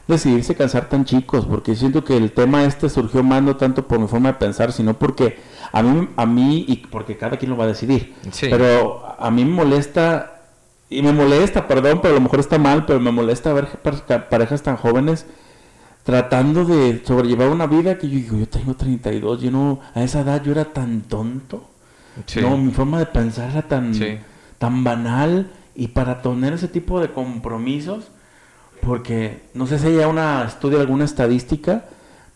decidirse 0.06 0.54
casar 0.54 0.88
tan 0.88 1.04
chicos, 1.04 1.46
porque 1.46 1.74
siento 1.74 2.04
que 2.04 2.16
el 2.16 2.32
tema 2.32 2.64
este 2.64 2.88
surgió 2.88 3.22
más 3.22 3.42
no 3.42 3.56
tanto 3.56 3.86
por 3.88 3.98
mi 3.98 4.06
forma 4.06 4.28
de 4.32 4.34
pensar, 4.38 4.72
sino 4.72 4.98
porque 4.98 5.38
a 5.72 5.82
mí, 5.82 6.08
a 6.16 6.26
mí 6.26 6.64
y 6.68 6.76
porque 6.76 7.16
cada 7.16 7.36
quien 7.38 7.50
lo 7.50 7.56
va 7.56 7.64
a 7.64 7.68
decidir, 7.68 8.14
Sí. 8.30 8.48
pero 8.50 9.02
a 9.18 9.30
mí 9.30 9.44
me 9.44 9.52
molesta, 9.52 10.42
y 10.90 11.00
me 11.02 11.12
molesta, 11.12 11.66
perdón, 11.66 12.00
pero 12.02 12.12
a 12.14 12.18
lo 12.18 12.20
mejor 12.22 12.40
está 12.40 12.58
mal, 12.58 12.84
pero 12.86 13.00
me 13.00 13.10
molesta 13.10 13.52
ver 13.54 13.66
par- 13.78 14.28
parejas 14.28 14.62
tan 14.62 14.76
jóvenes 14.76 15.26
tratando 16.02 16.64
de 16.66 17.02
sobrellevar 17.04 17.48
una 17.48 17.66
vida 17.66 17.96
que 17.96 18.08
yo 18.08 18.16
digo, 18.16 18.36
yo 18.36 18.46
tengo 18.48 18.74
32, 18.74 19.40
yo 19.40 19.50
no, 19.50 19.80
a 19.94 20.02
esa 20.02 20.20
edad 20.20 20.42
yo 20.42 20.52
era 20.52 20.66
tan 20.66 21.00
tonto. 21.02 21.64
Sí. 22.26 22.40
No, 22.42 22.58
mi 22.58 22.70
forma 22.72 22.98
de 22.98 23.06
pensar 23.06 23.50
era 23.50 23.62
tan, 23.62 23.94
Sí. 23.94 24.18
tan 24.58 24.84
banal 24.84 25.50
y 25.74 25.88
para 25.88 26.20
tener 26.20 26.52
ese 26.52 26.68
tipo 26.68 27.00
de 27.00 27.10
compromisos, 27.10 28.08
porque 28.86 29.42
no 29.54 29.66
sé 29.66 29.78
si 29.78 29.88
haya 29.88 30.08
una 30.08 30.44
estudio, 30.44 30.80
alguna 30.80 31.04
estadística, 31.04 31.84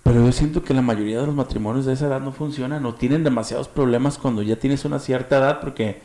pero 0.03 0.25
yo 0.25 0.33
siento 0.33 0.63
que 0.63 0.75
la 0.75 0.83
mayoría 0.83 1.21
de 1.21 1.27
los 1.27 1.35
matrimonios 1.35 1.87
de 1.87 1.93
esa 1.93 2.07
edad 2.07 2.21
no 2.21 2.33
funcionan 2.33 2.85
o 2.87 2.95
tienen 2.95 3.25
demasiados 3.25 3.69
problemas 3.69 4.19
cuando 4.19 4.43
ya 4.43 4.57
tienes 4.57 4.85
una 4.85 4.99
cierta 4.99 5.39
edad, 5.39 5.61
porque 5.61 6.01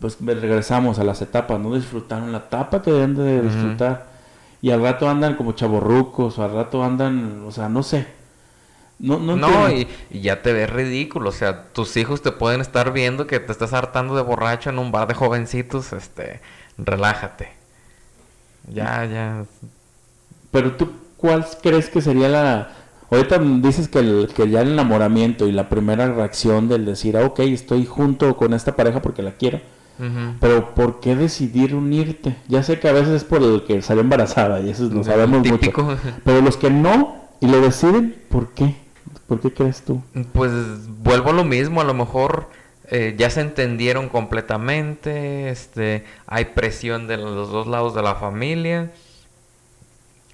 pues 0.00 0.18
regresamos 0.20 0.98
a 0.98 1.04
las 1.04 1.22
etapas, 1.22 1.58
no 1.60 1.74
disfrutaron 1.74 2.32
la 2.32 2.38
etapa 2.38 2.82
que 2.82 2.90
deben 2.90 3.14
de 3.14 3.42
disfrutar 3.42 4.14
y 4.64 4.70
al 4.70 4.80
rato 4.80 5.08
andan 5.08 5.36
como 5.36 5.52
chaborrucos 5.52 6.38
o 6.38 6.42
al 6.42 6.54
rato 6.54 6.82
andan, 6.82 7.44
o 7.46 7.50
sea, 7.50 7.68
no 7.68 7.82
sé. 7.82 8.06
No, 8.98 9.18
no, 9.18 9.36
No, 9.36 9.70
y, 9.70 9.86
y 10.10 10.20
ya 10.20 10.40
te 10.40 10.54
ves 10.54 10.70
ridículo. 10.70 11.28
O 11.28 11.32
sea, 11.32 11.64
tus 11.72 11.96
hijos 11.98 12.22
te 12.22 12.32
pueden 12.32 12.62
estar 12.62 12.90
viendo 12.90 13.26
que 13.26 13.40
te 13.40 13.52
estás 13.52 13.74
hartando 13.74 14.16
de 14.16 14.22
borracho 14.22 14.70
en 14.70 14.78
un 14.78 14.90
bar 14.90 15.06
de 15.06 15.12
jovencitos. 15.12 15.92
Este, 15.92 16.40
relájate. 16.78 17.63
Ya, 18.72 19.04
ya. 19.04 19.44
Pero 20.50 20.72
tú, 20.76 20.90
¿cuál 21.16 21.46
crees 21.62 21.88
que 21.88 22.00
sería 22.00 22.28
la... 22.28 22.70
Ahorita 23.10 23.38
dices 23.38 23.88
que, 23.88 24.00
el, 24.00 24.28
que 24.34 24.48
ya 24.48 24.62
el 24.62 24.72
enamoramiento 24.72 25.46
y 25.46 25.52
la 25.52 25.68
primera 25.68 26.12
reacción 26.12 26.68
del 26.68 26.84
decir, 26.84 27.16
ah, 27.16 27.24
ok, 27.26 27.40
estoy 27.40 27.86
junto 27.86 28.36
con 28.36 28.54
esta 28.54 28.74
pareja 28.74 29.02
porque 29.02 29.22
la 29.22 29.32
quiero. 29.32 29.60
Pero 30.40 30.74
¿por 30.74 30.98
qué 30.98 31.14
decidir 31.14 31.72
unirte? 31.74 32.36
Ya 32.48 32.64
sé 32.64 32.80
que 32.80 32.88
a 32.88 32.92
veces 32.92 33.10
es 33.10 33.24
por 33.24 33.42
el 33.42 33.62
que 33.62 33.80
salió 33.80 34.00
embarazada 34.02 34.60
y 34.60 34.70
eso 34.70 34.84
lo 34.84 35.04
sabemos 35.04 35.42
típico. 35.42 35.82
mucho. 35.82 35.98
Pero 36.24 36.40
los 36.40 36.56
que 36.56 36.68
no 36.68 37.14
y 37.40 37.46
lo 37.46 37.60
deciden, 37.60 38.16
¿por 38.28 38.48
qué? 38.54 38.74
¿Por 39.28 39.40
qué 39.40 39.52
crees 39.52 39.82
tú? 39.82 40.02
Pues 40.32 40.50
vuelvo 41.02 41.30
a 41.30 41.32
lo 41.34 41.44
mismo, 41.44 41.80
a 41.80 41.84
lo 41.84 41.94
mejor 41.94 42.48
eh, 42.90 43.14
ya 43.16 43.30
se 43.30 43.40
entendieron 43.40 44.08
completamente, 44.08 45.48
este, 45.48 46.04
hay 46.26 46.46
presión 46.46 47.06
de 47.06 47.16
los 47.16 47.50
dos 47.50 47.66
lados 47.66 47.94
de 47.94 48.02
la 48.02 48.14
familia, 48.16 48.90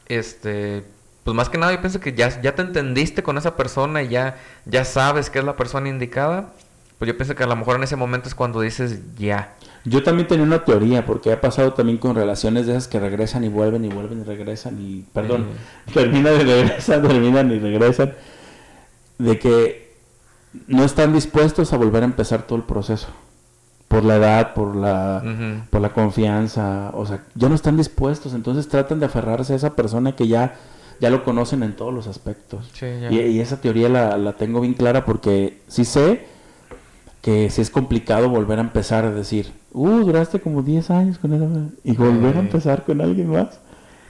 este, 0.06 0.82
pues 1.22 1.36
más 1.36 1.48
que 1.48 1.58
nada 1.58 1.72
yo 1.72 1.80
pienso 1.80 2.00
que 2.00 2.12
ya, 2.12 2.40
ya 2.42 2.54
te 2.56 2.62
entendiste 2.62 3.22
con 3.22 3.38
esa 3.38 3.56
persona 3.56 4.02
y 4.02 4.08
ya, 4.08 4.36
ya 4.66 4.84
sabes 4.84 5.30
que 5.30 5.38
es 5.38 5.44
la 5.44 5.56
persona 5.56 5.88
indicada, 5.88 6.52
pues 6.98 7.08
yo 7.08 7.16
pienso 7.16 7.36
que 7.36 7.44
a 7.44 7.46
lo 7.46 7.56
mejor 7.56 7.76
en 7.76 7.84
ese 7.84 7.96
momento 7.96 8.28
es 8.28 8.34
cuando 8.34 8.60
dices 8.60 8.98
ya. 9.16 9.54
Yo 9.84 10.02
también 10.02 10.28
tenía 10.28 10.44
una 10.44 10.64
teoría, 10.64 11.06
porque 11.06 11.32
ha 11.32 11.40
pasado 11.40 11.72
también 11.72 11.98
con 11.98 12.14
relaciones 12.14 12.66
de 12.66 12.72
esas 12.72 12.88
que 12.88 13.00
regresan 13.00 13.44
y 13.44 13.48
vuelven 13.48 13.84
y 13.84 13.88
vuelven 13.88 14.20
y 14.20 14.24
regresan 14.24 14.78
y, 14.78 15.04
perdón, 15.14 15.46
terminan 15.94 16.34
y 16.34 16.44
regresan, 16.44 17.00
terminan 17.00 17.50
y 17.52 17.58
regresan, 17.58 18.12
de 19.18 19.38
que 19.38 19.89
no 20.66 20.84
están 20.84 21.12
dispuestos 21.12 21.72
a 21.72 21.76
volver 21.76 22.02
a 22.02 22.06
empezar 22.06 22.42
todo 22.42 22.58
el 22.58 22.64
proceso. 22.64 23.08
Por 23.88 24.04
la 24.04 24.16
edad, 24.16 24.54
por 24.54 24.76
la, 24.76 25.22
por 25.68 25.80
la 25.80 25.92
confianza, 25.92 26.90
o 26.94 27.06
sea, 27.06 27.24
ya 27.34 27.48
no 27.48 27.56
están 27.56 27.76
dispuestos, 27.76 28.34
entonces 28.34 28.68
tratan 28.68 29.00
de 29.00 29.06
aferrarse 29.06 29.52
a 29.52 29.56
esa 29.56 29.74
persona 29.74 30.14
que 30.14 30.28
ya, 30.28 30.54
ya 31.00 31.10
lo 31.10 31.24
conocen 31.24 31.64
en 31.64 31.74
todos 31.74 31.92
los 31.92 32.06
aspectos. 32.06 32.70
Sí. 32.72 32.86
Y, 33.10 33.18
y 33.18 33.40
esa 33.40 33.60
teoría 33.60 33.88
la, 33.88 34.16
la 34.16 34.34
tengo 34.34 34.60
bien 34.60 34.74
clara 34.74 35.04
porque 35.04 35.60
sí 35.66 35.84
sé 35.84 36.24
que 37.20 37.50
sí 37.50 37.60
es 37.62 37.70
complicado 37.70 38.28
volver 38.28 38.58
a 38.58 38.62
empezar 38.62 39.04
a 39.04 39.10
decir, 39.10 39.52
Uh, 39.72 40.04
duraste 40.04 40.40
como 40.40 40.62
10 40.62 40.90
años 40.90 41.18
con 41.18 41.32
él. 41.32 41.70
Y 41.84 41.96
volver 41.96 42.36
a 42.36 42.40
empezar 42.40 42.84
con 42.84 43.00
alguien 43.00 43.30
más. 43.30 43.60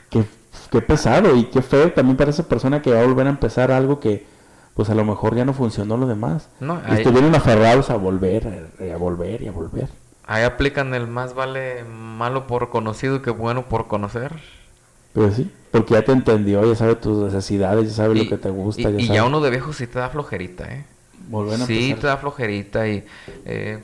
Qué, 0.09 0.25
qué 0.71 0.81
pesado 0.81 1.37
y 1.37 1.45
qué 1.45 1.63
feo 1.63 1.93
también 1.93 2.17
para 2.17 2.31
esa 2.31 2.49
persona 2.49 2.81
que 2.81 2.93
va 2.93 3.01
a 3.01 3.07
volver 3.07 3.27
a 3.27 3.31
empezar 3.31 3.71
algo 3.71 4.01
que, 4.01 4.25
pues 4.81 4.89
a 4.89 4.95
lo 4.95 5.05
mejor 5.05 5.37
ya 5.37 5.45
no 5.45 5.53
funcionó 5.53 5.99
lo 5.99 6.07
demás. 6.07 6.49
No, 6.59 6.81
y 6.89 6.91
ahí- 6.91 6.97
estuvieron 7.03 7.35
aferrados 7.35 7.91
a 7.91 7.97
volver, 7.97 8.71
a, 8.81 8.95
a 8.95 8.97
volver 8.97 9.43
y 9.43 9.49
a 9.49 9.53
volver. 9.53 9.89
Ahí 10.27 10.43
aplican 10.43 10.95
el 10.95 11.07
más 11.07 11.35
vale 11.35 11.85
malo 11.85 12.47
por 12.47 12.71
conocido 12.71 13.21
que 13.21 13.29
bueno 13.31 13.67
por 13.67 13.89
conocer. 13.89 14.33
Pero 15.13 15.31
sí, 15.33 15.51
porque 15.71 15.93
ya 15.93 16.03
te 16.03 16.13
entendió, 16.13 16.65
ya 16.65 16.75
sabe 16.75 16.95
tus 16.95 17.19
necesidades, 17.27 17.91
ya 17.91 17.95
sabe 17.95 18.15
y, 18.15 18.25
lo 18.25 18.31
que 18.31 18.39
te 18.39 18.49
gusta. 18.49 18.81
y- 18.81 18.85
ya 18.85 18.91
y 19.01 19.07
sabe. 19.09 19.17
ya 19.17 19.25
uno 19.25 19.43
de 19.43 19.51
viejo 19.51 19.75
sí 19.75 19.87
te 19.87 19.99
da 19.99 20.09
flojerita, 20.09 20.73
¿eh? 20.73 20.87
Volver 21.29 21.61
a 21.61 21.67
Sí, 21.67 21.75
empezar. 21.91 22.01
te 22.01 22.07
da 22.07 22.17
flojerita 22.17 22.89
y 22.89 23.05
eh, 23.45 23.81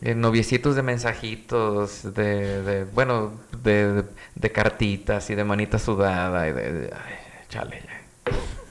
eh, 0.00 0.14
noviecitos 0.14 0.76
de 0.76 0.82
mensajitos, 0.82 2.14
de, 2.14 2.62
de 2.62 2.84
bueno, 2.84 3.32
de, 3.62 3.92
de- 3.92 4.04
de 4.34 4.50
cartitas 4.52 5.28
y 5.28 5.34
de 5.34 5.44
manita 5.44 5.78
sudada 5.78 6.48
y 6.48 6.52
de... 6.52 6.72
de- 6.72 6.86
ay, 6.94 7.14
chale, 7.50 7.82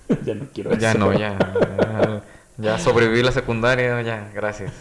ya. 0.10 0.18
ya 0.26 0.36
no 0.36 0.46
quiero 0.54 0.74
Ya 0.76 0.90
eso. 0.92 1.00
no, 1.00 1.14
ya, 1.14 1.38
ya. 1.38 2.24
Ya 2.60 2.80
sobreviví 2.80 3.22
la 3.22 3.32
secundaria, 3.32 4.02
ya, 4.02 4.32
gracias. 4.34 4.72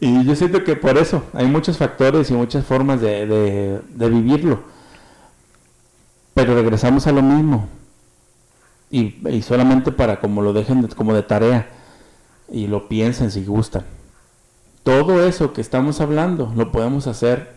Y 0.00 0.24
yo 0.24 0.34
siento 0.34 0.64
que 0.64 0.74
por 0.74 0.98
eso 0.98 1.22
hay 1.32 1.46
muchos 1.46 1.78
factores 1.78 2.30
y 2.30 2.34
muchas 2.34 2.64
formas 2.64 3.00
de, 3.00 3.26
de- 3.26 3.80
de 3.88 4.08
vivirlo. 4.10 4.60
Pero 6.34 6.54
regresamos 6.54 7.06
a 7.06 7.12
lo 7.12 7.22
mismo. 7.22 7.68
Y, 8.90 9.26
y 9.28 9.42
solamente 9.42 9.92
para 9.92 10.18
como 10.20 10.42
lo 10.42 10.52
dejen 10.52 10.82
de- 10.82 10.88
como 10.88 11.14
de 11.14 11.22
tarea 11.22 11.68
y 12.50 12.66
lo 12.66 12.88
piensen 12.88 13.30
si 13.30 13.44
gustan. 13.44 13.84
Todo 14.82 15.24
eso 15.26 15.52
que 15.52 15.60
estamos 15.60 16.00
hablando 16.00 16.52
lo 16.56 16.72
podemos 16.72 17.06
hacer 17.06 17.54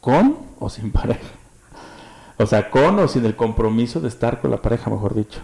con 0.00 0.38
o 0.60 0.68
sin 0.70 0.92
pareja. 0.92 1.20
O 2.38 2.46
sea, 2.46 2.70
con 2.70 2.98
o 2.98 3.08
sin 3.08 3.24
el 3.24 3.36
compromiso 3.36 4.00
de 4.00 4.08
estar 4.08 4.40
con 4.40 4.50
la 4.50 4.62
pareja, 4.62 4.90
mejor 4.90 5.14
dicho. 5.14 5.40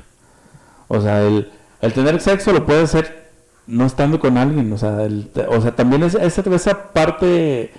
O 0.88 1.00
sea, 1.00 1.22
el, 1.26 1.50
el 1.80 1.92
tener 1.92 2.20
sexo 2.20 2.52
lo 2.52 2.64
puede 2.66 2.82
hacer 2.82 3.28
no 3.66 3.84
estando 3.86 4.18
con 4.18 4.38
alguien. 4.38 4.72
O 4.72 4.78
sea, 4.78 5.02
el- 5.04 5.30
o 5.48 5.60
sea 5.60 5.76
también 5.76 6.02
es, 6.02 6.14
esa, 6.14 6.42
esa 6.54 6.92
parte 6.92 7.72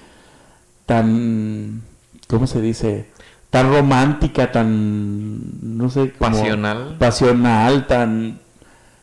tan, 0.85 1.81
¿cómo 2.27 2.47
se 2.47 2.61
dice? 2.61 3.07
Tan 3.49 3.71
romántica, 3.71 4.51
tan, 4.51 5.77
no 5.77 5.89
sé, 5.89 6.11
como- 6.13 6.31
Pasional. 6.37 6.95
Pasional, 6.99 7.87
tan, 7.87 8.39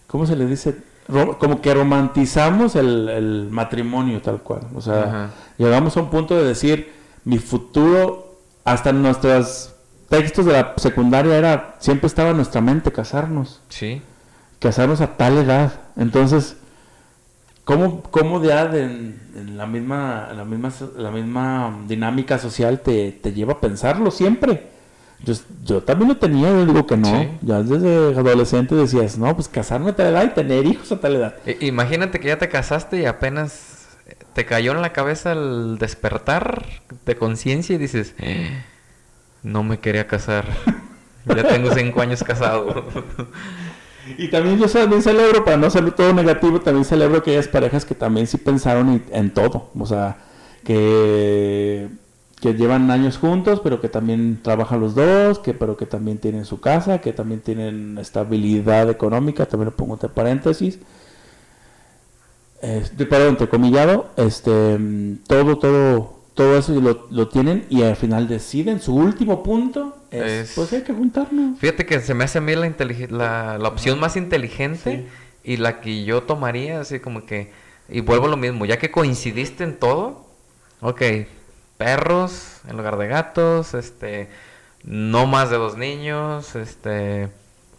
¿cómo 0.06 0.26
se 0.26 0.36
le 0.36 0.46
dice? 0.46 0.76
Ro- 1.08 1.38
como 1.38 1.60
que 1.60 1.72
romantizamos 1.74 2.74
el, 2.76 3.08
el 3.08 3.48
matrimonio 3.50 4.20
tal 4.22 4.42
cual. 4.42 4.62
O 4.74 4.80
sea, 4.80 5.02
Ajá. 5.02 5.30
llegamos 5.58 5.96
a 5.96 6.00
un 6.00 6.10
punto 6.10 6.36
de 6.36 6.44
decir, 6.44 6.92
mi 7.24 7.38
futuro, 7.38 8.36
hasta 8.64 8.90
en 8.90 9.02
nuestros 9.02 9.72
textos 10.08 10.46
de 10.46 10.52
la 10.52 10.74
secundaria 10.76 11.36
era, 11.36 11.74
siempre 11.78 12.06
estaba 12.06 12.30
en 12.30 12.36
nuestra 12.36 12.60
mente 12.60 12.92
casarnos 12.92 13.60
Sí. 13.68 14.02
casarnos 14.58 15.00
a 15.00 15.16
tal 15.16 15.38
edad. 15.38 15.72
Entonces, 15.96 16.56
¿cómo, 17.64 18.02
cómo 18.02 18.42
ya 18.42 18.66
de, 18.66 18.82
en, 18.84 19.20
en 19.36 19.56
la 19.58 19.66
misma 19.66 20.28
la 20.34 20.44
misma 20.44 20.72
la 20.96 21.10
misma 21.10 21.78
dinámica 21.88 22.38
social 22.38 22.80
te, 22.80 23.12
te 23.12 23.32
lleva 23.32 23.54
a 23.54 23.60
pensarlo 23.60 24.10
siempre? 24.10 24.74
Yo, 25.24 25.32
yo 25.64 25.82
también 25.82 26.08
lo 26.10 26.16
tenía, 26.18 26.50
yo 26.50 26.66
digo 26.66 26.86
que 26.86 26.96
no. 26.98 27.08
Sí. 27.08 27.28
Ya 27.42 27.62
desde 27.62 28.18
adolescente 28.18 28.74
decías, 28.74 29.16
no, 29.16 29.34
pues 29.34 29.48
casarme 29.48 29.90
a 29.90 29.96
tal 29.96 30.08
edad 30.08 30.24
y 30.24 30.28
tener 30.34 30.66
hijos 30.66 30.92
a 30.92 31.00
tal 31.00 31.16
edad. 31.16 31.34
I- 31.46 31.66
imagínate 31.68 32.20
que 32.20 32.28
ya 32.28 32.38
te 32.38 32.48
casaste 32.50 33.00
y 33.00 33.06
apenas 33.06 33.72
te 34.34 34.44
cayó 34.44 34.72
en 34.72 34.82
la 34.82 34.92
cabeza 34.92 35.32
el 35.32 35.78
despertar 35.78 36.66
de 37.06 37.16
conciencia 37.16 37.74
y 37.74 37.78
dices, 37.78 38.14
"Eh, 38.18 38.62
no 39.46 39.62
me 39.62 39.78
quería 39.78 40.06
casar. 40.06 40.44
Ya 41.24 41.46
tengo 41.46 41.72
cinco 41.72 42.00
años 42.00 42.22
casado. 42.22 42.84
Y 44.18 44.28
también 44.28 44.56
yo 44.56 44.68
también 44.68 45.02
celebro, 45.02 45.44
para 45.44 45.56
no 45.56 45.68
ser 45.68 45.90
todo 45.90 46.12
negativo, 46.14 46.60
también 46.60 46.84
celebro 46.84 47.18
aquellas 47.18 47.48
parejas 47.48 47.84
que 47.84 47.96
también 47.96 48.28
sí 48.28 48.36
pensaron 48.36 49.02
en, 49.10 49.34
todo. 49.34 49.70
O 49.76 49.84
sea, 49.84 50.18
que, 50.62 51.88
que 52.40 52.54
llevan 52.54 52.88
años 52.92 53.18
juntos, 53.18 53.60
pero 53.64 53.80
que 53.80 53.88
también 53.88 54.38
trabajan 54.44 54.78
los 54.78 54.94
dos, 54.94 55.40
que 55.40 55.54
pero 55.54 55.76
que 55.76 55.86
también 55.86 56.18
tienen 56.18 56.44
su 56.44 56.60
casa, 56.60 57.00
que 57.00 57.12
también 57.12 57.40
tienen 57.40 57.98
estabilidad 57.98 58.88
económica, 58.90 59.46
también 59.46 59.70
lo 59.70 59.76
pongo 59.76 59.94
entre 59.94 60.08
paréntesis. 60.08 60.78
Este, 62.62 63.06
perdón, 63.06 63.30
entrecomillado, 63.30 64.10
este, 64.16 64.78
mm, 64.78 65.24
todo, 65.26 65.58
todo, 65.58 66.15
todo 66.36 66.56
eso 66.56 66.72
lo, 66.80 67.08
lo 67.10 67.28
tienen 67.28 67.66
y 67.70 67.82
al 67.82 67.96
final 67.96 68.28
deciden, 68.28 68.80
su 68.80 68.94
último 68.94 69.42
punto 69.42 69.96
es, 70.12 70.22
Es- 70.50 70.52
pues 70.54 70.72
hay 70.72 70.82
que 70.82 70.92
juntarnos. 70.92 71.58
Fíjate 71.58 71.84
que 71.86 71.98
se 72.00 72.14
me 72.14 72.22
hace 72.24 72.38
a 72.38 72.40
mí 72.42 72.54
la, 72.54 72.68
intelig- 72.68 73.08
la, 73.10 73.58
la 73.58 73.68
opción 73.68 73.98
más 73.98 74.16
inteligente 74.16 75.06
y 75.42 75.56
la 75.56 75.80
que 75.80 76.04
yo 76.04 76.22
tomaría, 76.22 76.80
así 76.80 77.00
como 77.00 77.26
que, 77.26 77.50
y 77.88 78.00
vuelvo 78.00 78.26
a 78.26 78.28
lo 78.28 78.36
mismo, 78.36 78.64
ya 78.66 78.78
que 78.78 78.90
coincidiste 78.92 79.64
en 79.64 79.76
todo, 79.78 80.26
ok, 80.80 81.02
perros 81.78 82.60
en 82.68 82.76
lugar 82.76 82.96
de 82.98 83.08
gatos, 83.08 83.74
este, 83.74 84.28
no 84.84 85.26
más 85.26 85.50
de 85.50 85.56
dos 85.56 85.76
niños, 85.76 86.54
este, 86.56 87.28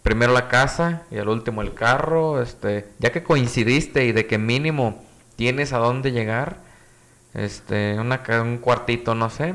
primero 0.02 0.32
la 0.32 0.48
casa 0.48 1.02
y 1.10 1.18
al 1.18 1.28
último 1.28 1.62
el 1.62 1.74
carro, 1.74 2.42
este, 2.42 2.88
ya 2.98 3.10
que 3.12 3.22
coincidiste 3.22 4.04
y 4.06 4.12
de 4.12 4.26
que 4.26 4.38
mínimo 4.38 5.02
tienes 5.36 5.72
a 5.72 5.78
dónde 5.78 6.12
llegar, 6.12 6.66
este, 7.34 7.98
una, 8.00 8.22
un 8.42 8.58
cuartito, 8.58 9.14
no 9.14 9.30
sé, 9.30 9.54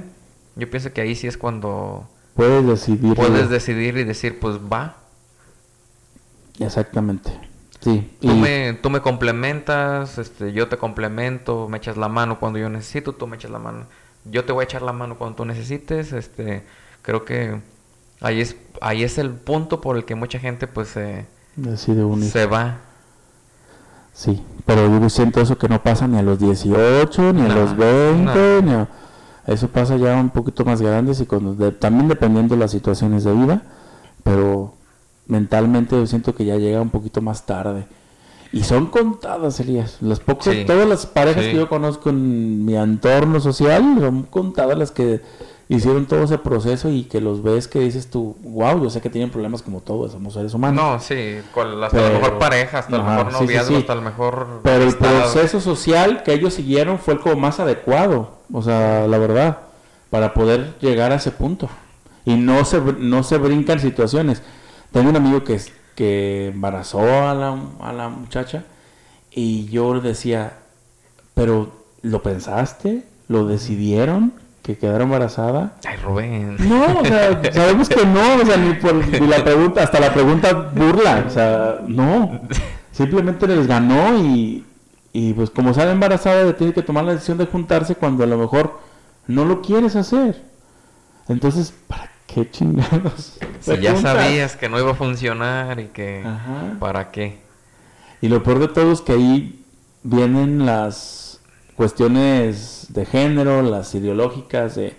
yo 0.55 0.69
pienso 0.69 0.93
que 0.93 1.01
ahí 1.01 1.15
sí 1.15 1.27
es 1.27 1.37
cuando 1.37 2.07
Puedes 2.35 2.65
decidir. 2.65 3.15
puedes 3.15 3.49
decidir 3.49 3.97
y 3.97 4.03
decir, 4.03 4.39
pues 4.39 4.57
va. 4.57 4.97
Exactamente. 6.59 7.31
Sí. 7.81 8.09
Tú, 8.21 8.31
y- 8.31 8.35
me, 8.35 8.73
tú 8.81 8.89
me 8.89 9.01
complementas, 9.01 10.17
este, 10.17 10.53
yo 10.53 10.67
te 10.69 10.77
complemento, 10.77 11.67
me 11.69 11.77
echas 11.77 11.97
la 11.97 12.07
mano 12.07 12.39
cuando 12.39 12.59
yo 12.59 12.69
necesito, 12.69 13.13
tú 13.13 13.27
me 13.27 13.35
echas 13.35 13.51
la 13.51 13.59
mano. 13.59 13.85
Yo 14.25 14.45
te 14.45 14.53
voy 14.53 14.61
a 14.61 14.65
echar 14.65 14.81
la 14.81 14.93
mano 14.93 15.17
cuando 15.17 15.35
tú 15.35 15.45
necesites. 15.45 16.13
Este, 16.13 16.63
creo 17.01 17.25
que 17.25 17.59
ahí 18.21 18.39
es, 18.39 18.55
ahí 18.81 19.03
es 19.03 19.17
el 19.17 19.31
punto 19.31 19.81
por 19.81 19.97
el 19.97 20.05
que 20.05 20.15
mucha 20.15 20.39
gente 20.39 20.65
pues 20.67 20.87
se, 20.89 21.25
decide 21.57 22.03
unir. 22.05 22.29
se 22.29 22.45
va. 22.45 22.77
Sí, 24.13 24.41
pero 24.65 24.87
yo 24.99 25.09
siento 25.09 25.41
eso 25.41 25.57
que 25.57 25.67
no 25.67 25.81
pasa 25.81 26.07
ni 26.07 26.17
a 26.17 26.21
los 26.21 26.39
18, 26.39 27.33
ni 27.33 27.41
a 27.41 27.47
los 27.49 27.75
20, 27.75 28.21
no. 28.23 28.61
ni 28.61 28.71
a- 28.73 28.87
Eso 29.45 29.67
pasa 29.67 29.97
ya 29.97 30.15
un 30.15 30.29
poquito 30.29 30.63
más 30.63 30.81
grandes 30.81 31.19
y 31.19 31.25
cuando 31.25 31.53
de- 31.53 31.71
también 31.73 32.07
dependiendo 32.07 32.55
de 32.55 32.59
las 32.61 32.71
situaciones 32.71 33.25
de 33.25 33.33
vida, 33.33 33.61
pero 34.23 34.73
mentalmente 35.27 35.95
yo 35.97 36.07
siento 36.07 36.33
que 36.33 36.45
ya 36.45 36.55
llega 36.55 36.81
un 36.81 36.89
poquito 36.91 37.21
más 37.21 37.45
tarde. 37.45 37.85
Y 38.53 38.63
son 38.63 38.85
contadas, 38.85 39.59
Elías. 39.59 39.97
Las 39.99 40.19
pocas, 40.19 40.53
Sí, 40.53 40.63
todas 40.65 40.87
las 40.87 41.05
parejas 41.07 41.43
sí. 41.43 41.51
que 41.51 41.57
yo 41.57 41.67
conozco 41.67 42.09
en 42.11 42.63
mi 42.63 42.75
entorno 42.77 43.39
social, 43.39 43.83
son 43.99 44.23
contadas 44.23 44.77
las 44.77 44.91
que 44.91 45.21
hicieron 45.75 46.05
todo 46.05 46.23
ese 46.23 46.37
proceso 46.37 46.89
y 46.89 47.03
que 47.03 47.21
los 47.21 47.41
ves 47.43 47.67
que 47.67 47.79
dices 47.79 48.09
tú, 48.09 48.35
wow, 48.43 48.81
yo 48.83 48.89
sé 48.89 49.01
que 49.01 49.09
tienen 49.09 49.29
problemas 49.29 49.61
como 49.61 49.79
todos, 49.81 50.11
somos 50.11 50.33
seres 50.33 50.53
humanos. 50.53 50.83
No, 50.83 50.99
sí, 50.99 51.37
con, 51.53 51.83
hasta 51.83 51.97
la 51.97 52.03
Pero- 52.07 52.19
mejor 52.19 52.39
pareja, 52.39 52.79
hasta 52.79 52.95
el 52.95 53.01
Ajá, 53.01 53.15
mejor 53.17 53.31
sí, 53.31 53.37
sí, 53.37 53.43
noviazgo, 53.43 53.75
sí. 53.75 53.81
hasta 53.81 53.93
el 53.93 54.01
mejor... 54.01 54.47
Pero 54.63 54.83
el 54.83 54.95
proceso 54.95 55.61
social 55.61 56.23
que 56.23 56.33
ellos 56.33 56.53
siguieron 56.53 56.99
fue 56.99 57.15
el 57.15 57.19
como 57.19 57.35
más 57.37 57.59
adecuado, 57.59 58.37
o 58.51 58.61
sea, 58.61 59.07
la 59.07 59.17
verdad, 59.17 59.57
para 60.09 60.33
poder 60.33 60.75
llegar 60.79 61.11
a 61.11 61.15
ese 61.15 61.31
punto. 61.31 61.69
Y 62.25 62.35
no 62.35 62.63
se, 62.65 62.79
no 62.81 63.23
se 63.23 63.37
brincan 63.37 63.79
situaciones. 63.79 64.41
Tengo 64.91 65.09
un 65.09 65.15
amigo 65.15 65.43
que, 65.43 65.59
que 65.95 66.47
embarazó 66.49 66.99
a 67.01 67.33
la, 67.33 67.57
a 67.81 67.91
la 67.93 68.09
muchacha 68.09 68.63
y 69.31 69.65
yo 69.65 69.99
decía, 69.99 70.53
pero 71.33 71.71
¿lo 72.01 72.21
pensaste? 72.21 73.03
¿Lo 73.27 73.45
decidieron? 73.47 74.33
¿Que 74.63 74.77
quedara 74.77 75.03
embarazada? 75.03 75.73
Ay, 75.85 75.97
Rubén. 75.97 76.55
No, 76.57 77.01
o 77.01 77.05
sea, 77.05 77.41
sabemos 77.53 77.89
que 77.89 78.05
no, 78.05 78.35
o 78.41 78.45
sea, 78.45 78.55
ni 78.55 78.73
por 78.75 78.95
ni 78.95 79.27
la 79.27 79.43
pregunta, 79.43 79.83
hasta 79.83 79.99
la 79.99 80.13
pregunta 80.13 80.53
burla, 80.53 81.25
o 81.27 81.29
sea, 81.29 81.79
no. 81.85 82.39
Simplemente 82.93 83.45
les 83.45 83.67
ganó 83.67 84.17
y, 84.17 84.65
y 85.11 85.33
pues 85.33 85.49
como 85.49 85.73
sale 85.73 85.91
embarazada, 85.91 86.55
tiene 86.55 86.71
que 86.71 86.81
tomar 86.81 87.03
la 87.03 87.11
decisión 87.11 87.37
de 87.37 87.45
juntarse 87.45 87.95
cuando 87.95 88.23
a 88.23 88.27
lo 88.27 88.37
mejor 88.37 88.79
no 89.27 89.43
lo 89.43 89.61
quieres 89.61 89.97
hacer. 89.97 90.41
Entonces, 91.27 91.73
¿para 91.87 92.09
qué 92.25 92.49
chingados? 92.49 93.37
Si 93.59 93.77
ya 93.79 93.93
juntas? 93.93 94.15
sabías 94.15 94.55
que 94.55 94.69
no 94.69 94.79
iba 94.79 94.91
a 94.91 94.95
funcionar 94.95 95.79
y 95.81 95.87
que... 95.87 96.23
Ajá. 96.25 96.77
¿Para 96.79 97.11
qué? 97.11 97.39
Y 98.21 98.29
lo 98.29 98.41
peor 98.43 98.59
de 98.59 98.69
todo 98.69 98.93
es 98.93 99.01
que 99.01 99.11
ahí 99.11 99.65
vienen 100.03 100.65
las 100.65 101.22
cuestiones 101.75 102.87
de 102.89 103.05
género, 103.05 103.61
las 103.61 103.93
ideológicas, 103.95 104.75
de, 104.75 104.95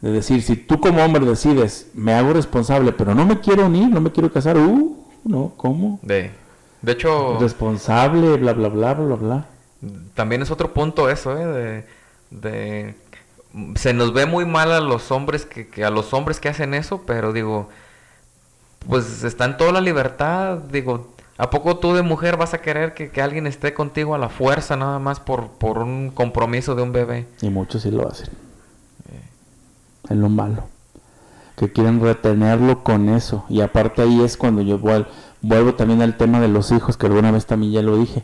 de 0.00 0.10
decir, 0.10 0.42
si 0.42 0.56
tú 0.56 0.80
como 0.80 1.04
hombre 1.04 1.24
decides, 1.24 1.90
me 1.94 2.14
hago 2.14 2.32
responsable, 2.32 2.92
pero 2.92 3.14
no 3.14 3.26
me 3.26 3.40
quiero 3.40 3.66
unir, 3.66 3.88
no 3.88 4.00
me 4.00 4.12
quiero 4.12 4.32
casar, 4.32 4.56
uh, 4.56 4.96
no, 5.24 5.52
¿cómo? 5.56 6.00
De, 6.02 6.30
de 6.82 6.92
hecho, 6.92 7.38
Responsable, 7.38 8.36
bla, 8.36 8.52
bla, 8.52 8.68
bla, 8.68 8.94
bla, 8.94 9.16
bla, 9.16 9.46
también 10.14 10.42
es 10.42 10.50
otro 10.50 10.72
punto 10.72 11.10
eso, 11.10 11.36
¿eh? 11.38 11.46
De, 11.46 11.86
de 12.30 12.94
se 13.74 13.92
nos 13.92 14.12
ve 14.12 14.26
muy 14.26 14.46
mal 14.46 14.70
a 14.72 14.80
los 14.80 15.10
hombres 15.10 15.44
que, 15.44 15.68
que 15.68 15.84
a 15.84 15.90
los 15.90 16.14
hombres 16.14 16.38
que 16.38 16.48
hacen 16.48 16.74
eso, 16.74 17.02
pero 17.06 17.32
digo, 17.32 17.68
pues 18.88 19.24
está 19.24 19.44
en 19.44 19.56
toda 19.56 19.72
la 19.72 19.80
libertad, 19.80 20.58
digo, 20.70 21.12
¿a 21.40 21.50
poco 21.50 21.78
tú 21.78 21.94
de 21.94 22.02
mujer 22.02 22.36
vas 22.36 22.54
a 22.54 22.60
querer 22.60 22.94
que, 22.94 23.10
que 23.10 23.22
alguien 23.22 23.46
esté 23.46 23.74
contigo 23.74 24.14
a 24.14 24.18
la 24.18 24.28
fuerza 24.28 24.76
nada 24.76 24.98
más 24.98 25.20
por, 25.20 25.48
por 25.48 25.78
un 25.78 26.10
compromiso 26.10 26.74
de 26.74 26.82
un 26.82 26.92
bebé? 26.92 27.26
Y 27.42 27.50
muchos 27.50 27.82
sí 27.82 27.90
lo 27.90 28.08
hacen. 28.08 28.28
Es 30.08 30.16
lo 30.16 30.28
malo. 30.28 30.64
Que 31.56 31.72
quieren 31.72 32.00
retenerlo 32.00 32.82
con 32.82 33.08
eso. 33.08 33.44
Y 33.48 33.60
aparte 33.60 34.02
ahí 34.02 34.22
es 34.22 34.36
cuando 34.36 34.62
yo 34.62 34.78
vuel- 34.78 35.06
vuelvo 35.42 35.74
también 35.74 36.02
al 36.02 36.16
tema 36.16 36.40
de 36.40 36.48
los 36.48 36.70
hijos, 36.72 36.96
que 36.96 37.06
alguna 37.06 37.30
vez 37.30 37.46
también 37.46 37.72
ya 37.72 37.82
lo 37.82 37.96
dije. 37.96 38.22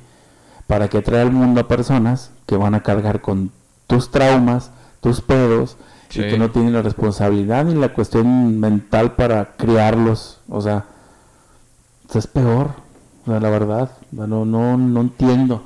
Para 0.67 0.89
que 0.89 1.03
trae 1.03 1.21
al 1.23 1.33
mundo 1.33 1.61
a 1.61 1.69
personas 1.69 2.31
que 2.47 2.57
van 2.57 2.75
a 2.75 2.83
cargar 2.83 3.21
con 3.21 3.53
tus 3.87 4.11
traumas, 4.11 4.71
tus 5.01 5.21
pedos, 5.21 5.77
Sí. 6.09 6.21
y 6.23 6.29
que 6.31 6.39
no 6.39 6.51
tienen 6.51 6.73
la 6.73 6.83
responsabilidad 6.83 7.65
ni 7.65 7.75
la 7.75 7.93
cuestión 7.93 8.59
mental 8.61 9.15
para 9.17 9.53
criarlos. 9.57 10.41
O 10.49 10.61
sea, 10.61 10.85
es 12.15 12.27
peor. 12.27 12.71
La 13.27 13.39
verdad, 13.51 13.91
no, 14.13 14.45
no, 14.45 14.77
no 14.77 15.01
entiendo. 15.01 15.63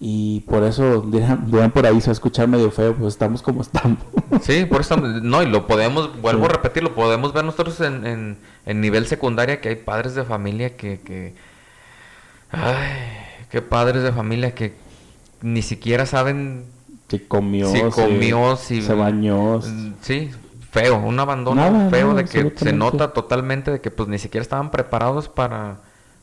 Y 0.00 0.40
por 0.40 0.62
eso 0.62 1.00
dirán, 1.02 1.50
dirán 1.50 1.70
por 1.72 1.84
ahí, 1.84 2.00
se 2.00 2.06
va 2.06 2.12
a 2.12 2.12
escuchar 2.12 2.46
medio 2.48 2.70
feo, 2.70 2.94
pues 2.94 3.14
estamos 3.14 3.42
como 3.42 3.62
estamos. 3.62 3.98
Sí, 4.42 4.64
por 4.66 4.82
eso, 4.82 4.96
no, 4.96 5.42
y 5.42 5.46
lo 5.46 5.66
podemos, 5.66 6.20
vuelvo 6.20 6.44
Sí. 6.44 6.50
a 6.50 6.54
repetir, 6.54 6.82
lo 6.84 6.94
podemos 6.94 7.32
ver 7.32 7.44
nosotros 7.44 7.80
en, 7.80 8.06
en, 8.06 8.38
en 8.66 8.80
nivel 8.80 9.06
secundaria, 9.06 9.60
que 9.60 9.70
hay 9.70 9.76
padres 9.76 10.14
de 10.14 10.22
familia 10.22 10.76
que, 10.76 11.00
que, 11.00 11.34
ay, 12.52 12.86
qué 13.50 13.60
padres 13.62 14.02
de 14.04 14.12
familia 14.12 14.54
que 14.54 14.74
ni 15.42 15.62
siquiera 15.62 16.06
saben 16.06 16.66
Si 17.08 17.18
comió, 17.20 17.68
si 17.70 17.80
comió, 17.82 18.56
si 18.56 18.82
se 18.82 18.94
bañó. 18.94 19.60
Sí, 20.02 20.30
feo, 20.70 20.98
un 20.98 21.18
abandono 21.18 21.70
Nada, 21.70 21.90
feo 21.90 22.14
de 22.14 22.24
que 22.24 22.52
se 22.56 22.72
nota 22.72 23.12
totalmente 23.12 23.70
de 23.72 23.80
que 23.80 23.90
pues 23.90 24.08
ni 24.08 24.18
siquiera 24.18 24.42
estaban 24.42 24.70
preparados 24.70 25.28
para, 25.28 25.78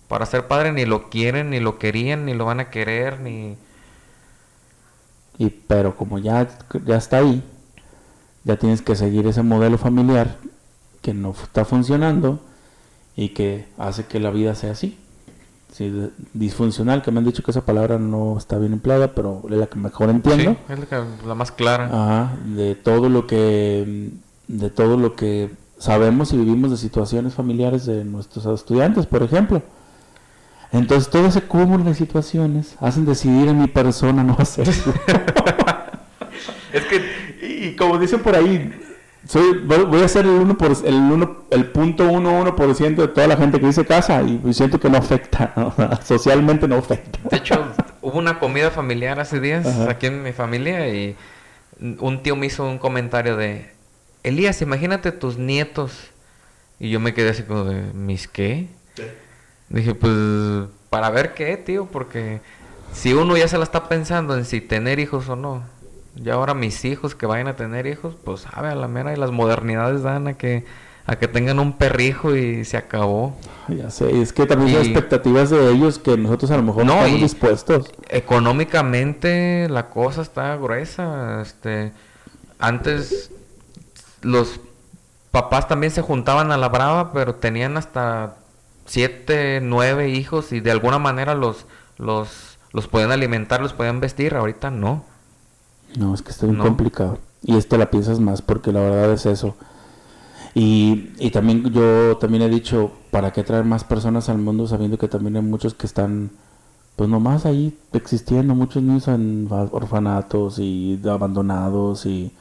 para 0.07 0.25
ser 0.25 0.47
padre, 0.47 0.71
ni 0.71 0.85
lo 0.85 1.09
quieren, 1.09 1.49
ni 1.49 1.59
lo 1.59 1.77
querían, 1.79 2.25
ni 2.25 2.33
lo 2.33 2.45
van 2.45 2.59
a 2.59 2.69
querer, 2.69 3.19
ni... 3.19 3.57
Y, 5.37 5.49
pero 5.49 5.95
como 5.97 6.17
ya, 6.19 6.47
ya 6.85 6.95
está 6.95 7.17
ahí, 7.17 7.43
ya 8.43 8.55
tienes 8.57 8.81
que 8.81 8.95
seguir 8.95 9.27
ese 9.27 9.43
modelo 9.43 9.77
familiar 9.77 10.37
que 11.01 11.13
no 11.13 11.31
está 11.31 11.65
funcionando 11.65 12.39
y 13.15 13.29
que 13.29 13.67
hace 13.77 14.05
que 14.05 14.19
la 14.19 14.29
vida 14.29 14.55
sea 14.55 14.71
así. 14.71 14.97
Sí, 15.73 15.91
disfuncional, 16.33 17.01
que 17.01 17.11
me 17.11 17.19
han 17.19 17.25
dicho 17.25 17.43
que 17.43 17.51
esa 17.51 17.65
palabra 17.65 17.97
no 17.99 18.37
está 18.37 18.57
bien 18.57 18.71
empleada, 18.71 19.13
pero 19.13 19.41
es 19.49 19.57
la 19.57 19.67
que 19.67 19.77
mejor 19.77 20.09
entiendo. 20.09 20.51
Sí, 20.67 20.73
es 20.73 20.79
la, 20.79 20.85
que- 20.85 21.27
la 21.27 21.35
más 21.35 21.51
clara. 21.51 21.85
Ajá, 21.87 22.37
de 22.45 22.75
todo 22.75 23.09
lo 23.09 23.27
que 23.27 24.11
de 24.47 24.69
todo 24.69 24.95
lo 24.95 25.15
que 25.15 25.51
sabemos 25.77 26.31
y 26.31 26.37
vivimos 26.37 26.71
de 26.71 26.77
situaciones 26.77 27.33
familiares 27.33 27.85
de 27.85 28.05
nuestros 28.05 28.45
estudiantes, 28.45 29.05
por 29.05 29.21
ejemplo. 29.21 29.61
Entonces 30.77 31.09
todo 31.09 31.27
ese 31.27 31.41
cúmulo 31.41 31.83
de 31.83 31.95
situaciones 31.95 32.75
hacen 32.79 33.05
decidir 33.05 33.47
en 33.47 33.61
mi 33.61 33.67
persona 33.67 34.23
no 34.23 34.35
hacerlo. 34.39 34.73
es 36.73 36.83
que 36.85 37.25
y 37.41 37.75
como 37.75 37.97
dicen 37.97 38.21
por 38.21 38.35
ahí, 38.35 38.73
soy 39.27 39.59
voy 39.65 40.01
a 40.01 40.07
ser 40.07 40.25
el 40.25 40.31
uno 40.31 40.57
por 40.57 40.71
el 40.85 40.95
uno 40.95 41.45
el 41.49 41.65
punto 41.67 42.09
uno 42.09 42.39
uno 42.39 42.55
por 42.55 42.73
ciento 42.75 43.01
de 43.01 43.07
toda 43.09 43.27
la 43.27 43.37
gente 43.37 43.59
que 43.59 43.65
dice 43.65 43.85
casa 43.85 44.21
y 44.21 44.53
siento 44.53 44.79
que 44.79 44.89
no 44.89 44.97
afecta, 44.97 45.53
¿no? 45.55 45.73
socialmente 46.03 46.67
no 46.67 46.75
afecta. 46.75 47.19
De 47.29 47.37
hecho, 47.37 47.65
hubo 48.01 48.19
una 48.19 48.39
comida 48.39 48.71
familiar 48.71 49.19
hace 49.19 49.39
días 49.39 49.65
Ajá. 49.65 49.91
aquí 49.91 50.07
en 50.07 50.23
mi 50.23 50.31
familia 50.31 50.87
y 50.89 51.15
un 51.79 52.23
tío 52.23 52.35
me 52.35 52.45
hizo 52.47 52.67
un 52.67 52.77
comentario 52.77 53.35
de, 53.35 53.75
Elías, 54.25 54.61
imagínate 54.63 55.11
tus 55.11 55.37
nietos. 55.37 56.09
Y 56.79 56.89
yo 56.89 56.99
me 56.99 57.13
quedé 57.13 57.29
así 57.29 57.43
como 57.43 57.63
de, 57.65 57.93
¿mis 57.93 58.27
qué? 58.27 58.67
Dije, 59.69 59.95
pues, 59.95 60.13
para 60.89 61.09
ver 61.09 61.33
qué, 61.33 61.57
tío, 61.57 61.85
porque 61.85 62.41
si 62.93 63.13
uno 63.13 63.35
ya 63.37 63.47
se 63.47 63.57
la 63.57 63.63
está 63.63 63.87
pensando 63.89 64.37
en 64.37 64.45
si 64.45 64.61
tener 64.61 64.99
hijos 64.99 65.27
o 65.29 65.35
no. 65.35 65.63
Y 66.15 66.29
ahora 66.29 66.53
mis 66.53 66.85
hijos 66.85 67.13
que 67.15 67.25
vayan 67.25 67.47
a 67.47 67.55
tener 67.55 67.87
hijos, 67.87 68.15
pues 68.23 68.41
sabe 68.41 68.69
a 68.69 68.75
la 68.75 68.87
mera 68.87 69.11
y 69.13 69.17
las 69.17 69.31
modernidades 69.31 70.03
dan 70.03 70.27
a 70.27 70.33
que 70.35 70.63
a 71.07 71.17
que 71.17 71.27
tengan 71.27 71.59
un 71.59 71.73
perrijo 71.73 72.35
y 72.35 72.65
se 72.65 72.77
acabó. 72.77 73.35
Ya 73.67 73.91
sé, 73.91 74.21
es 74.21 74.33
que 74.33 74.47
también 74.47 74.75
son 74.75 74.85
Y- 74.85 74.87
expectativas 74.89 75.51
de 75.51 75.69
ellos 75.69 75.99
que 75.99 76.17
nosotros 76.17 76.49
a 76.49 76.57
lo 76.57 76.63
mejor 76.63 76.83
no, 76.85 76.95
No, 76.95 77.01
estamos 77.01 77.21
dispuestos. 77.21 77.91
Económicamente 78.09 79.67
la 79.69 79.89
cosa 79.89 80.21
está 80.23 80.55
gruesa. 80.55 81.41
Este, 81.41 81.91
antes 82.57 83.29
los 84.21 84.59
papás 85.31 85.67
también 85.67 85.91
se 85.91 86.01
juntaban 86.01 86.51
a 86.51 86.57
la 86.57 86.69
brava, 86.69 87.11
pero 87.13 87.35
tenían 87.35 87.77
hasta 87.77 88.37
siete, 88.85 89.59
nueve 89.61 90.09
hijos 90.09 90.51
y 90.51 90.59
de 90.59 90.71
alguna 90.71 90.99
manera 90.99 91.35
los 91.35 91.65
los 91.97 92.57
los 92.71 92.87
podían 92.87 93.11
alimentar, 93.11 93.61
los 93.61 93.73
podían 93.73 93.99
vestir. 93.99 94.35
Ahorita 94.35 94.69
no. 94.71 95.03
No, 95.97 96.13
es 96.13 96.21
que 96.21 96.31
está 96.31 96.45
bien 96.45 96.57
No. 96.57 96.63
complicado. 96.63 97.19
Y 97.43 97.55
esto 97.57 97.77
la 97.77 97.89
piensas 97.91 98.19
más 98.19 98.41
porque 98.41 98.71
la 98.71 98.81
verdad 98.81 99.13
es 99.13 99.25
eso. 99.25 99.55
Y, 100.53 101.11
y 101.19 101.31
también 101.31 101.63
yo 101.71 102.17
también 102.17 102.43
he 102.43 102.49
dicho, 102.49 102.91
¿para 103.11 103.31
qué 103.33 103.43
traer 103.43 103.65
más 103.65 103.83
personas 103.83 104.29
al 104.29 104.37
mundo 104.37 104.67
sabiendo 104.67 104.97
que 104.97 105.07
también 105.07 105.35
hay 105.35 105.41
muchos 105.41 105.73
que 105.73 105.85
están, 105.85 106.31
pues 106.95 107.09
nomás 107.09 107.45
ahí 107.45 107.77
existiendo, 107.93 108.55
muchos 108.55 108.81
niños 108.81 109.07
en 109.09 109.47
fa- 109.49 109.67
orfanatos 109.71 110.59
y 110.59 110.99
abandonados 111.09 112.05
y, 112.05 112.31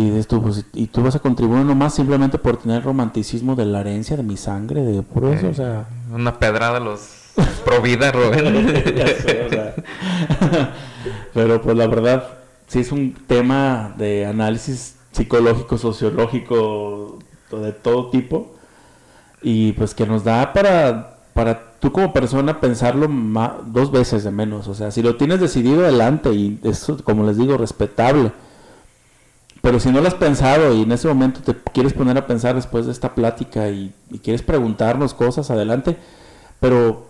y 0.00 0.10
dices 0.10 0.28
tú, 0.28 0.40
pues, 0.42 0.64
y 0.74 0.86
tú 0.86 1.02
vas 1.02 1.16
a 1.16 1.18
contribuir 1.18 1.64
nomás 1.64 1.94
simplemente 1.94 2.38
por 2.38 2.56
tener 2.58 2.78
el 2.78 2.82
romanticismo 2.84 3.56
de 3.56 3.64
la 3.66 3.80
herencia 3.80 4.16
de 4.16 4.22
mi 4.22 4.36
sangre, 4.36 4.82
de 4.82 5.02
por 5.02 5.24
eso, 5.24 5.46
Eh, 5.46 5.50
o 5.50 5.54
sea... 5.54 5.86
Una 6.12 6.38
pedrada 6.38 6.76
a 6.76 6.80
los 6.80 7.00
pro 7.64 7.82
vida, 7.82 8.12
Rubén. 8.12 8.82
Pero 11.34 11.60
pues 11.62 11.76
la 11.76 11.86
verdad, 11.86 12.24
sí 12.66 12.80
es 12.80 12.92
un 12.92 13.14
tema 13.26 13.94
de 13.96 14.26
análisis 14.26 14.96
psicológico, 15.12 15.78
sociológico, 15.78 17.18
de 17.50 17.72
todo 17.72 18.10
tipo. 18.10 18.54
Y 19.42 19.72
pues 19.72 19.94
que 19.94 20.06
nos 20.06 20.24
da 20.24 20.52
para, 20.52 21.18
para 21.32 21.72
tú 21.80 21.92
como 21.92 22.12
persona 22.12 22.60
pensarlo 22.60 23.08
ma- 23.08 23.58
dos 23.66 23.90
veces 23.92 24.24
de 24.24 24.30
menos. 24.30 24.66
O 24.68 24.74
sea, 24.74 24.90
si 24.90 25.02
lo 25.02 25.16
tienes 25.16 25.40
decidido, 25.40 25.82
adelante. 25.84 26.32
Y 26.32 26.58
eso, 26.64 26.96
como 27.04 27.24
les 27.24 27.36
digo, 27.36 27.56
respetable. 27.56 28.32
Pero 29.68 29.80
si 29.80 29.90
no 29.90 30.00
lo 30.00 30.08
has 30.08 30.14
pensado 30.14 30.72
y 30.74 30.80
en 30.80 30.92
ese 30.92 31.08
momento 31.08 31.40
te 31.42 31.54
quieres 31.74 31.92
poner 31.92 32.16
a 32.16 32.26
pensar 32.26 32.54
después 32.54 32.86
de 32.86 32.92
esta 32.92 33.14
plática 33.14 33.68
y, 33.68 33.92
y 34.10 34.18
quieres 34.18 34.40
preguntarnos 34.40 35.12
cosas, 35.12 35.50
adelante. 35.50 35.98
Pero 36.58 37.06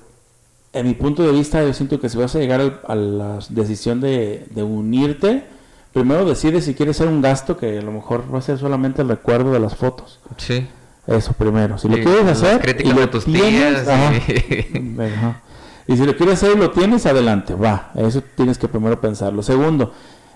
en 0.72 0.86
mi 0.88 0.94
punto 0.94 1.22
de 1.22 1.30
vista, 1.30 1.62
yo 1.64 1.72
siento 1.72 2.00
que 2.00 2.08
si 2.08 2.18
vas 2.18 2.34
a 2.34 2.40
llegar 2.40 2.60
al- 2.60 2.80
a 2.88 2.94
la 2.96 3.38
decisión 3.50 4.00
de, 4.00 4.44
de 4.50 4.62
unirte, 4.64 5.44
primero 5.92 6.24
decide 6.24 6.60
si 6.60 6.74
quieres 6.74 6.96
hacer 7.00 7.06
un 7.12 7.22
gasto 7.22 7.56
que 7.56 7.78
a 7.78 7.82
lo 7.82 7.92
mejor 7.92 8.24
va 8.34 8.38
a 8.40 8.42
ser 8.42 8.58
solamente 8.58 9.02
el 9.02 9.08
recuerdo 9.08 9.52
de 9.52 9.60
las 9.60 9.76
fotos. 9.76 10.18
Sí. 10.36 10.66
Eso 11.06 11.34
primero. 11.34 11.78
Si 11.78 11.88
lo 11.88 11.94
quieres 11.94 12.26
hacer 12.26 12.76
y 12.84 12.92
lo 12.92 13.08
tus 13.08 13.24
tienes, 13.24 13.84
tías, 13.84 13.88
ajá, 13.88 14.12
y- 14.16 14.96
ajá. 15.00 15.40
y 15.86 15.96
si 15.96 16.04
lo 16.04 16.16
quieres 16.16 16.34
hacer 16.42 16.56
y 16.56 16.58
lo 16.58 16.72
tienes, 16.72 17.06
adelante, 17.06 17.54
va. 17.54 17.92
Eso 17.94 18.20
tienes 18.34 18.58
que 18.58 18.66
primero 18.66 19.00
pensarlo. 19.00 19.44
Segundo, 19.44 19.92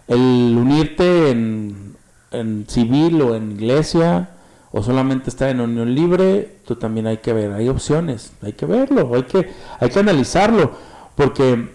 el 0.06 0.54
unirte 0.56 1.30
en, 1.30 1.96
en 2.32 2.66
civil 2.68 3.20
o 3.22 3.34
en 3.34 3.52
iglesia 3.52 4.30
o 4.72 4.82
solamente 4.82 5.30
estar 5.30 5.50
en 5.50 5.60
unión 5.60 5.94
libre, 5.94 6.58
tú 6.66 6.76
también 6.76 7.06
hay 7.06 7.18
que 7.18 7.32
ver, 7.32 7.52
hay 7.52 7.68
opciones, 7.68 8.32
hay 8.42 8.54
que 8.54 8.66
verlo, 8.66 9.14
hay 9.14 9.24
que, 9.24 9.50
hay 9.78 9.90
que 9.90 9.98
analizarlo, 9.98 10.72
porque 11.14 11.70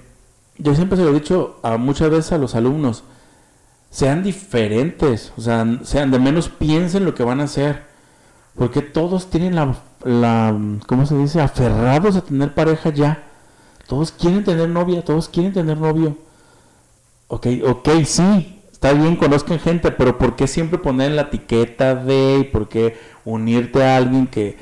yo 0.58 0.74
siempre 0.74 0.98
se 0.98 1.04
lo 1.04 1.12
he 1.12 1.14
dicho 1.14 1.60
a 1.62 1.78
muchas 1.78 2.10
veces 2.10 2.32
a 2.32 2.40
los 2.40 2.56
alumnos, 2.56 3.04
sean 3.92 4.24
diferentes, 4.24 5.32
o 5.38 5.42
sea, 5.42 5.66
sean 5.84 6.10
de 6.12 6.20
menos 6.20 6.50
piensen 6.50 7.06
lo 7.06 7.14
que 7.14 7.24
van 7.24 7.40
a 7.40 7.44
hacer, 7.44 7.84
porque 8.56 8.82
todos 8.82 9.30
tienen 9.30 9.56
la, 9.56 9.76
la, 10.04 10.58
¿cómo 10.88 11.06
se 11.06 11.16
dice? 11.16 11.40
Aferrados 11.42 12.16
a 12.16 12.22
tener 12.22 12.56
pareja 12.56 12.90
ya. 12.90 13.24
Todos 13.88 14.12
quieren 14.12 14.44
tener 14.44 14.68
novia, 14.68 15.06
todos 15.06 15.30
quieren 15.30 15.54
tener 15.54 15.78
novio. 15.78 16.18
Ok, 17.28 17.48
ok, 17.66 17.90
sí, 18.04 18.57
está 18.78 18.94
bien, 18.94 19.16
conozcan 19.16 19.60
gente, 19.60 19.90
pero 19.90 20.20
¿por 20.20 20.36
qué 20.36 20.46
siempre 20.46 20.78
poner 20.78 21.12
la 21.12 21.24
etiqueta 21.24 21.96
de 21.96 22.38
y 22.42 22.44
por 22.44 22.70
qué 22.70 22.96
unirte 23.26 23.84
a 23.84 23.98
alguien 23.98 24.28
que... 24.28 24.56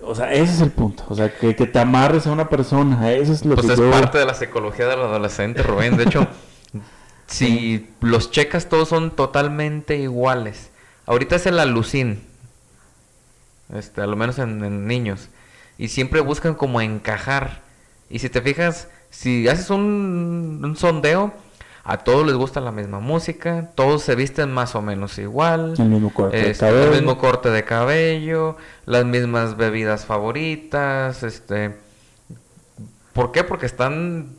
O 0.00 0.14
sea, 0.14 0.32
ese 0.32 0.54
es 0.54 0.60
el 0.62 0.70
punto, 0.70 1.04
o 1.08 1.14
sea, 1.14 1.36
que, 1.36 1.54
que 1.54 1.66
te 1.66 1.78
amarres 1.78 2.26
a 2.26 2.32
una 2.32 2.48
persona, 2.48 3.12
eso 3.12 3.30
es 3.30 3.44
lo 3.44 3.56
Pues 3.56 3.66
que 3.66 3.72
es 3.74 3.78
yo... 3.78 3.90
parte 3.90 4.16
de 4.16 4.24
la 4.24 4.32
psicología 4.32 4.86
del 4.86 5.00
adolescente, 5.00 5.62
Rubén. 5.62 5.98
De 5.98 6.04
hecho, 6.04 6.26
si 7.26 7.90
los 8.00 8.30
checas 8.30 8.70
todos 8.70 8.88
son 8.88 9.10
totalmente 9.10 9.98
iguales. 9.98 10.70
Ahorita 11.04 11.36
es 11.36 11.44
el 11.44 11.58
alucin. 11.58 12.22
Este, 13.74 14.00
a 14.00 14.06
lo 14.06 14.16
menos 14.16 14.38
en, 14.38 14.64
en 14.64 14.86
niños. 14.86 15.28
Y 15.76 15.88
siempre 15.88 16.20
buscan 16.22 16.54
como 16.54 16.80
encajar. 16.80 17.60
Y 18.08 18.20
si 18.20 18.30
te 18.30 18.40
fijas, 18.40 18.88
si 19.10 19.46
haces 19.46 19.68
un, 19.68 20.62
un 20.64 20.76
sondeo, 20.76 21.34
a 21.88 21.96
todos 21.96 22.26
les 22.26 22.36
gusta 22.36 22.60
la 22.60 22.70
misma 22.70 23.00
música, 23.00 23.70
todos 23.74 24.02
se 24.02 24.14
visten 24.14 24.52
más 24.52 24.74
o 24.74 24.82
menos 24.82 25.16
igual, 25.16 25.72
El 25.78 25.88
mismo 25.88 26.12
corte 26.12 26.36
de 26.36 26.50
este, 26.50 26.66
cabello. 26.66 26.84
el 26.84 26.90
mismo 26.90 27.16
corte 27.16 27.48
de 27.48 27.64
cabello, 27.64 28.56
las 28.84 29.06
mismas 29.06 29.56
bebidas 29.56 30.04
favoritas, 30.04 31.22
este, 31.22 31.78
¿por 33.14 33.32
qué? 33.32 33.42
Porque 33.42 33.64
están 33.64 34.34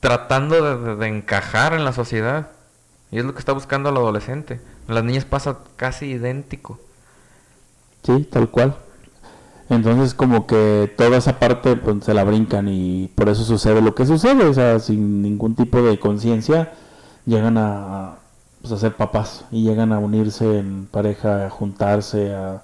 tratando 0.00 0.96
de 0.96 1.06
encajar 1.06 1.72
en 1.72 1.86
la 1.86 1.94
sociedad 1.94 2.50
y 3.10 3.18
es 3.18 3.24
lo 3.24 3.32
que 3.32 3.38
está 3.38 3.52
buscando 3.52 3.88
el 3.88 3.96
adolescente. 3.96 4.60
Las 4.88 5.04
niñas 5.04 5.24
pasa 5.24 5.60
casi 5.76 6.10
idéntico. 6.10 6.78
Sí, 8.02 8.28
tal 8.30 8.50
cual. 8.50 8.76
Entonces 9.70 10.14
como 10.14 10.46
que 10.46 10.92
toda 10.96 11.18
esa 11.18 11.38
parte 11.38 11.76
pues, 11.76 12.04
se 12.04 12.14
la 12.14 12.24
brincan 12.24 12.68
y 12.68 13.10
por 13.14 13.28
eso 13.28 13.44
sucede 13.44 13.82
lo 13.82 13.94
que 13.94 14.06
sucede, 14.06 14.44
o 14.44 14.54
sea, 14.54 14.78
sin 14.78 15.20
ningún 15.22 15.54
tipo 15.54 15.82
de 15.82 15.98
conciencia 15.98 16.72
llegan 17.26 17.58
a, 17.58 18.14
pues, 18.62 18.72
a 18.72 18.78
ser 18.78 18.94
papás 18.94 19.44
y 19.50 19.64
llegan 19.64 19.92
a 19.92 19.98
unirse 19.98 20.58
en 20.58 20.86
pareja, 20.86 21.46
a 21.46 21.50
juntarse, 21.50 22.34
a, 22.34 22.62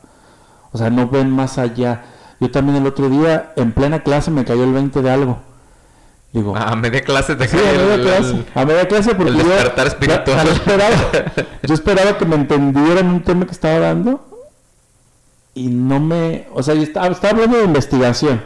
o 0.72 0.78
sea, 0.78 0.88
no 0.88 1.08
ven 1.08 1.30
más 1.30 1.58
allá. 1.58 2.04
Yo 2.40 2.50
también 2.50 2.76
el 2.78 2.86
otro 2.86 3.10
día 3.10 3.52
en 3.56 3.72
plena 3.72 4.02
clase 4.02 4.30
me 4.30 4.44
cayó 4.46 4.64
el 4.64 4.72
20 4.72 5.02
de 5.02 5.10
algo. 5.10 5.38
Digo, 6.32 6.56
A 6.56 6.74
media 6.74 7.02
clase 7.02 7.36
te 7.36 7.46
Sí, 7.46 7.56
cae 7.56 7.68
a 7.68 7.72
media 7.82 7.94
el- 7.94 8.00
clase. 8.02 8.44
A 8.54 8.64
media 8.64 8.88
clase 8.88 9.14
porque 9.14 9.30
el 9.30 9.36
despertar 9.38 9.84
yo- 9.86 9.92
espiritual. 9.92 10.46
Yo, 10.46 10.52
esperaba, 10.52 10.96
yo 11.62 11.74
esperaba 11.74 12.18
que 12.18 12.24
me 12.24 12.34
entendieran 12.36 13.06
un 13.08 13.22
tema 13.22 13.44
que 13.46 13.52
estaba 13.52 13.78
dando 13.78 14.33
y 15.54 15.68
no 15.68 16.00
me... 16.00 16.46
O 16.52 16.62
sea, 16.62 16.74
yo 16.74 16.82
estaba, 16.82 17.06
estaba 17.08 17.32
hablando 17.34 17.58
de 17.58 17.64
investigación 17.64 18.42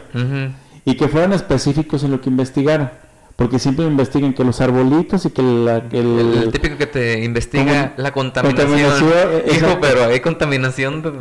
y 0.85 0.95
que 0.95 1.07
fueran 1.07 1.33
específicos 1.33 2.03
en 2.03 2.11
lo 2.11 2.21
que 2.21 2.29
investigaran. 2.29 2.91
Porque 3.35 3.57
siempre 3.57 3.85
investigan 3.85 4.33
que 4.33 4.43
los 4.43 4.59
arbolitos 4.59 5.25
y 5.25 5.29
que, 5.29 5.41
la, 5.41 5.87
que 5.87 5.97
el, 5.99 6.19
El, 6.19 6.33
el 6.43 6.51
típico 6.51 6.75
que 6.77 6.87
te 6.87 7.23
investiga 7.23 7.93
la 7.95 8.11
contaminación. 8.11 8.67
Contaminación, 8.67 9.09
eh, 9.31 9.51
Hijo, 9.55 9.77
pero 9.79 10.03
hay 10.03 10.19
contaminación 10.19 11.01
de, 11.01 11.11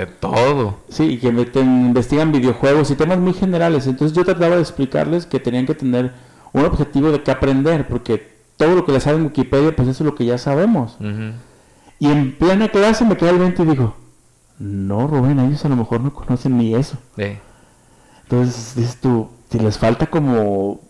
de 0.00 0.06
todo. 0.06 0.78
Sí, 0.88 1.04
y 1.04 1.18
que 1.18 1.30
meten- 1.30 1.88
investigan 1.88 2.32
videojuegos 2.32 2.90
y 2.90 2.94
temas 2.94 3.18
muy 3.18 3.34
generales. 3.34 3.86
Entonces 3.86 4.16
yo 4.16 4.24
trataba 4.24 4.54
de 4.56 4.62
explicarles 4.62 5.26
que 5.26 5.40
tenían 5.40 5.66
que 5.66 5.74
tener 5.74 6.12
un 6.54 6.64
objetivo 6.64 7.10
de 7.12 7.22
qué 7.22 7.32
aprender, 7.32 7.86
porque 7.86 8.26
todo 8.56 8.74
lo 8.74 8.86
que 8.86 8.92
les 8.92 9.02
sale 9.02 9.18
en 9.18 9.24
Wikipedia, 9.24 9.76
pues 9.76 9.88
eso 9.88 10.02
es 10.04 10.06
lo 10.06 10.14
que 10.14 10.24
ya 10.24 10.38
sabemos. 10.38 10.96
Y 11.98 12.06
en 12.10 12.32
plena 12.38 12.68
clase 12.68 13.04
me 13.04 13.18
queda 13.18 13.28
el 13.28 13.40
20 13.40 13.62
y 13.62 13.66
digo, 13.66 13.94
no, 14.58 15.06
Rubén, 15.06 15.38
ellos 15.40 15.64
a 15.64 15.68
lo 15.68 15.76
mejor 15.76 16.00
no 16.00 16.12
conocen 16.12 16.56
ni 16.58 16.74
eso. 16.74 16.98
Entonces 18.24 18.74
dices 18.76 18.98
tú, 19.00 19.30
si 19.50 19.58
les 19.58 19.78
falta 19.78 20.06
como 20.06 20.80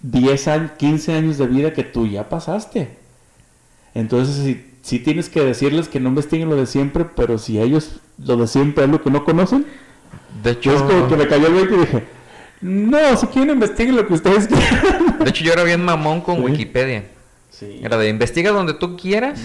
10 0.00 0.48
años, 0.48 0.70
15 0.78 1.14
años 1.14 1.38
de 1.38 1.46
vida 1.46 1.72
que 1.72 1.84
tú 1.84 2.06
ya 2.06 2.28
pasaste. 2.28 2.96
Entonces 3.94 4.36
si, 4.44 4.64
si 4.82 4.98
tienes 4.98 5.28
que 5.28 5.40
decirles 5.44 5.88
que 5.88 6.00
no 6.00 6.08
investiguen 6.08 6.48
lo 6.48 6.56
de 6.56 6.66
siempre, 6.66 7.04
pero 7.04 7.38
si 7.38 7.60
ellos 7.60 8.00
lo 8.18 8.36
de 8.36 8.46
siempre 8.48 8.84
es 8.84 8.90
lo 8.90 9.02
que 9.02 9.10
no 9.10 9.24
conocen, 9.24 9.66
De 10.42 10.52
hecho, 10.52 10.74
es 10.74 10.82
como 10.82 11.08
que 11.08 11.16
me 11.16 11.28
cayó 11.28 11.46
el 11.48 11.54
20 11.54 11.74
y 11.74 11.78
dije, 11.78 12.04
no, 12.62 13.16
si 13.16 13.26
quieren 13.26 13.50
investiguen 13.54 13.96
lo 13.96 14.06
que 14.06 14.14
ustedes 14.14 14.46
quieran. 14.48 15.18
de 15.18 15.28
hecho 15.30 15.44
yo 15.44 15.52
era 15.52 15.62
bien 15.64 15.84
mamón 15.84 16.22
con 16.22 16.36
Sí. 16.36 16.42
Wikipedia. 16.42 17.04
Sí. 17.50 17.80
Era 17.82 17.98
de 17.98 18.08
investiga 18.08 18.50
donde 18.50 18.72
tú 18.74 18.96
quieras, 18.96 19.40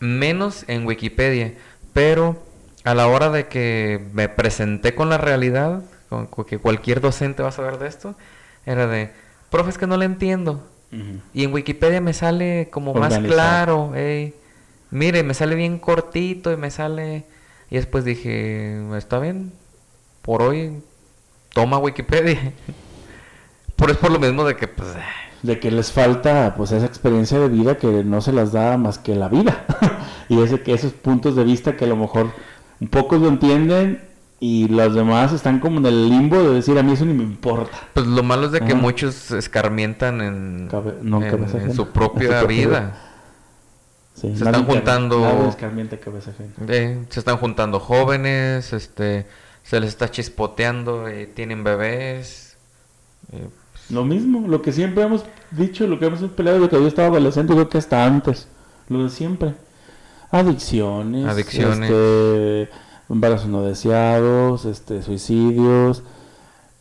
menos 0.00 0.64
en 0.68 0.84
Wikipedia. 0.86 1.54
Pero 1.92 2.42
a 2.84 2.94
la 2.94 3.06
hora 3.06 3.30
de 3.30 3.48
que 3.48 4.04
me 4.12 4.28
presenté 4.28 4.94
con 4.94 5.08
la 5.08 5.18
realidad, 5.18 5.82
con, 6.08 6.26
con 6.26 6.44
que 6.44 6.58
cualquier 6.58 7.00
docente 7.00 7.42
va 7.42 7.50
a 7.50 7.52
saber 7.52 7.78
de 7.78 7.88
esto, 7.88 8.14
era 8.66 8.86
de, 8.86 9.10
profe, 9.50 9.70
es 9.70 9.78
que 9.78 9.86
no 9.86 9.96
le 9.96 10.06
entiendo. 10.06 10.66
Y 11.32 11.44
en 11.44 11.54
Wikipedia 11.54 12.02
me 12.02 12.12
sale 12.12 12.68
como 12.70 12.92
más 12.92 13.18
claro. 13.18 13.92
Mire, 14.90 15.22
me 15.22 15.32
sale 15.32 15.54
bien 15.54 15.78
cortito 15.78 16.52
y 16.52 16.56
me 16.56 16.70
sale... 16.70 17.24
Y 17.70 17.76
después 17.76 18.04
dije, 18.04 18.78
está 18.98 19.18
bien, 19.18 19.52
por 20.20 20.42
hoy 20.42 20.82
toma 21.54 21.78
Wikipedia. 21.78 22.52
Por 23.76 23.90
es 23.90 23.96
por 23.96 24.12
lo 24.12 24.20
mismo 24.20 24.44
de 24.44 24.54
que, 24.54 24.68
pues, 24.68 24.90
de 25.42 25.58
que 25.58 25.70
les 25.70 25.90
falta 25.92 26.54
pues 26.56 26.70
esa 26.72 26.86
experiencia 26.86 27.38
de 27.38 27.48
vida 27.48 27.76
que 27.76 28.04
no 28.04 28.20
se 28.20 28.32
las 28.32 28.52
da 28.52 28.76
más 28.76 28.98
que 28.98 29.14
la 29.16 29.28
vida 29.28 29.64
y 30.28 30.40
ese 30.40 30.60
que 30.62 30.72
esos 30.74 30.92
puntos 30.92 31.34
de 31.36 31.44
vista 31.44 31.76
que 31.76 31.84
a 31.84 31.88
lo 31.88 31.96
mejor 31.96 32.30
un 32.80 32.88
pocos 32.88 33.20
lo 33.20 33.28
entienden 33.28 34.02
y 34.38 34.68
los 34.68 34.94
demás 34.94 35.32
están 35.32 35.58
como 35.60 35.78
en 35.78 35.86
el 35.86 36.08
limbo 36.08 36.36
de 36.42 36.54
decir 36.54 36.78
a 36.78 36.82
mí 36.82 36.92
eso 36.92 37.04
ni 37.04 37.14
me 37.14 37.22
importa 37.24 37.76
pues 37.94 38.06
lo 38.06 38.22
malo 38.22 38.46
es 38.46 38.52
de 38.52 38.60
que 38.60 38.72
Ajá. 38.72 38.76
muchos 38.76 39.30
escarmientan 39.32 40.20
en, 40.20 40.68
Cabe- 40.70 40.94
no, 41.02 41.22
en- 41.22 41.30
cabeza 41.30 41.56
en 41.58 41.64
ajena. 41.70 41.74
su 41.74 41.82
En 41.82 41.86
su 41.88 41.92
propia 41.92 42.42
vida. 42.44 42.68
vida. 42.80 42.98
Sí, 44.14 44.36
Se 44.36 44.44
están 44.44 44.64
juntando- 44.66 45.48
escarmienta 45.48 45.96
cabeza. 45.96 46.32
Eh, 46.68 47.04
se 47.08 47.18
están 47.18 47.38
juntando 47.38 47.80
jóvenes, 47.80 48.72
este, 48.74 49.26
se 49.62 49.80
les 49.80 49.88
está 49.88 50.10
chispoteando, 50.10 51.08
eh, 51.08 51.26
tienen 51.26 51.64
bebés. 51.64 52.56
eh, 53.32 53.48
lo 53.90 54.04
mismo 54.04 54.46
lo 54.48 54.62
que 54.62 54.72
siempre 54.72 55.02
hemos 55.02 55.24
dicho 55.50 55.86
lo 55.86 55.98
que 55.98 56.06
hemos 56.06 56.20
peleado 56.30 56.58
desde 56.60 56.70
que 56.70 56.80
yo 56.80 56.86
estaba 56.86 57.08
adolescente 57.08 57.52
creo 57.52 57.68
que 57.68 57.78
hasta 57.78 58.04
antes 58.04 58.48
lo 58.88 59.04
de 59.04 59.10
siempre 59.10 59.54
adicciones 60.30 61.26
Adicciones. 61.26 61.90
este, 61.90 62.70
embarazos 63.10 63.48
no 63.48 63.62
deseados 63.62 64.64
este 64.64 65.02
suicidios 65.02 66.02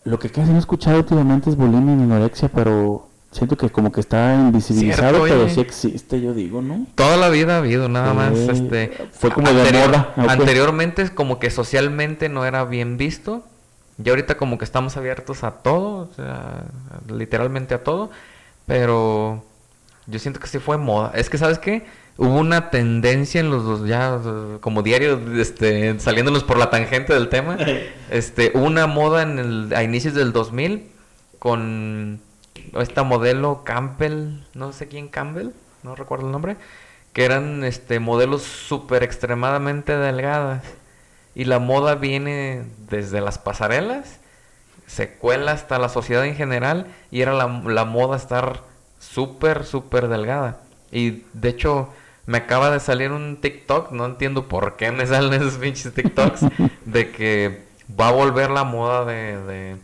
lo 0.04 0.20
que 0.20 0.30
casi 0.30 0.50
no 0.52 0.58
he 0.58 0.60
escuchado 0.60 0.98
últimamente 0.98 1.50
es 1.50 1.56
bulimia 1.58 1.96
y 1.96 2.02
anorexia 2.04 2.50
pero 2.50 3.08
siento 3.32 3.58
que 3.58 3.70
como 3.70 3.92
que 3.92 4.02
está 4.02 4.36
invisibilizado 4.36 5.26
Cierto, 5.26 5.44
pero 5.46 5.50
sí 5.50 5.62
existe 5.62 6.22
yo 6.22 6.34
digo 6.34 6.62
no 6.62 6.86
Toda 6.96 7.18
la 7.18 7.30
vida 7.30 7.56
ha 7.56 7.58
habido, 7.60 7.90
nada 7.90 8.14
más. 8.14 8.34
Este, 8.38 8.92
fue 9.12 9.32
como 9.32 9.52
de 9.52 9.72
moda. 9.72 10.14
Anteriormente, 10.16 11.10
como 11.10 11.40
que 11.40 11.50
socialmente 11.50 12.30
no 12.30 12.46
era 12.46 12.66
bien 12.66 12.98
visto. 12.98 13.44
Y 14.04 14.10
ahorita, 14.10 14.38
como 14.38 14.58
que 14.58 14.66
estamos 14.66 14.98
abiertos 14.98 15.44
a 15.44 15.52
todo, 15.52 16.10
o 16.10 16.14
sea, 16.16 16.64
literalmente 17.08 17.74
a 17.74 17.84
todo. 17.84 18.10
Pero 18.66 19.44
yo 20.08 20.20
siento 20.20 20.40
que 20.40 20.48
sí 20.48 20.60
fue 20.60 20.78
moda. 20.78 21.12
Es 21.16 21.30
que, 21.30 21.38
¿sabes 21.38 21.60
qué? 21.60 21.86
Hubo 22.18 22.36
una 22.38 22.70
tendencia 22.70 23.40
en 23.40 23.50
los 23.50 23.64
dos, 23.64 23.88
ya 23.88 24.20
como 24.60 24.84
diario, 24.84 25.20
este, 25.40 26.00
saliéndonos 26.00 26.44
por 26.44 26.58
la 26.58 26.70
tangente 26.70 27.14
del 27.14 27.30
tema. 27.30 27.58
este, 28.10 28.52
hubo 28.54 28.66
una 28.66 28.88
moda 28.88 29.24
en 29.24 29.40
el, 29.40 29.74
a 29.76 29.84
inicios 29.84 30.14
del 30.14 30.32
2000 30.34 30.88
con 31.40 32.22
esta 32.80 33.04
modelo 33.04 33.64
Campbell, 33.64 34.44
no 34.54 34.74
sé 34.74 34.88
quién 34.88 35.08
Campbell, 35.08 35.50
no 35.84 35.96
recuerdo 35.96 36.28
el 36.28 36.32
nombre, 36.32 36.58
que 37.14 37.26
eran 37.26 37.64
este 37.64 38.00
modelos 38.00 38.44
súper 38.44 39.04
extremadamente 39.04 39.98
delgadas. 39.98 40.64
Y 41.36 41.46
la 41.46 41.60
moda 41.60 41.96
viene 41.96 42.64
desde 42.90 43.22
las 43.22 43.38
pasarelas, 43.38 44.20
se 44.88 45.14
cuela 45.14 45.54
hasta 45.54 45.80
la 45.80 45.90
sociedad 45.90 46.26
en 46.26 46.36
general, 46.36 46.88
y 47.12 47.22
era 47.22 47.34
la, 47.34 47.48
la 47.66 47.86
moda 47.86 48.18
estar 48.18 48.62
súper, 49.00 49.64
súper 49.66 50.08
delgada. 50.10 50.60
Y 50.92 51.24
de 51.34 51.50
hecho, 51.50 51.90
me 52.26 52.40
acaba 52.40 52.70
de 52.72 52.80
salir 52.82 53.12
un 53.12 53.38
TikTok, 53.40 53.92
no 53.92 54.06
entiendo 54.06 54.48
por 54.50 54.76
qué 54.76 54.92
me 54.92 55.06
salen 55.08 55.34
esos 55.34 55.54
pinches 55.56 55.94
TikToks, 55.94 56.42
de 56.86 57.12
que 57.12 57.64
va 58.00 58.10
a 58.10 58.12
volver 58.12 58.50
la 58.52 58.64
moda 58.66 59.06
de, 59.06 59.38
de, 59.44 59.78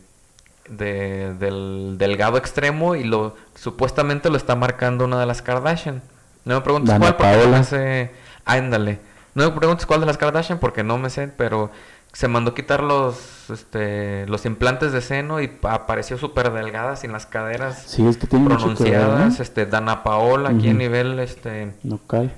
de- 0.68 1.34
del 1.34 1.96
delgado 1.98 2.36
extremo 2.38 2.94
y 2.94 3.04
lo 3.04 3.36
supuestamente 3.54 4.30
lo 4.30 4.36
está 4.36 4.54
marcando 4.54 5.04
una 5.06 5.18
de 5.20 5.26
las 5.26 5.42
Kardashian. 5.42 6.02
No 6.44 6.54
me 6.56 6.60
preguntes 6.60 6.94
Dana 6.94 6.98
cuál 6.98 7.16
porque 7.16 7.36
no 7.38 7.44
Paola. 7.44 7.58
me 7.58 7.64
sé. 7.64 8.10
Ándale. 8.44 9.00
No 9.38 9.50
me 9.50 9.56
preguntes 9.56 9.86
cuál 9.86 10.00
de 10.00 10.06
las 10.06 10.18
Kardashian 10.18 10.58
porque 10.58 10.82
no 10.82 10.98
me 10.98 11.10
sé, 11.10 11.28
pero 11.28 11.70
se 12.12 12.26
mandó 12.26 12.54
quitar 12.54 12.82
los 12.82 13.48
este 13.50 14.26
los 14.26 14.44
implantes 14.46 14.92
de 14.92 15.00
seno 15.00 15.40
y 15.40 15.46
pa- 15.48 15.74
apareció 15.74 16.18
súper 16.18 16.50
delgada 16.52 16.96
sin 16.96 17.12
las 17.12 17.26
caderas 17.26 17.82
sí 17.86 18.06
es 18.06 18.16
que 18.16 18.26
tiene 18.26 18.46
mucho 18.48 18.74
que 18.74 18.84
ver 18.84 18.92
pronunciadas. 19.00 19.40
Este 19.40 19.66
Dana 19.66 20.02
Paola 20.02 20.50
aquí 20.50 20.70
a 20.70 20.74
nivel 20.74 21.18
este 21.20 21.72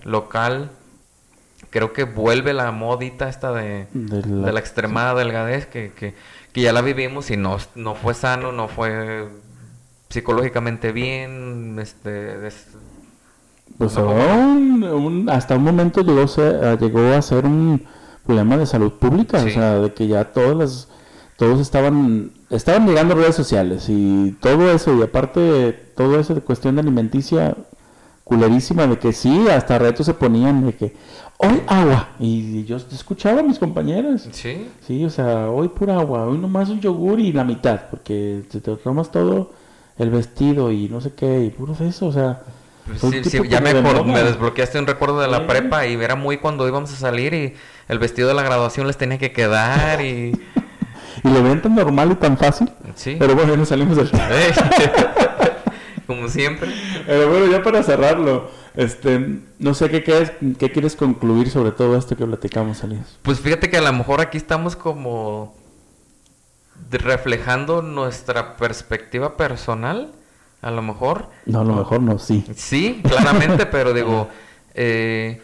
local. 0.05 0.70
Creo 1.70 1.92
que 1.92 2.03
vuelve 2.05 2.53
la 2.53 2.70
modita 2.72 3.28
esta 3.28 3.53
de, 3.53 3.86
de 3.92 4.22
de 4.22 4.53
la, 4.53 4.59
extremada 4.61 5.14
delgadez 5.14 5.66
que, 5.66 5.92
que, 5.92 6.14
que 6.53 6.61
ya 6.61 6.72
la 6.72 6.80
vivimos 6.82 7.30
y 7.30 7.36
no, 7.36 7.57
no 7.76 7.94
fue 7.94 8.12
sano, 8.14 8.51
no 8.53 8.66
fue 8.68 9.28
psicológicamente 10.09 10.90
bien, 10.92 11.78
este, 11.80 12.11
des- 12.38 12.76
Pues 13.79 13.97
un- 13.97 14.85
un- 14.85 15.31
hasta 15.31 15.57
un 15.57 15.64
momento 15.64 16.03
llegó 16.03 16.23
a, 16.23 16.29
ser, 16.29 16.64
a- 16.64 16.79
llegó 16.79 17.01
a 17.14 17.23
ser 17.23 17.45
un 17.47 17.83
problema 18.27 18.57
de 18.57 18.66
salud 18.66 18.93
pública, 18.93 19.39
o 19.39 19.51
sea, 19.55 19.75
de 19.79 19.93
que 19.95 20.07
ya 20.07 20.25
todas 20.33 20.57
las, 20.57 20.89
todos 21.37 21.61
estaban, 21.61 22.33
estaban 22.51 22.87
llegando 22.87 23.14
redes 23.14 23.35
sociales 23.35 23.87
y 23.89 24.37
todo 24.41 24.71
eso, 24.71 24.95
y 24.97 25.03
aparte 25.03 25.73
todo 25.97 26.21
eso 26.21 26.35
de 26.35 26.41
cuestión 26.43 26.75
de 26.75 26.83
alimenticia 26.83 27.57
culerísima, 28.25 28.87
de 28.87 28.99
que 28.99 29.12
sí, 29.12 29.47
hasta 29.49 29.79
retos 29.79 30.07
se 30.07 30.14
ponían 30.14 30.66
de 30.66 30.75
que 30.75 30.95
hoy 31.39 31.62
agua, 31.66 32.11
y 32.21 32.64
yo 32.64 32.77
escuchaba 32.77 33.41
a 33.41 33.43
mis 33.43 33.59
compañeras, 33.59 34.29
sí, 34.31 34.68
sí, 34.87 35.05
o 35.05 35.11
sea, 35.11 35.49
hoy 35.51 35.68
pura 35.68 35.99
agua, 35.99 36.25
hoy 36.27 36.39
nomás 36.39 36.68
un 36.68 36.81
yogur 36.81 37.18
y 37.18 37.33
la 37.33 37.45
mitad, 37.45 37.81
porque 37.91 38.43
si 38.51 38.61
te 38.61 38.77
tomas 38.77 39.11
todo 39.11 39.51
el 39.99 40.11
vestido 40.11 40.71
y 40.71 40.89
no 40.89 41.01
sé 41.01 41.12
qué, 41.14 41.45
y 41.45 41.51
puro 41.51 41.75
eso, 41.81 42.07
o 42.07 42.12
sea... 42.12 42.43
Pues 42.99 43.26
sí, 43.26 43.41
ya 43.49 43.61
me, 43.61 43.74
moda. 43.74 44.03
me 44.03 44.22
desbloqueaste 44.22 44.78
un 44.78 44.86
recuerdo 44.86 45.20
de 45.20 45.28
la 45.28 45.47
prepa 45.47 45.86
y 45.86 45.95
era 45.95 46.16
muy 46.16 46.38
cuando 46.38 46.66
íbamos 46.66 46.93
a 46.93 46.97
salir 46.97 47.34
y 47.34 47.55
el 47.88 47.99
vestido 47.99 48.28
de 48.28 48.34
la 48.34 48.43
graduación 48.43 48.86
les 48.86 48.97
tenía 48.97 49.18
que 49.18 49.32
quedar 49.32 50.01
y... 50.01 50.32
Y 51.22 51.28
lo 51.28 51.43
ven 51.43 51.61
tan 51.61 51.74
normal 51.74 52.12
y 52.12 52.14
tan 52.14 52.38
fácil. 52.38 52.70
Sí. 52.95 53.16
Pero 53.18 53.34
bueno, 53.34 53.51
ya 53.51 53.59
nos 53.59 53.68
salimos 53.68 53.97
del 53.97 54.11
Como 56.07 56.28
siempre. 56.28 56.70
Pero 57.07 57.28
bueno, 57.28 57.47
ya 57.47 57.62
para 57.62 57.82
cerrarlo, 57.82 58.51
este, 58.74 59.41
no 59.59 59.74
sé 59.74 59.91
qué 59.91 60.03
quieres, 60.03 60.32
qué 60.59 60.70
quieres 60.70 60.97
concluir 60.97 61.51
sobre 61.51 61.72
todo 61.72 61.97
esto 61.97 62.16
que 62.16 62.24
platicamos, 62.24 62.82
Elías. 62.82 63.18
Pues 63.22 63.41
fíjate 63.41 63.70
que 63.70 63.76
a 63.76 63.82
lo 63.82 63.93
mejor 63.93 64.20
aquí 64.20 64.38
estamos 64.38 64.76
como 64.76 65.55
reflejando 66.91 67.82
nuestra 67.82 68.57
perspectiva 68.57 69.36
personal, 69.36 70.12
a 70.63 70.71
lo 70.71 70.83
mejor. 70.83 71.29
No, 71.47 71.61
a 71.61 71.65
lo 71.65 71.75
mejor 71.75 72.01
no, 72.03 72.19
sí. 72.19 72.45
Sí, 72.55 73.01
claramente, 73.07 73.67
pero 73.71 73.93
digo, 73.93 74.29
eh, 74.75 75.41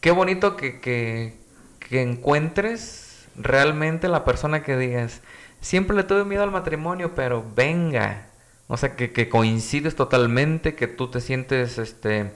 qué 0.00 0.10
bonito 0.10 0.56
que, 0.56 0.80
que, 0.80 1.36
que 1.78 2.02
encuentres 2.02 3.26
realmente 3.36 4.08
la 4.08 4.24
persona 4.24 4.62
que 4.62 4.76
digas, 4.76 5.20
siempre 5.60 5.96
le 5.96 6.04
tuve 6.04 6.24
miedo 6.24 6.42
al 6.42 6.50
matrimonio, 6.50 7.14
pero 7.14 7.44
venga. 7.54 8.26
O 8.68 8.76
sea, 8.76 8.94
que, 8.96 9.12
que 9.12 9.28
coincides 9.28 9.96
totalmente, 9.96 10.74
que 10.74 10.86
tú 10.86 11.08
te 11.10 11.20
sientes, 11.20 11.76
este, 11.78 12.30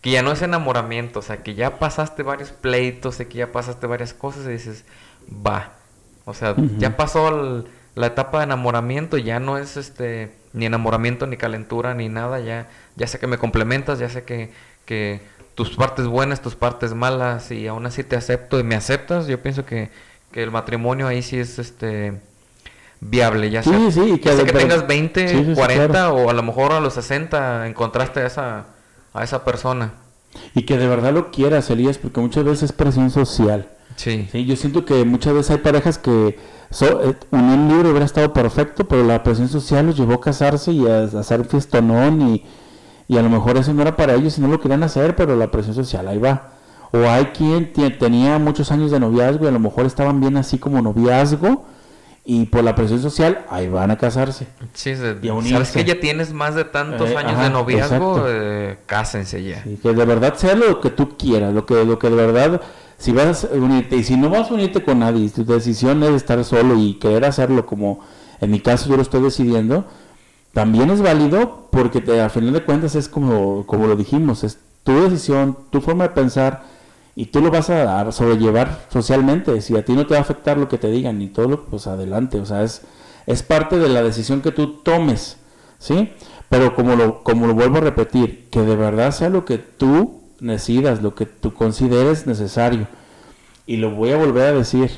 que 0.00 0.10
ya 0.10 0.22
no 0.22 0.32
es 0.32 0.40
enamoramiento, 0.42 1.18
o 1.18 1.22
sea, 1.22 1.42
que 1.42 1.54
ya 1.54 1.78
pasaste 1.78 2.22
varios 2.22 2.50
pleitos, 2.50 3.20
y 3.20 3.26
que 3.26 3.38
ya 3.38 3.52
pasaste 3.52 3.86
varias 3.86 4.14
cosas 4.14 4.46
y 4.46 4.50
dices, 4.52 4.84
va. 5.30 5.74
O 6.24 6.32
sea, 6.34 6.54
ya 6.78 6.96
pasó 6.96 7.28
el- 7.28 7.66
la 7.94 8.06
etapa 8.06 8.38
de 8.38 8.44
enamoramiento, 8.44 9.18
ya 9.18 9.38
no 9.40 9.58
es 9.58 9.76
este 9.76 10.32
ni 10.52 10.66
enamoramiento, 10.66 11.26
ni 11.26 11.36
calentura, 11.36 11.94
ni 11.94 12.08
nada, 12.08 12.40
ya, 12.40 12.66
ya 12.96 13.06
sé 13.06 13.18
que 13.18 13.26
me 13.26 13.38
complementas, 13.38 13.98
ya 13.98 14.08
sé 14.08 14.24
que, 14.24 14.50
que 14.84 15.20
tus 15.54 15.76
partes 15.76 16.06
buenas, 16.06 16.40
tus 16.42 16.54
partes 16.56 16.94
malas, 16.94 17.50
y 17.50 17.66
aún 17.68 17.86
así 17.86 18.02
te 18.04 18.16
acepto 18.16 18.58
y 18.58 18.64
me 18.64 18.74
aceptas, 18.74 19.26
yo 19.26 19.40
pienso 19.42 19.64
que, 19.64 19.90
que 20.32 20.42
el 20.42 20.50
matrimonio 20.50 21.06
ahí 21.06 21.22
sí 21.22 21.38
es 21.38 21.58
este 21.58 22.14
viable, 23.00 23.50
ya 23.50 23.62
Sí, 23.62 23.70
sea, 23.70 23.90
sí, 23.90 24.18
que 24.18 24.24
ya 24.28 24.32
sea 24.32 24.40
de- 24.40 24.44
que 24.46 24.52
pero- 24.52 24.58
tengas 24.68 24.86
20, 24.86 25.28
Sí, 25.28 25.36
sí, 25.38 25.44
sí, 25.46 25.54
40 25.54 25.88
claro. 25.88 26.14
o 26.16 26.30
a 26.30 26.32
lo 26.32 26.42
mejor 26.42 26.72
a 26.72 26.80
los 26.80 26.94
60 26.94 27.66
encontraste 27.66 28.20
a 28.20 28.26
esa, 28.26 28.66
a 29.14 29.24
esa 29.24 29.44
persona. 29.44 29.92
Y 30.54 30.62
que 30.64 30.76
de 30.76 30.86
verdad 30.86 31.12
lo 31.12 31.30
quieras, 31.30 31.70
Elías, 31.70 31.98
porque 31.98 32.20
muchas 32.20 32.44
veces 32.44 32.64
es 32.64 32.72
presión 32.72 33.10
social. 33.10 33.68
Sí. 33.96 34.28
Sí, 34.32 34.44
yo 34.46 34.56
siento 34.56 34.84
que 34.84 35.04
muchas 35.04 35.34
veces 35.34 35.50
hay 35.52 35.58
parejas 35.58 35.98
que 35.98 36.38
so, 36.70 37.02
eh, 37.10 37.14
unión 37.30 37.68
libre 37.68 37.90
hubiera 37.90 38.06
estado 38.06 38.32
perfecto, 38.32 38.86
pero 38.88 39.04
la 39.04 39.22
presión 39.22 39.48
social 39.48 39.86
los 39.86 39.96
llevó 39.96 40.14
a 40.14 40.20
casarse 40.20 40.72
y 40.72 40.86
a, 40.86 41.00
a 41.00 41.20
hacer 41.20 41.44
fiestonón 41.44 42.22
y, 42.22 42.44
y 43.08 43.18
a 43.18 43.22
lo 43.22 43.28
mejor 43.28 43.56
eso 43.58 43.74
no 43.74 43.82
era 43.82 43.96
para 43.96 44.14
ellos 44.14 44.38
y 44.38 44.40
no 44.40 44.48
lo 44.48 44.60
querían 44.60 44.82
hacer, 44.82 45.16
pero 45.16 45.36
la 45.36 45.50
presión 45.50 45.74
social 45.74 46.08
ahí 46.08 46.18
va. 46.18 46.52
O 46.92 46.98
hay 47.08 47.26
quien 47.26 47.72
tenía 47.98 48.38
muchos 48.38 48.72
años 48.72 48.90
de 48.90 48.98
noviazgo 48.98 49.44
y 49.44 49.48
a 49.48 49.52
lo 49.52 49.60
mejor 49.60 49.86
estaban 49.86 50.20
bien 50.20 50.36
así 50.36 50.58
como 50.58 50.80
noviazgo 50.82 51.66
y 52.24 52.46
por 52.46 52.62
la 52.64 52.74
presión 52.74 53.00
social 53.00 53.44
ahí 53.48 53.68
van 53.68 53.90
a 53.90 53.96
casarse. 53.96 54.46
Sí, 54.74 54.94
se- 54.96 55.16
Y 55.22 55.28
a 55.28 55.42
sabes 55.42 55.70
que 55.70 55.84
ya 55.84 55.98
tienes 56.00 56.32
más 56.32 56.54
de 56.54 56.64
tantos 56.64 57.10
Eh, 57.10 57.16
años 57.16 57.32
ajá, 57.32 57.44
de 57.44 57.50
noviazgo, 57.50 58.24
eh, 58.28 58.78
cásense 58.86 59.42
ya. 59.42 59.62
Sí, 59.62 59.78
que 59.82 59.92
de 59.92 60.04
verdad 60.04 60.34
sea 60.34 60.54
lo 60.54 60.80
que 60.80 60.90
tú 60.90 61.16
quieras, 61.16 61.54
lo 61.54 61.64
que, 61.64 61.84
lo 61.84 61.98
que 61.98 62.10
de 62.10 62.16
verdad, 62.16 62.60
si 63.00 63.12
vas 63.12 63.44
a 63.46 63.56
unirte, 63.56 63.96
y 63.96 64.04
si 64.04 64.16
no 64.16 64.30
vas 64.30 64.50
a 64.50 64.54
unirte 64.54 64.84
con 64.84 65.00
nadie, 65.00 65.30
tu 65.30 65.44
decisión 65.46 66.02
es 66.04 66.10
estar 66.12 66.44
solo 66.44 66.76
y 66.78 66.94
querer 66.96 67.26
hacerlo 67.26 67.66
como 67.66 68.00
en 68.40 68.52
mi 68.52 68.60
caso 68.60 68.88
yo 68.90 68.96
lo 68.96 69.02
estoy 69.02 69.22
decidiendo, 69.22 69.86
también 70.52 70.90
es 70.90 71.00
válido 71.02 71.68
porque 71.70 72.00
te, 72.00 72.20
al 72.20 72.30
final 72.30 72.52
de 72.52 72.64
cuentas 72.64 72.94
es 72.96 73.08
como, 73.08 73.66
como 73.66 73.86
lo 73.86 73.96
dijimos, 73.96 74.44
es 74.44 74.58
tu 74.84 74.92
decisión, 75.02 75.56
tu 75.70 75.80
forma 75.80 76.04
de 76.04 76.10
pensar 76.14 76.64
y 77.14 77.26
tú 77.26 77.40
lo 77.40 77.50
vas 77.50 77.70
a, 77.70 78.00
a 78.00 78.12
sobrellevar 78.12 78.86
socialmente. 78.90 79.60
Si 79.60 79.76
a 79.76 79.84
ti 79.84 79.92
no 79.92 80.06
te 80.06 80.14
va 80.14 80.18
a 80.20 80.22
afectar 80.22 80.58
lo 80.58 80.68
que 80.68 80.78
te 80.78 80.88
digan 80.90 81.20
y 81.22 81.28
todo, 81.28 81.48
lo- 81.48 81.64
pues 81.66 81.86
adelante. 81.86 82.40
O 82.40 82.46
sea, 82.46 82.62
es, 82.62 82.82
es 83.26 83.42
parte 83.42 83.78
de 83.78 83.88
la 83.88 84.02
decisión 84.02 84.40
que 84.42 84.52
tú 84.52 84.78
tomes, 84.82 85.36
¿sí? 85.78 86.10
Pero 86.48 86.74
como 86.74 86.96
lo, 86.96 87.22
como 87.22 87.46
lo 87.46 87.54
vuelvo 87.54 87.78
a 87.78 87.80
repetir, 87.82 88.48
que 88.50 88.62
de 88.62 88.76
verdad 88.76 89.12
sea 89.12 89.28
lo 89.28 89.44
que 89.44 89.58
tú 89.58 90.19
decidas, 90.40 91.02
lo 91.02 91.14
que 91.14 91.26
tú 91.26 91.54
consideres 91.54 92.26
necesario. 92.26 92.86
Y 93.66 93.76
lo 93.76 93.90
voy 93.92 94.10
a 94.12 94.16
volver 94.16 94.48
a 94.48 94.52
decir, 94.52 94.90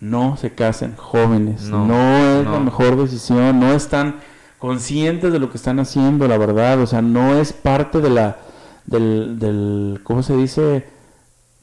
no 0.00 0.36
se 0.36 0.54
casen 0.54 0.96
jóvenes, 0.96 1.62
No, 1.62 1.86
no, 1.86 2.40
es 2.40 2.46
la 2.46 2.60
mejor 2.60 2.96
decisión, 2.96 3.60
no 3.60 3.72
están 3.72 4.16
conscientes 4.58 5.32
de 5.32 5.38
lo 5.38 5.50
que 5.50 5.56
están 5.56 5.78
haciendo, 5.80 6.26
la 6.28 6.38
verdad, 6.38 6.80
o 6.80 6.86
sea, 6.86 7.02
no 7.02 7.34
es 7.34 7.52
parte 7.52 8.00
de 8.00 8.10
la, 8.10 8.36
del, 8.86 9.38
del 9.38 10.00
¿cómo 10.02 10.22
se 10.22 10.36
dice? 10.36 10.86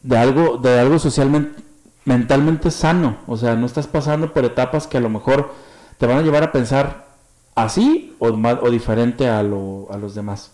De 0.04 0.18
algo, 0.18 0.58
de 0.58 0.80
algo 0.80 1.00
socialmente, 1.00 1.62
mentalmente 2.06 2.70
sano, 2.72 3.18
o 3.28 3.38
sea, 3.38 3.56
no 3.56 3.66
estás 3.66 3.88
pasando 3.88 4.34
por 4.34 4.46
etapas 4.46 4.88
que 4.88 4.98
a 4.98 5.02
lo 5.02 5.10
mejor 5.10 5.54
te 5.98 6.06
van 6.08 6.18
a 6.18 6.22
llevar 6.22 6.44
a 6.44 6.52
pensar 6.52 7.08
así 7.56 8.16
o, 8.20 8.32
ma- 8.34 8.60
o 8.62 8.70
diferente 8.70 9.28
a, 9.30 9.42
lo, 9.44 9.88
a 9.92 9.98
los 9.98 10.14
demás. 10.16 10.52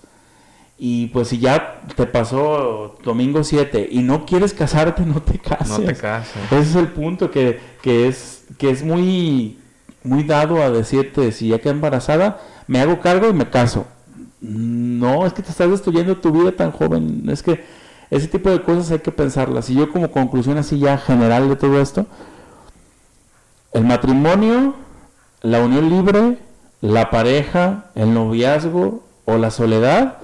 Y 0.79 1.07
pues 1.07 1.29
si 1.29 1.39
ya 1.39 1.81
te 1.95 2.05
pasó 2.05 2.97
domingo 3.03 3.43
7 3.43 3.87
y 3.91 4.03
no 4.03 4.25
quieres 4.25 4.53
casarte, 4.53 5.01
no 5.05 5.21
te 5.21 5.39
cases. 5.39 5.79
No 5.79 5.85
te 5.85 5.95
cases. 5.95 6.43
Ese 6.45 6.61
es 6.61 6.75
el 6.75 6.89
punto 6.89 7.31
que, 7.31 7.59
que 7.81 8.07
es 8.07 8.45
que 8.57 8.69
es 8.69 8.83
muy 8.83 9.57
muy 10.03 10.23
dado 10.23 10.61
a 10.61 10.69
decirte 10.69 11.31
si 11.31 11.49
ya 11.49 11.59
queda 11.59 11.73
embarazada, 11.73 12.39
me 12.67 12.79
hago 12.79 12.99
cargo 12.99 13.29
y 13.29 13.33
me 13.33 13.49
caso. 13.49 13.85
No, 14.39 15.25
es 15.25 15.33
que 15.33 15.41
te 15.41 15.51
estás 15.51 15.69
destruyendo 15.69 16.17
tu 16.17 16.31
vida 16.31 16.51
tan 16.51 16.71
joven. 16.71 17.23
Es 17.29 17.43
que 17.43 17.63
ese 18.09 18.27
tipo 18.27 18.49
de 18.49 18.61
cosas 18.61 18.91
hay 18.91 18.99
que 18.99 19.11
pensarlas. 19.11 19.69
Y 19.69 19.75
yo 19.75 19.91
como 19.91 20.11
conclusión 20.11 20.57
así 20.57 20.79
ya 20.79 20.97
general 20.97 21.49
de 21.49 21.55
todo 21.55 21.81
esto, 21.81 22.05
el 23.73 23.83
matrimonio, 23.83 24.75
la 25.41 25.59
unión 25.59 25.89
libre, 25.89 26.37
la 26.81 27.09
pareja, 27.09 27.85
el 27.95 28.13
noviazgo 28.13 29.03
o 29.25 29.37
la 29.37 29.51
soledad 29.51 30.19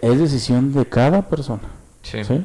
es 0.00 0.18
decisión 0.18 0.72
de 0.72 0.86
cada 0.86 1.28
persona. 1.28 1.68
Sí. 2.02 2.24
¿sí? 2.24 2.44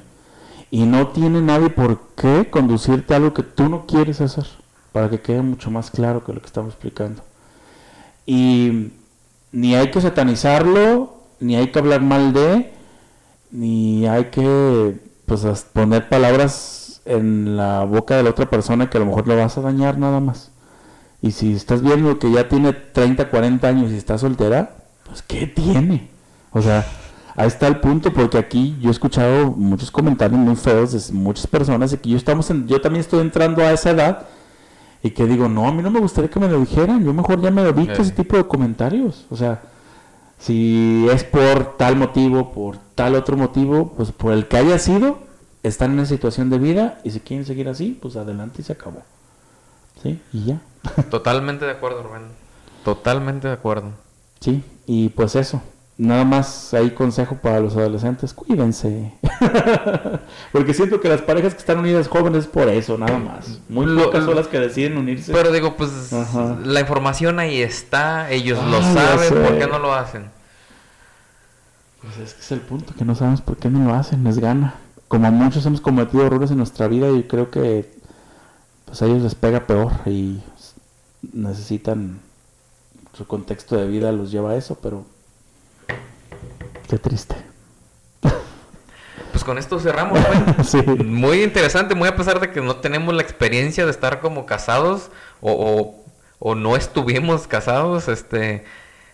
Y 0.71 0.85
no 0.85 1.07
tiene 1.09 1.41
nadie 1.41 1.69
por 1.69 1.99
qué 2.15 2.49
conducirte 2.49 3.13
a 3.13 3.17
algo 3.17 3.33
que 3.33 3.43
tú 3.43 3.69
no 3.69 3.85
quieres 3.85 4.21
hacer, 4.21 4.45
para 4.91 5.09
que 5.09 5.21
quede 5.21 5.41
mucho 5.41 5.71
más 5.71 5.91
claro 5.91 6.23
que 6.23 6.33
lo 6.33 6.41
que 6.41 6.47
estamos 6.47 6.73
explicando. 6.73 7.21
Y 8.25 8.91
ni 9.51 9.75
hay 9.75 9.91
que 9.91 10.01
satanizarlo, 10.01 11.15
ni 11.39 11.55
hay 11.55 11.71
que 11.71 11.79
hablar 11.79 12.01
mal 12.01 12.33
de, 12.33 12.73
ni 13.51 14.07
hay 14.07 14.25
que 14.25 14.99
pues 15.25 15.45
poner 15.73 16.09
palabras 16.09 17.01
en 17.05 17.55
la 17.55 17.83
boca 17.83 18.17
de 18.17 18.23
la 18.23 18.31
otra 18.31 18.49
persona 18.49 18.89
que 18.89 18.97
a 18.97 18.99
lo 18.99 19.05
mejor 19.05 19.27
le 19.27 19.35
vas 19.35 19.57
a 19.57 19.61
dañar 19.61 19.97
nada 19.97 20.19
más. 20.19 20.51
Y 21.21 21.31
si 21.31 21.53
estás 21.53 21.81
viendo 21.81 22.19
que 22.19 22.31
ya 22.31 22.49
tiene 22.49 22.73
30, 22.73 23.29
40 23.29 23.67
años 23.67 23.91
y 23.91 23.97
está 23.97 24.17
soltera, 24.17 24.75
pues 25.05 25.21
¿qué 25.21 25.47
tiene? 25.47 26.09
O 26.51 26.61
sea, 26.61 26.85
ahí 27.35 27.47
está 27.47 27.67
el 27.67 27.79
punto, 27.79 28.11
porque 28.13 28.37
aquí 28.37 28.77
yo 28.81 28.89
he 28.89 28.91
escuchado 28.91 29.47
muchos 29.51 29.91
comentarios 29.91 30.39
muy 30.39 30.55
feos 30.55 30.91
de 30.91 31.13
muchas 31.13 31.47
personas 31.47 31.93
y 31.93 31.97
que 31.97 32.09
yo, 32.09 32.17
estamos 32.17 32.49
en- 32.49 32.67
yo 32.67 32.79
también 32.81 33.01
estoy 33.01 33.19
entrando 33.21 33.61
a 33.63 33.71
esa 33.71 33.91
edad 33.91 34.27
y 35.03 35.11
que 35.11 35.25
digo, 35.25 35.47
no, 35.49 35.67
a 35.67 35.71
mí 35.71 35.83
no 35.83 35.91
me 35.91 35.99
gustaría 35.99 36.29
que 36.29 36.39
me 36.39 36.47
lo 36.49 36.59
dijeran, 36.59 37.03
yo 37.03 37.13
mejor 37.13 37.41
ya 37.41 37.51
me 37.51 37.61
evito 37.67 37.95
Sí. 37.95 38.01
ese 38.03 38.11
tipo 38.11 38.37
de 38.37 38.45
comentarios. 38.47 39.25
O 39.29 39.35
sea, 39.35 39.61
si 40.39 41.07
es 41.11 41.23
por 41.23 41.77
tal 41.77 41.95
motivo, 41.95 42.51
por 42.51 42.77
tal 42.95 43.15
otro 43.15 43.37
motivo, 43.37 43.93
pues 43.95 44.11
por 44.11 44.33
el 44.33 44.47
que 44.47 44.57
haya 44.57 44.79
sido, 44.79 45.19
están 45.63 45.91
en 45.91 45.99
una 45.99 46.05
situación 46.05 46.49
de 46.49 46.57
vida 46.59 46.99
y 47.03 47.11
si 47.11 47.19
quieren 47.19 47.45
seguir 47.45 47.67
así, 47.69 47.97
pues 48.01 48.15
adelante 48.15 48.61
y 48.61 48.65
se 48.65 48.73
acabó. 48.73 49.01
¿Sí? 50.03 50.19
Y 50.33 50.45
ya. 50.45 50.61
Totalmente 51.09 51.65
de 51.65 51.71
acuerdo, 51.71 52.03
Rubén. 52.03 52.23
Totalmente 52.83 53.47
de 53.47 53.53
acuerdo. 53.53 53.89
Sí, 54.39 54.63
y 54.85 55.09
pues 55.09 55.35
eso. 55.35 55.61
Nada 55.97 56.25
más 56.25 56.73
ahí 56.73 56.91
consejo 56.91 57.35
para 57.37 57.61
los 57.61 57.77
adolescentes, 57.77 58.33
cuídense. 58.33 59.13
Porque 60.51 60.73
siento 60.73 60.99
que 60.99 61.07
las 61.07 61.21
parejas 61.21 61.53
que 61.53 61.59
están 61.59 61.79
unidas 61.79 62.09
jóvenes 62.09 62.39
es 62.43 62.47
por 62.47 62.67
eso, 62.67 62.97
nada 62.97 63.17
más. 63.17 63.59
Muy 63.69 63.85
Lo- 63.85 64.03
pocas 64.05 64.25
son 64.25 64.35
las 64.35 64.47
que 64.47 64.59
deciden 64.59 64.97
unirse. 64.97 65.31
Pero 65.31 65.53
digo, 65.53 65.77
pues 65.77 66.11
Ajá. 66.11 66.57
la 66.65 66.81
información 66.81 67.39
ahí 67.39 67.61
está, 67.61 68.29
ellos 68.29 68.61
lo 68.65 68.77
Ah, 68.77 68.93
ya 68.93 69.17
saben. 69.17 69.43
¿por 69.43 69.57
qué 69.57 69.67
no 69.67 69.79
lo 69.79 69.93
hacen? 69.93 70.25
Pues 72.01 72.17
es 72.17 72.33
que 72.33 72.41
es 72.41 72.51
el 72.51 72.59
punto, 72.59 72.93
que 72.93 73.05
no 73.05 73.15
sabemos 73.15 73.39
por 73.41 73.55
qué 73.55 73.69
no 73.69 73.87
lo 73.87 73.93
hacen, 73.95 74.23
les 74.25 74.37
gana. 74.39 74.75
Como 75.07 75.31
muchos 75.31 75.65
hemos 75.65 75.79
cometido 75.79 76.25
errores 76.25 76.51
en 76.51 76.57
nuestra 76.57 76.87
vida 76.89 77.09
y 77.09 77.23
creo 77.23 77.49
que 77.51 77.89
pues 78.83 79.01
a 79.01 79.05
ellos 79.05 79.21
les 79.23 79.33
pega 79.35 79.65
peor 79.65 79.91
y 80.05 80.41
necesitan 81.33 82.19
su 83.13 83.25
contexto 83.25 83.77
de 83.77 83.87
vida 83.87 84.11
los 84.11 84.29
lleva 84.31 84.51
a 84.51 84.55
eso, 84.57 84.77
pero 84.81 85.05
qué 86.87 86.97
triste. 86.97 87.35
Pues 89.31 89.43
con 89.43 89.57
esto 89.57 89.79
cerramos. 89.79 90.19
Sí. 90.65 90.81
Muy 91.03 91.43
interesante, 91.43 91.93
muy 91.95 92.07
a 92.07 92.15
pesar 92.15 92.39
de 92.39 92.51
que 92.51 92.61
no 92.61 92.77
tenemos 92.77 93.13
la 93.13 93.21
experiencia 93.21 93.83
de 93.85 93.91
estar 93.91 94.19
como 94.21 94.45
casados 94.45 95.11
o, 95.41 95.51
o- 95.51 96.05
o 96.39 96.55
no 96.55 96.75
estuvimos 96.75 97.47
casados, 97.47 98.07
este, 98.07 98.63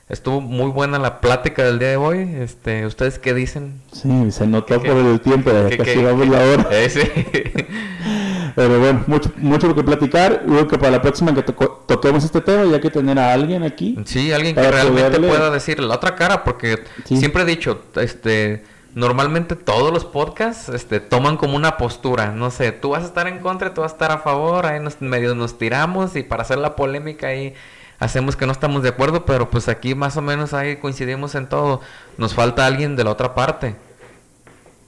Estuvo 0.09 0.41
muy 0.41 0.69
buena 0.72 0.99
la 0.99 1.22
plática 1.22 1.63
del 1.63 1.80
día 1.80 1.88
de 1.91 1.95
hoy. 1.95 2.36
Este, 2.41 2.86
¿Ustedes 2.86 3.17
qué 3.17 3.34
dicen? 3.34 3.82
Sí, 3.93 4.30
se 4.32 4.45
notó 4.45 4.82
¿Qué- 4.82 4.89
por 4.89 4.97
el 4.97 5.22
tiempo, 5.22 5.49
¿Qué- 5.69 5.78
casi 5.78 5.91
qué- 5.93 6.03
vamos 6.03 6.28
la 6.28 6.39
hora. 6.43 6.67
Eh, 6.72 6.89
sí. 6.89 6.99
Pero 8.56 8.80
bueno, 8.80 9.04
mucho, 9.08 9.32
mucho 9.38 9.68
lo 9.68 9.76
que 9.76 9.84
platicar. 9.84 10.43
Creo 10.45 10.68
que 10.68 10.78
para 10.78 10.91
la 10.91 11.02
próxima 11.02 11.34
que 11.34 11.41
toco- 11.45 11.84
toquemos 11.88 12.24
este 12.24 12.41
tema, 12.41 12.66
ya 12.66 12.80
que 12.82 12.89
tener 12.89 13.18
a 13.20 13.34
alguien 13.34 13.64
aquí. 13.64 13.97
Sí, 14.06 14.32
alguien 14.32 14.56
que 14.56 14.62
realmente 14.72 15.18
poderle- 15.20 15.28
pueda 15.30 15.49
decir 15.52 15.80
la 15.80 15.95
otra 15.95 16.16
cara, 16.16 16.43
porque 16.43 16.84
Sí. 17.06 17.18
siempre 17.18 17.43
he 17.43 17.45
dicho, 17.45 17.82
este, 17.95 18.64
normalmente 18.93 19.56
todos 19.56 19.93
los 19.93 20.04
podcasts, 20.04 20.68
este, 20.70 20.99
toman 20.99 21.38
como 21.38 21.56
una 21.56 21.78
postura, 21.78 22.32
no 22.32 22.52
sé, 22.52 22.72
tú 22.74 22.89
vas 22.89 23.04
a 23.04 23.06
estar 23.06 23.28
en 23.28 23.39
contra, 23.39 23.74
tú 23.74 23.82
vas 23.82 23.91
a 23.91 23.95
estar 23.95 24.12
a 24.12 24.18
favor, 24.18 24.66
ahí 24.66 24.80
nos, 24.82 24.99
medio 25.02 25.34
nos 25.34 25.58
tiramos 25.58 26.16
y 26.18 26.24
para 26.24 26.41
hacer 26.41 26.58
la 26.58 26.76
polémica 26.76 27.28
ahí 27.28 27.54
hacemos 27.99 28.36
que 28.36 28.45
no 28.45 28.52
estamos 28.52 28.84
de 28.84 28.89
acuerdo, 28.89 29.26
pero 29.26 29.49
pues 29.49 29.70
aquí 29.70 29.95
más 29.95 30.18
o 30.18 30.22
menos 30.22 30.54
ahí 30.54 30.76
coincidimos 30.78 31.36
en 31.36 31.47
todo, 31.47 31.80
nos 32.18 32.34
falta 32.34 32.66
alguien 32.66 32.95
de 32.97 33.04
la 33.06 33.12
otra 33.12 33.34
parte. 33.34 33.76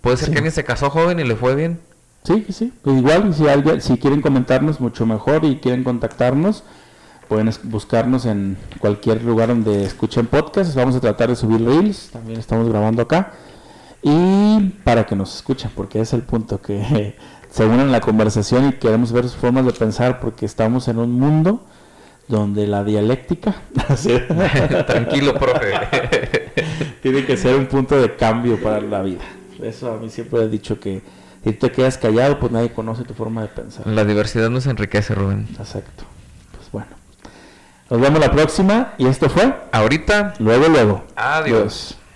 Puede 0.01 0.17
ser 0.17 0.25
Sí. 0.27 0.31
que 0.33 0.37
alguien 0.39 0.51
se 0.51 0.63
casó 0.65 0.89
joven 0.89 1.19
y 1.19 1.23
le 1.23 1.35
fue 1.37 1.55
bien. 1.55 1.79
Sí, 2.23 2.45
sí. 2.49 2.73
Pues 2.81 2.97
igual, 2.97 3.33
si, 3.33 3.47
alguien, 3.47 3.81
si 3.81 3.97
quieren 3.97 4.21
comentarnos, 4.21 4.79
mucho 4.79 5.05
mejor 5.05 5.43
y 5.43 5.57
quieren 5.57 5.83
contactarnos, 5.83 6.63
pueden 7.27 7.49
buscarnos 7.63 8.25
en 8.25 8.57
cualquier 8.79 9.23
lugar 9.23 9.49
donde 9.49 9.83
escuchen 9.83 10.27
podcasts. 10.27 10.75
Vamos 10.75 10.95
a 10.95 11.01
tratar 11.01 11.29
de 11.29 11.35
subir 11.35 11.63
reels, 11.63 12.09
también 12.11 12.39
estamos 12.39 12.69
grabando 12.69 13.01
acá. 13.01 13.33
Y 14.01 14.59
para 14.83 15.05
que 15.05 15.15
nos 15.15 15.35
escuchen, 15.35 15.71
porque 15.75 15.99
es 15.99 16.13
el 16.13 16.21
punto 16.21 16.61
que 16.61 17.15
se 17.49 17.65
unan 17.65 17.89
a 17.89 17.91
la 17.91 18.01
conversación 18.01 18.69
y 18.69 18.73
queremos 18.73 19.11
ver 19.11 19.25
sus 19.25 19.35
formas 19.35 19.65
de 19.65 19.73
pensar, 19.73 20.19
porque 20.19 20.45
estamos 20.45 20.87
en 20.87 20.99
un 20.99 21.11
mundo 21.11 21.61
donde 22.29 22.67
la 22.67 22.85
dialéctica 22.85 23.55
Tranquilo, 24.87 25.33
profe. 25.33 25.73
tiene 27.01 27.25
que 27.25 27.35
ser 27.35 27.57
un 27.57 27.65
punto 27.65 28.01
de 28.01 28.15
cambio 28.15 28.61
para 28.61 28.79
la 28.79 29.01
vida. 29.01 29.23
Eso 29.61 29.93
a 29.93 29.97
mí 29.97 30.09
siempre 30.09 30.41
he 30.41 30.47
dicho 30.47 30.79
que 30.79 31.01
si 31.43 31.51
te 31.53 31.71
quedas 31.71 31.97
callado, 31.97 32.39
pues 32.39 32.51
nadie 32.51 32.71
conoce 32.71 33.03
tu 33.03 33.13
forma 33.13 33.41
de 33.41 33.47
pensar. 33.49 33.85
la 33.87 34.05
diversidad 34.05 34.49
nos 34.49 34.65
enriquece, 34.65 35.13
Rubén. 35.13 35.47
Exacto. 35.59 36.03
Pues 36.55 36.71
bueno. 36.71 36.87
Nos 37.89 37.99
vemos 37.99 38.19
la 38.19 38.31
próxima 38.31 38.93
y 38.97 39.07
esto 39.07 39.29
fue 39.29 39.53
Ahorita 39.71 40.33
luego 40.39 40.67
luego. 40.67 41.03
Adiós. 41.15 41.97